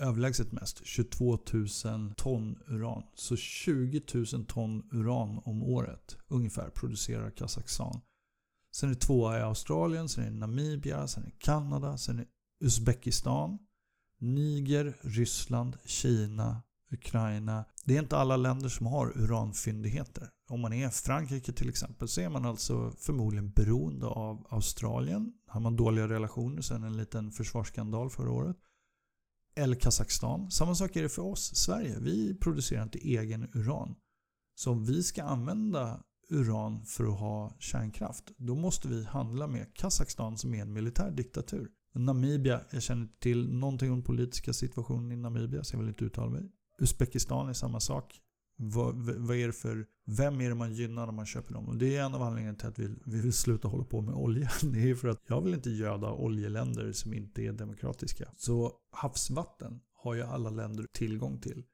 överlägset 0.00 0.52
mest, 0.52 0.86
22 0.86 1.38
000 1.84 2.14
ton 2.16 2.58
uran. 2.66 3.02
Så 3.14 3.36
20 3.36 4.02
000 4.14 4.44
ton 4.44 4.82
uran 4.92 5.40
om 5.44 5.62
året 5.62 6.16
ungefär 6.28 6.70
producerar 6.70 7.30
Kazakstan. 7.30 8.00
Sen 8.72 8.90
är 8.90 8.94
det 8.94 9.00
tvåa 9.00 9.38
i 9.38 9.42
Australien, 9.42 10.08
sen 10.08 10.24
är 10.24 10.30
det 10.30 10.36
Namibia, 10.36 11.08
sen 11.08 11.22
är 11.22 11.26
det 11.26 11.38
Kanada, 11.38 11.98
sen 11.98 12.18
är 12.18 12.22
det 12.22 12.66
Uzbekistan, 12.66 13.58
Niger, 14.18 14.96
Ryssland, 15.02 15.76
Kina, 15.84 16.62
Ukraina. 16.92 17.64
Det 17.84 17.96
är 17.96 18.02
inte 18.02 18.16
alla 18.16 18.36
länder 18.36 18.68
som 18.68 18.86
har 18.86 19.18
uranfyndigheter. 19.18 20.28
Om 20.48 20.60
man 20.60 20.72
är 20.72 20.88
Frankrike 20.88 21.52
till 21.52 21.68
exempel 21.68 22.08
så 22.08 22.20
är 22.20 22.28
man 22.28 22.44
alltså 22.44 22.92
förmodligen 22.98 23.50
beroende 23.50 24.06
av 24.06 24.46
Australien. 24.50 25.32
Har 25.46 25.60
man 25.60 25.76
dåliga 25.76 26.08
relationer 26.08 26.62
sen 26.62 26.84
en 26.84 26.96
liten 26.96 27.32
försvarsskandal 27.32 28.10
förra 28.10 28.30
året. 28.30 28.56
Eller 29.60 29.74
Kazakstan. 29.74 30.50
Samma 30.50 30.74
sak 30.74 30.96
är 30.96 31.02
det 31.02 31.08
för 31.08 31.22
oss, 31.22 31.54
Sverige. 31.54 31.98
Vi 32.00 32.34
producerar 32.34 32.82
inte 32.82 32.98
egen 32.98 33.48
uran. 33.54 33.94
Så 34.54 34.70
om 34.70 34.84
vi 34.84 35.02
ska 35.02 35.22
använda 35.22 36.02
uran 36.30 36.84
för 36.84 37.04
att 37.04 37.18
ha 37.20 37.56
kärnkraft, 37.58 38.24
då 38.36 38.54
måste 38.54 38.88
vi 38.88 39.04
handla 39.04 39.46
med 39.46 39.74
Kazakstan 39.74 40.38
som 40.38 40.54
är 40.54 40.62
en 40.62 40.72
militär 40.72 41.10
diktatur. 41.10 41.68
Namibia, 41.94 42.60
jag 42.70 42.82
känner 42.82 43.02
inte 43.02 43.18
till 43.20 43.52
någonting 43.52 43.90
om 43.90 43.96
den 43.96 44.04
politiska 44.04 44.52
situationen 44.52 45.12
i 45.12 45.16
Namibia 45.16 45.64
så 45.64 45.74
jag 45.74 45.80
vill 45.80 45.88
inte 45.88 46.04
uttala 46.04 46.30
mig. 46.30 46.50
Uzbekistan 46.78 47.48
är 47.48 47.52
samma 47.52 47.80
sak. 47.80 48.20
Vad, 48.62 48.94
vad, 48.96 49.36
är 49.36 49.46
det 49.46 49.52
för, 49.52 49.86
vem 50.06 50.40
är 50.40 50.48
det 50.48 50.54
man 50.54 50.74
gynnar 50.74 51.06
när 51.06 51.12
man 51.12 51.26
köper 51.26 51.54
dem? 51.54 51.68
Och 51.68 51.76
det 51.76 51.96
är 51.96 52.04
en 52.04 52.14
av 52.14 52.22
anledningarna 52.22 52.58
till 52.58 52.68
att 52.68 52.78
vi, 52.78 52.94
vi 53.06 53.20
vill 53.20 53.32
sluta 53.32 53.68
hålla 53.68 53.84
på 53.84 54.00
med 54.00 54.14
olja. 54.14 54.50
Det 54.62 54.90
är 54.90 54.94
för 54.94 55.08
att 55.08 55.22
jag 55.26 55.40
vill 55.40 55.54
inte 55.54 55.70
göda 55.70 56.12
oljeländer 56.12 56.92
som 56.92 57.14
inte 57.14 57.42
är 57.42 57.52
demokratiska. 57.52 58.32
Så 58.36 58.72
havsvatten 58.90 59.80
har 59.94 60.14
ju 60.14 60.22
alla 60.22 60.50
länder 60.50 60.86
tillgång 60.92 61.40
till. 61.40 61.64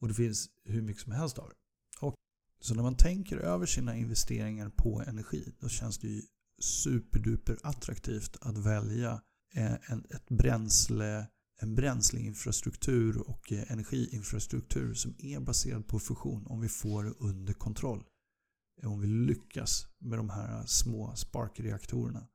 Och 0.00 0.08
det 0.08 0.14
finns 0.14 0.48
hur 0.64 0.82
mycket 0.82 1.02
som 1.02 1.12
helst 1.12 1.38
av 1.38 1.48
det. 1.48 2.06
Och, 2.06 2.14
så 2.60 2.74
när 2.74 2.82
man 2.82 2.96
tänker 2.96 3.36
över 3.36 3.66
sina 3.66 3.96
investeringar 3.96 4.68
på 4.68 5.02
energi, 5.06 5.54
då 5.60 5.68
känns 5.68 5.98
det 5.98 6.08
ju 6.08 6.22
superduper 6.62 7.58
attraktivt 7.62 8.36
att 8.40 8.58
välja 8.58 9.22
eh, 9.54 9.92
en, 9.92 10.04
ett 10.10 10.28
bränsle 10.28 11.26
en 11.62 11.74
bränsleinfrastruktur 11.74 13.28
och 13.28 13.52
eh, 13.52 13.72
energiinfrastruktur 13.72 14.94
som 14.94 15.14
är 15.18 15.40
baserad 15.40 15.86
på 15.86 15.98
fusion 15.98 16.46
om 16.46 16.60
vi 16.60 16.68
får 16.68 17.04
det 17.04 17.10
under 17.10 17.52
kontroll. 17.52 18.04
Eh, 18.82 18.92
om 18.92 19.00
vi 19.00 19.06
lyckas 19.06 19.86
med 19.98 20.18
de 20.18 20.30
här 20.30 20.66
små 20.66 21.14
sparkreaktorerna. 21.16 22.28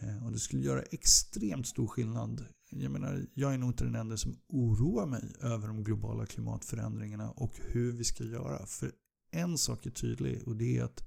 Eh, 0.00 0.26
och 0.26 0.32
det 0.32 0.38
skulle 0.38 0.62
göra 0.62 0.82
extremt 0.82 1.66
stor 1.66 1.86
skillnad. 1.86 2.46
Jag 2.70 2.92
menar, 2.92 3.26
jag 3.34 3.54
är 3.54 3.58
nog 3.58 3.70
inte 3.70 3.84
den 3.84 3.94
enda 3.94 4.16
som 4.16 4.38
oroar 4.48 5.06
mig 5.06 5.34
över 5.40 5.68
de 5.68 5.84
globala 5.84 6.26
klimatförändringarna 6.26 7.30
och 7.30 7.52
hur 7.56 7.92
vi 7.92 8.04
ska 8.04 8.24
göra. 8.24 8.66
För 8.66 8.92
en 9.30 9.58
sak 9.58 9.86
är 9.86 9.90
tydlig 9.90 10.48
och 10.48 10.56
det 10.56 10.78
är 10.78 10.84
att 10.84 11.02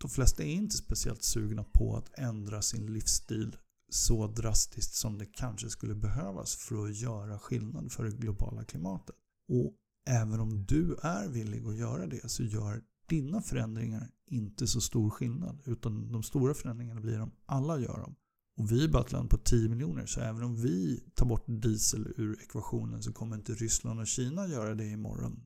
de 0.00 0.10
flesta 0.10 0.42
är 0.42 0.48
inte 0.48 0.76
speciellt 0.76 1.22
sugna 1.22 1.64
på 1.64 1.96
att 1.96 2.18
ändra 2.18 2.62
sin 2.62 2.92
livsstil 2.92 3.56
så 3.88 4.26
drastiskt 4.26 4.94
som 4.94 5.18
det 5.18 5.26
kanske 5.26 5.70
skulle 5.70 5.94
behövas 5.94 6.56
för 6.56 6.84
att 6.84 6.96
göra 6.96 7.38
skillnad 7.38 7.92
för 7.92 8.04
det 8.04 8.10
globala 8.10 8.64
klimatet. 8.64 9.16
Och 9.48 9.74
även 10.06 10.40
om 10.40 10.64
du 10.66 10.96
är 11.02 11.28
villig 11.28 11.66
att 11.66 11.76
göra 11.76 12.06
det 12.06 12.30
så 12.30 12.42
gör 12.42 12.82
dina 13.08 13.42
förändringar 13.42 14.10
inte 14.26 14.66
så 14.66 14.80
stor 14.80 15.10
skillnad. 15.10 15.62
Utan 15.64 16.12
de 16.12 16.22
stora 16.22 16.54
förändringarna 16.54 17.00
blir 17.00 17.20
om 17.20 17.32
alla 17.46 17.78
gör 17.78 18.00
dem. 18.00 18.14
Och 18.56 18.72
vi 18.72 18.84
är 18.84 18.88
bara 18.88 19.02
ett 19.02 19.12
land 19.12 19.30
på 19.30 19.38
10 19.38 19.68
miljoner 19.68 20.06
så 20.06 20.20
även 20.20 20.42
om 20.42 20.56
vi 20.56 21.04
tar 21.14 21.26
bort 21.26 21.44
diesel 21.46 22.12
ur 22.16 22.42
ekvationen 22.42 23.02
så 23.02 23.12
kommer 23.12 23.36
inte 23.36 23.52
Ryssland 23.52 24.00
och 24.00 24.06
Kina 24.06 24.46
göra 24.46 24.74
det 24.74 24.86
imorgon. 24.86 25.42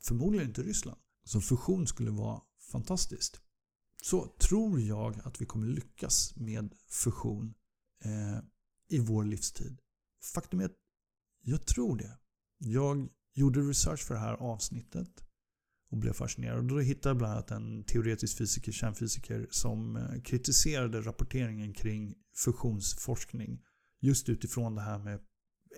Förmodligen 0.00 0.48
inte 0.48 0.62
Ryssland. 0.62 0.98
Så 1.24 1.40
fusion 1.40 1.86
skulle 1.86 2.10
vara 2.10 2.40
fantastiskt 2.72 3.40
så 4.04 4.26
tror 4.38 4.80
jag 4.80 5.20
att 5.24 5.40
vi 5.40 5.46
kommer 5.46 5.66
lyckas 5.66 6.36
med 6.36 6.74
fusion 6.88 7.54
eh, 8.04 8.38
i 8.88 8.98
vår 8.98 9.24
livstid. 9.24 9.80
Faktum 10.34 10.60
är 10.60 10.64
att 10.64 10.76
jag 11.42 11.66
tror 11.66 11.96
det. 11.96 12.18
Jag 12.58 13.08
gjorde 13.34 13.60
research 13.60 14.00
för 14.00 14.14
det 14.14 14.20
här 14.20 14.34
avsnittet 14.34 15.24
och 15.90 15.98
blev 15.98 16.12
fascinerad. 16.12 16.58
Och 16.58 16.64
då 16.64 16.80
hittade 16.80 17.08
jag 17.08 17.16
bland 17.16 17.32
annat 17.32 17.50
en 17.50 17.84
teoretisk 17.84 18.38
fysiker, 18.38 18.72
kärnfysiker, 18.72 19.46
som 19.50 19.96
eh, 19.96 20.22
kritiserade 20.22 21.00
rapporteringen 21.00 21.74
kring 21.74 22.14
fusionsforskning. 22.44 23.62
Just 24.00 24.28
utifrån 24.28 24.74
det 24.74 24.82
här 24.82 24.98
med 24.98 25.20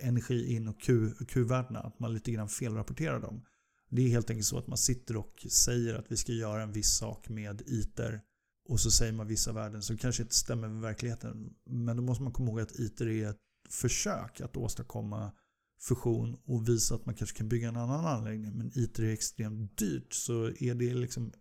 energi 0.00 0.54
in 0.54 0.68
och 0.68 0.80
Q-värdena, 1.28 1.80
att 1.80 1.98
man 1.98 2.14
lite 2.14 2.32
grann 2.32 2.48
felrapporterar 2.48 3.20
dem. 3.20 3.44
Det 3.90 4.02
är 4.02 4.08
helt 4.08 4.30
enkelt 4.30 4.46
så 4.46 4.58
att 4.58 4.66
man 4.66 4.78
sitter 4.78 5.16
och 5.16 5.46
säger 5.50 5.94
att 5.94 6.12
vi 6.12 6.16
ska 6.16 6.32
göra 6.32 6.62
en 6.62 6.72
viss 6.72 6.90
sak 6.90 7.28
med 7.28 7.62
ITER 7.66 8.20
och 8.68 8.80
så 8.80 8.90
säger 8.90 9.12
man 9.12 9.26
vissa 9.26 9.52
värden 9.52 9.82
som 9.82 9.96
kanske 9.96 10.22
inte 10.22 10.34
stämmer 10.34 10.68
med 10.68 10.80
verkligheten. 10.82 11.54
Men 11.64 11.96
då 11.96 12.02
måste 12.02 12.22
man 12.22 12.32
komma 12.32 12.50
ihåg 12.50 12.60
att 12.60 12.78
ITER 12.78 13.08
är 13.08 13.30
ett 13.30 13.40
försök 13.70 14.40
att 14.40 14.56
åstadkomma 14.56 15.32
fusion 15.80 16.36
och 16.44 16.68
visa 16.68 16.94
att 16.94 17.06
man 17.06 17.14
kanske 17.14 17.36
kan 17.36 17.48
bygga 17.48 17.68
en 17.68 17.76
annan 17.76 18.06
anläggning. 18.06 18.58
Men 18.58 18.78
ITER 18.78 19.04
är 19.04 19.12
extremt 19.12 19.76
dyrt 19.76 20.14
så 20.14 20.46
är 20.46 20.74
det 20.74 20.94
liksom 20.94 21.32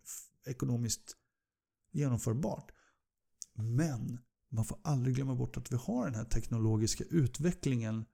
ekonomiskt 0.46 1.16
genomförbart. 1.92 2.72
Men 3.54 4.20
man 4.50 4.66
får 4.66 4.80
aldrig 4.82 5.16
glömma 5.16 5.36
bort 5.36 5.58
att 5.58 5.72
vi 5.72 5.76
har 5.76 6.06
den 6.06 6.16
här 6.16 6.26
teknologiska 6.26 7.04
utvecklingen 7.04 8.06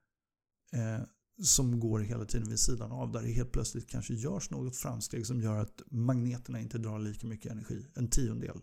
eh, 0.72 1.02
som 1.42 1.80
går 1.80 2.00
hela 2.00 2.26
tiden 2.26 2.50
vid 2.50 2.60
sidan 2.60 2.92
av. 2.92 3.12
Där 3.12 3.22
det 3.22 3.32
helt 3.32 3.52
plötsligt 3.52 3.90
kanske 3.90 4.14
görs 4.14 4.50
något 4.50 4.76
framsteg 4.76 5.26
som 5.26 5.42
gör 5.42 5.58
att 5.58 5.82
magneterna 5.92 6.60
inte 6.60 6.78
drar 6.78 7.00
lika 7.00 7.28
mycket 7.28 7.52
energi. 7.52 7.86
En 7.96 8.08
tiondel. 8.08 8.62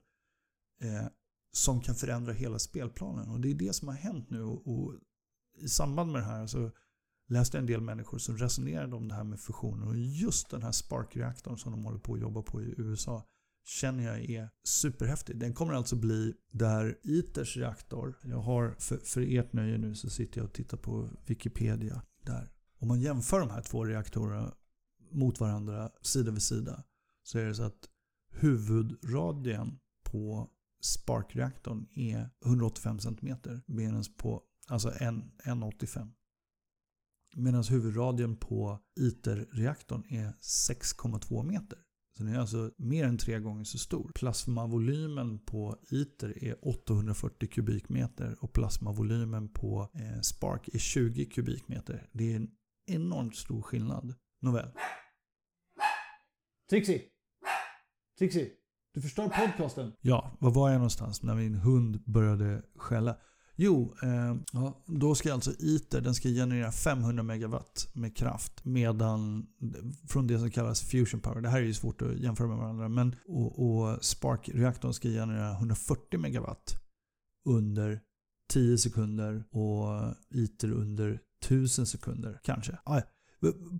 Eh, 0.83 1.07
som 1.53 1.81
kan 1.81 1.95
förändra 1.95 2.33
hela 2.33 2.59
spelplanen. 2.59 3.29
Och 3.29 3.41
det 3.41 3.51
är 3.51 3.55
det 3.55 3.72
som 3.72 3.89
har 3.89 3.95
hänt 3.95 4.31
nu. 4.31 4.43
Och, 4.43 4.66
och 4.66 4.95
I 5.59 5.68
samband 5.68 6.12
med 6.12 6.20
det 6.20 6.26
här 6.26 6.47
så 6.47 6.70
läste 7.29 7.57
jag 7.57 7.62
en 7.62 7.66
del 7.66 7.81
människor 7.81 8.18
som 8.18 8.39
resonerade 8.39 8.97
om 8.97 9.09
det 9.09 9.14
här 9.14 9.24
med 9.24 9.41
fusioner. 9.41 9.89
Och 9.89 9.97
just 9.97 10.51
den 10.51 10.62
här 10.62 10.72
Spark-reaktorn 10.72 11.57
som 11.57 11.72
de 11.72 11.85
håller 11.85 11.99
på 11.99 12.14
att 12.14 12.20
jobba 12.20 12.43
på 12.43 12.62
i 12.62 12.74
USA 12.76 13.24
känner 13.64 14.05
jag 14.05 14.31
är 14.31 14.51
superhäftig. 14.64 15.37
Den 15.37 15.55
kommer 15.55 15.74
alltså 15.74 15.97
bli 15.97 16.35
där 16.51 16.99
ITERs 17.03 17.57
reaktor, 17.57 18.18
jag 18.24 18.39
har 18.39 18.76
för, 18.79 18.97
för 18.97 19.20
ert 19.20 19.53
nöje 19.53 19.79
nu 19.79 19.95
så 19.95 20.11
sitter 20.11 20.39
jag 20.39 20.47
och 20.47 20.53
tittar 20.53 20.76
på 20.76 21.11
Wikipedia 21.26 22.03
där. 22.22 22.51
Om 22.79 22.89
man 22.89 23.01
jämför 23.01 23.41
de 23.41 23.51
här 23.51 23.62
två 23.62 23.85
reaktorerna 23.85 24.55
mot 25.11 25.41
varandra 25.41 25.91
sida 26.03 26.31
vid 26.31 26.43
sida 26.43 26.85
så 27.22 27.39
är 27.39 27.45
det 27.45 27.55
så 27.55 27.62
att 27.62 27.89
huvudradien 28.31 29.79
på 30.03 30.51
sparkreaktorn 30.81 31.87
är 31.95 32.31
185 32.45 33.01
cm 33.01 33.37
medan 33.66 34.05
på 34.16 34.43
alltså 34.68 34.91
1,85 34.91 36.12
Medan 37.37 37.64
huvudradien 37.64 38.37
på 38.37 38.79
ITER-reaktorn 39.01 40.05
är 40.09 40.33
6,2 40.41 41.43
meter. 41.43 41.79
Så 42.16 42.22
den 42.24 42.35
är 42.35 42.39
alltså 42.39 42.70
mer 42.76 43.05
än 43.05 43.18
tre 43.18 43.39
gånger 43.39 43.64
så 43.64 43.79
stor. 43.79 44.12
Plasmavolymen 44.14 45.39
på 45.39 45.76
ITER 45.91 46.45
är 46.45 46.68
840 46.68 47.49
kubikmeter 47.49 48.37
och 48.41 48.53
plasmavolymen 48.53 49.49
på 49.49 49.91
eh, 49.95 50.20
Spark 50.20 50.68
är 50.68 50.79
20 50.79 51.24
kubikmeter. 51.24 52.09
Det 52.12 52.33
är 52.33 52.37
en 52.37 52.51
enormt 52.91 53.36
stor 53.36 53.62
skillnad. 53.62 54.14
Nåväl. 54.41 54.70
Trixie! 56.70 57.03
Trixie! 58.18 58.51
Du 58.95 59.03
förstör 59.03 59.28
podcasten. 59.28 59.93
Ja, 60.01 60.36
var 60.41 60.51
var 60.51 60.70
jag 60.70 60.76
någonstans 60.78 61.22
när 61.22 61.34
min 61.34 61.55
hund 61.55 62.03
började 62.05 62.62
skälla? 62.76 63.16
Jo, 63.57 63.95
eh, 64.03 64.36
ja, 64.53 64.82
då 64.86 65.14
ska 65.14 65.32
alltså 65.32 65.53
ITER 65.59 66.01
den 66.01 66.14
ska 66.14 66.28
generera 66.28 66.72
500 66.72 67.22
megawatt 67.22 67.89
med 67.95 68.16
kraft. 68.16 68.64
Medan 68.64 69.47
från 70.09 70.26
det 70.26 70.39
som 70.39 70.51
kallas 70.51 70.82
fusion 70.82 71.20
power. 71.20 71.41
Det 71.41 71.49
här 71.49 71.59
är 71.59 71.64
ju 71.64 71.74
svårt 71.74 72.03
att 72.03 72.18
jämföra 72.18 72.49
med 72.49 72.57
varandra. 72.57 72.89
Men, 72.89 73.16
och, 73.28 73.59
och 73.59 74.05
Spark-reaktorn 74.05 74.93
ska 74.93 75.09
generera 75.09 75.53
140 75.53 76.18
megawatt 76.20 76.74
under 77.49 78.01
10 78.49 78.78
sekunder 78.78 79.45
och 79.51 80.14
ITER 80.30 80.72
under 80.72 81.20
tusen 81.41 81.86
sekunder 81.86 82.41
kanske. 82.43 82.78
Aj. 82.84 83.03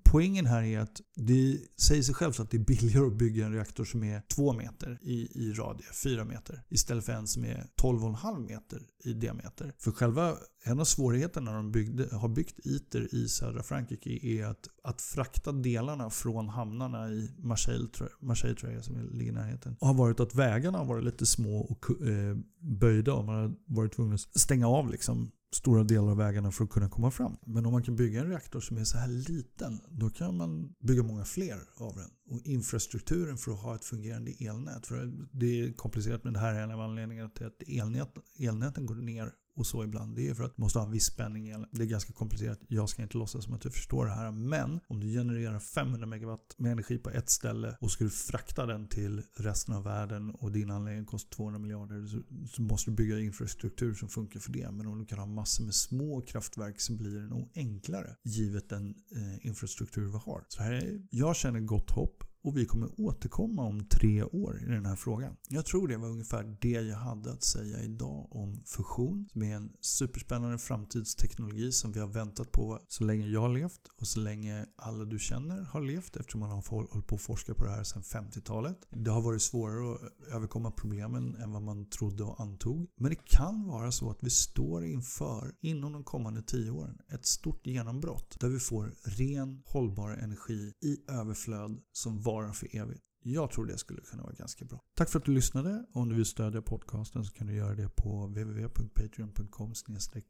Poängen 0.05 0.47
här 0.47 0.63
är 0.63 0.81
att 0.81 1.01
det 1.17 1.59
säger 1.81 2.03
sig 2.03 2.15
självt 2.15 2.41
att 2.41 2.51
det 2.51 2.57
är 2.57 2.65
billigare 2.65 3.07
att 3.07 3.19
bygga 3.19 3.47
en 3.47 3.53
reaktor 3.53 3.85
som 3.85 4.05
är 4.05 4.23
2 4.35 4.53
meter 4.53 4.99
i, 5.03 5.29
i 5.35 5.53
radie, 5.53 5.87
4 6.05 6.25
meter, 6.25 6.63
istället 6.69 7.05
för 7.05 7.13
en 7.13 7.27
som 7.27 7.45
är 7.45 7.67
12,5 7.83 8.47
meter 8.47 8.83
i 9.05 9.13
diameter. 9.13 9.73
För 9.79 9.91
själva 9.91 10.37
en 10.65 10.81
av 10.81 10.85
svårigheterna 10.85 11.51
när 11.51 11.57
de 11.57 11.73
byggde, 11.73 12.17
har 12.17 12.29
byggt 12.29 12.67
ITER 12.67 13.15
i 13.15 13.29
södra 13.29 13.63
Frankrike 13.63 14.27
är 14.27 14.47
att, 14.47 14.69
att 14.83 15.03
frakta 15.03 15.53
delarna 15.53 16.11
från 16.11 16.49
hamnarna 16.49 17.09
i 17.09 17.31
Marseille, 17.39 17.89
Marseille 18.21 18.57
tror 18.57 18.73
jag, 18.73 18.85
som 18.85 19.11
ligger 19.13 19.33
i 19.33 19.35
närheten. 19.35 19.77
har 19.81 19.95
varit 19.95 20.21
att 20.21 20.35
vägarna 20.35 20.79
har 20.79 20.85
varit 20.85 21.05
lite 21.05 21.27
små 21.27 21.61
och 21.61 22.07
eh, 22.07 22.37
böjda 22.61 23.13
och 23.15 23.25
man 23.25 23.35
har 23.35 23.55
varit 23.67 23.93
tvungen 23.93 24.15
att 24.15 24.41
stänga 24.41 24.69
av 24.69 24.91
liksom 24.91 25.31
stora 25.53 25.85
delar 25.85 26.11
av 26.11 26.17
vägarna 26.17 26.53
för 26.53 26.65
att 26.65 26.71
kunna 26.71 26.89
komma 26.89 27.11
fram. 27.11 27.37
Men 27.47 27.67
om 27.67 27.73
man 27.73 27.83
kan 27.83 27.97
bygga 27.97 28.21
en 28.21 28.29
reaktor 28.29 28.61
som 28.61 28.77
är 28.77 28.85
så 28.85 28.99
här 28.99 29.09
liten, 29.09 29.81
då 29.89 30.11
kan 30.11 30.37
man 30.37 30.75
bygga 30.81 31.03
många 31.03 31.25
fler 31.25 31.59
av 31.77 31.97
den. 31.97 32.11
Och 32.31 32.47
infrastrukturen 32.47 33.37
för 33.37 33.53
att 33.53 33.63
ha 33.63 33.75
ett 33.75 33.85
fungerande 33.85 34.33
elnät, 34.41 34.87
för 34.87 35.13
det 35.33 35.61
är 35.61 35.73
komplicerat 35.73 36.25
men 36.25 36.33
det 36.33 36.39
här 36.39 36.55
är 36.55 36.63
en 36.63 36.71
av 36.71 36.81
anledningarna 36.81 37.29
till 37.29 37.47
att 37.47 37.63
elnät, 37.69 38.15
elnäten 38.39 38.87
går 38.87 38.95
ner 38.95 39.33
och 39.59 39.67
så 39.67 39.85
ibland. 39.85 40.17
Det 40.17 40.29
är 40.29 40.35
för 40.35 40.45
att 40.45 40.57
du 40.57 40.63
måste 40.63 40.79
ha 40.79 40.87
en 40.87 40.93
viss 40.93 41.05
spänning 41.05 41.49
i 41.49 41.51
elen. 41.51 41.69
Det 41.73 41.83
är 41.83 41.87
ganska 41.87 42.13
komplicerat. 42.13 42.59
Jag 42.69 42.89
ska 42.89 43.03
inte 43.03 43.19
låtsas 43.19 43.45
som 43.45 43.55
att 43.55 43.61
du 43.61 43.71
förstår 43.71 44.07
det 44.07 44.13
här. 44.13 44.31
Men 44.31 44.81
om 44.89 45.01
du 45.01 45.13
genererar 45.13 45.61
500 45.61 46.07
megawatt 46.07 46.55
med 46.59 46.73
energi 46.73 46.99
på 46.99 47.11
ett 47.11 47.31
ställe 47.31 47.77
och 47.81 47.91
ska 47.91 48.05
du 48.05 48.11
frakta 48.11 48.67
den 48.67 48.89
till 48.89 49.23
resten 49.37 49.75
av 49.75 49.85
världen 49.85 50.31
och 50.31 50.53
din 50.53 50.71
anläggning 50.71 51.05
kostar 51.05 51.37
200 51.37 51.59
miljarder 51.59 52.07
så, 52.49 52.63
måste 52.63 52.91
du 52.91 52.95
bygga 52.95 53.21
infrastruktur 53.21 53.95
som 53.95 54.09
funkar 54.09 54.41
för 54.41 54.53
det. 54.53 54.71
Men 54.71 54.87
om 54.87 54.99
du 54.99 55.07
kan 55.07 55.19
ha 55.19 55.27
massor 55.27 55.65
med 55.65 55.75
små 55.75 56.21
kraftverk 56.21 56.81
så 56.81 56.93
blir 56.93 57.15
det 57.21 57.27
nog 57.27 57.51
enklare 57.55 58.17
givet 58.25 58.69
den 58.69 58.95
eh, 59.17 59.47
infrastruktur 59.47 60.05
vi 60.05 60.19
har. 60.19 60.45
Så 60.49 60.63
här 60.63 60.73
är, 60.73 61.03
jag 61.11 61.37
känner 61.37 61.61
gott 61.61 61.91
hopp. 61.91 62.25
Och 62.49 62.57
vi 62.57 62.67
kommer 62.67 63.01
återkomma 63.01 63.63
om 63.63 63.85
tre 63.85 64.23
år 64.23 64.63
i 64.63 64.71
den 64.71 64.87
här 64.87 64.97
frågan. 64.97 65.37
Jag 65.49 65.67
tror 65.67 65.89
det 65.89 65.97
var 65.97 66.09
ungefär 66.09 66.57
det 66.61 66.69
jag 66.69 66.97
hade 66.97 67.33
att 67.33 67.43
säga 67.43 67.83
idag 67.83 68.29
om 68.31 68.63
fusion. 68.65 69.29
Som 69.33 69.43
är 69.43 69.57
en 69.57 69.73
superspännande 69.81 70.59
framtidsteknologi 70.59 71.73
som 71.73 71.93
vi 71.93 72.01
har 72.01 72.07
väntat 72.07 72.53
på 72.53 72.81
så 72.89 73.05
länge 73.05 73.27
jag 73.27 73.41
har 73.41 73.49
levt 73.49 73.81
och 74.01 74.07
så 74.07 74.21
länge 74.21 74.67
alla 74.77 75.05
du 75.05 75.19
känner 75.19 75.63
har 75.63 75.81
levt 75.81 76.17
eftersom 76.17 76.41
man 76.41 76.51
har 76.51 76.89
hållit 76.91 77.07
på 77.07 77.15
att 77.15 77.23
forska 77.23 77.55
på 77.55 77.65
det 77.65 77.71
här 77.71 77.85
sedan 77.85 78.03
50-talet. 78.03 78.77
Det 78.91 79.11
har 79.11 79.23
varit 79.23 79.43
svårare 79.43 79.95
att 79.95 80.35
överkomma 80.35 80.71
problemen 80.71 81.35
än 81.35 81.53
vad 81.53 81.63
man 81.63 81.91
trodde 81.91 82.25
och 82.25 82.41
antog. 82.41 82.87
Men 82.97 83.11
det 83.11 83.25
kan 83.25 83.67
vara 83.67 83.93
så 83.93 84.11
att 84.11 84.23
vi 84.23 84.31
står 84.31 84.85
inför, 84.85 85.55
inom 85.61 85.93
de 85.93 86.05
kommande 86.05 86.43
tio 86.43 86.71
åren, 86.71 86.99
ett 87.13 87.27
stort 87.27 87.67
genombrott 87.67 88.37
där 88.41 88.49
vi 88.49 88.59
får 88.59 88.95
ren, 89.05 89.63
hållbar 89.67 90.11
energi 90.11 90.73
i 90.81 91.11
överflöd 91.11 91.81
som 91.93 92.23
vara 92.43 92.53
för 92.53 92.77
evigt. 92.77 93.03
Jag 93.23 93.51
tror 93.51 93.67
det 93.67 93.79
skulle 93.79 94.01
kunna 94.01 94.23
vara 94.23 94.33
ganska 94.33 94.65
bra. 94.65 94.81
Tack 94.97 95.11
för 95.11 95.19
att 95.19 95.25
du 95.25 95.33
lyssnade. 95.33 95.85
Om 95.93 96.09
du 96.09 96.15
vill 96.15 96.27
stödja 96.27 96.63
podcasten 96.63 97.25
så 97.25 97.33
kan 97.33 97.47
du 97.47 97.55
göra 97.55 97.75
det 97.75 97.89
på 97.89 98.27
www.patreon.com 98.27 99.75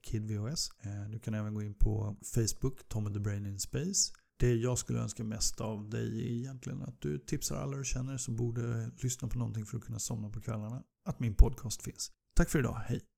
kidvos. 0.03 0.71
Eh, 0.81 1.11
du 1.11 1.19
kan 1.19 1.35
även 1.35 1.55
gå 1.55 1.63
in 1.63 1.75
på 1.75 2.17
Facebook, 2.35 2.89
Tom 2.89 3.15
the 3.15 3.21
Brain 3.21 3.47
in 3.47 3.59
Space. 3.59 4.13
Det 4.39 4.55
jag 4.55 4.79
skulle 4.79 4.99
önska 4.99 5.25
mest 5.25 5.61
av 5.61 5.89
dig 5.91 6.23
är 6.27 6.31
egentligen 6.31 6.83
att 6.83 7.01
du 7.01 7.19
tipsar 7.19 7.57
alla 7.57 7.77
du 7.77 7.85
känner 7.85 8.17
som 8.17 8.37
borde 8.37 8.91
lyssna 8.97 9.29
på 9.29 9.39
någonting 9.39 9.67
för 9.67 9.77
att 9.77 9.85
kunna 9.85 9.99
somna 9.99 10.31
på 10.31 10.41
kvällarna. 10.41 10.83
Att 11.05 11.21
min 11.21 11.35
podcast 11.35 11.83
finns. 11.83 12.11
Tack 12.37 12.51
för 12.51 12.59
idag, 12.59 12.75
hej! 12.75 13.18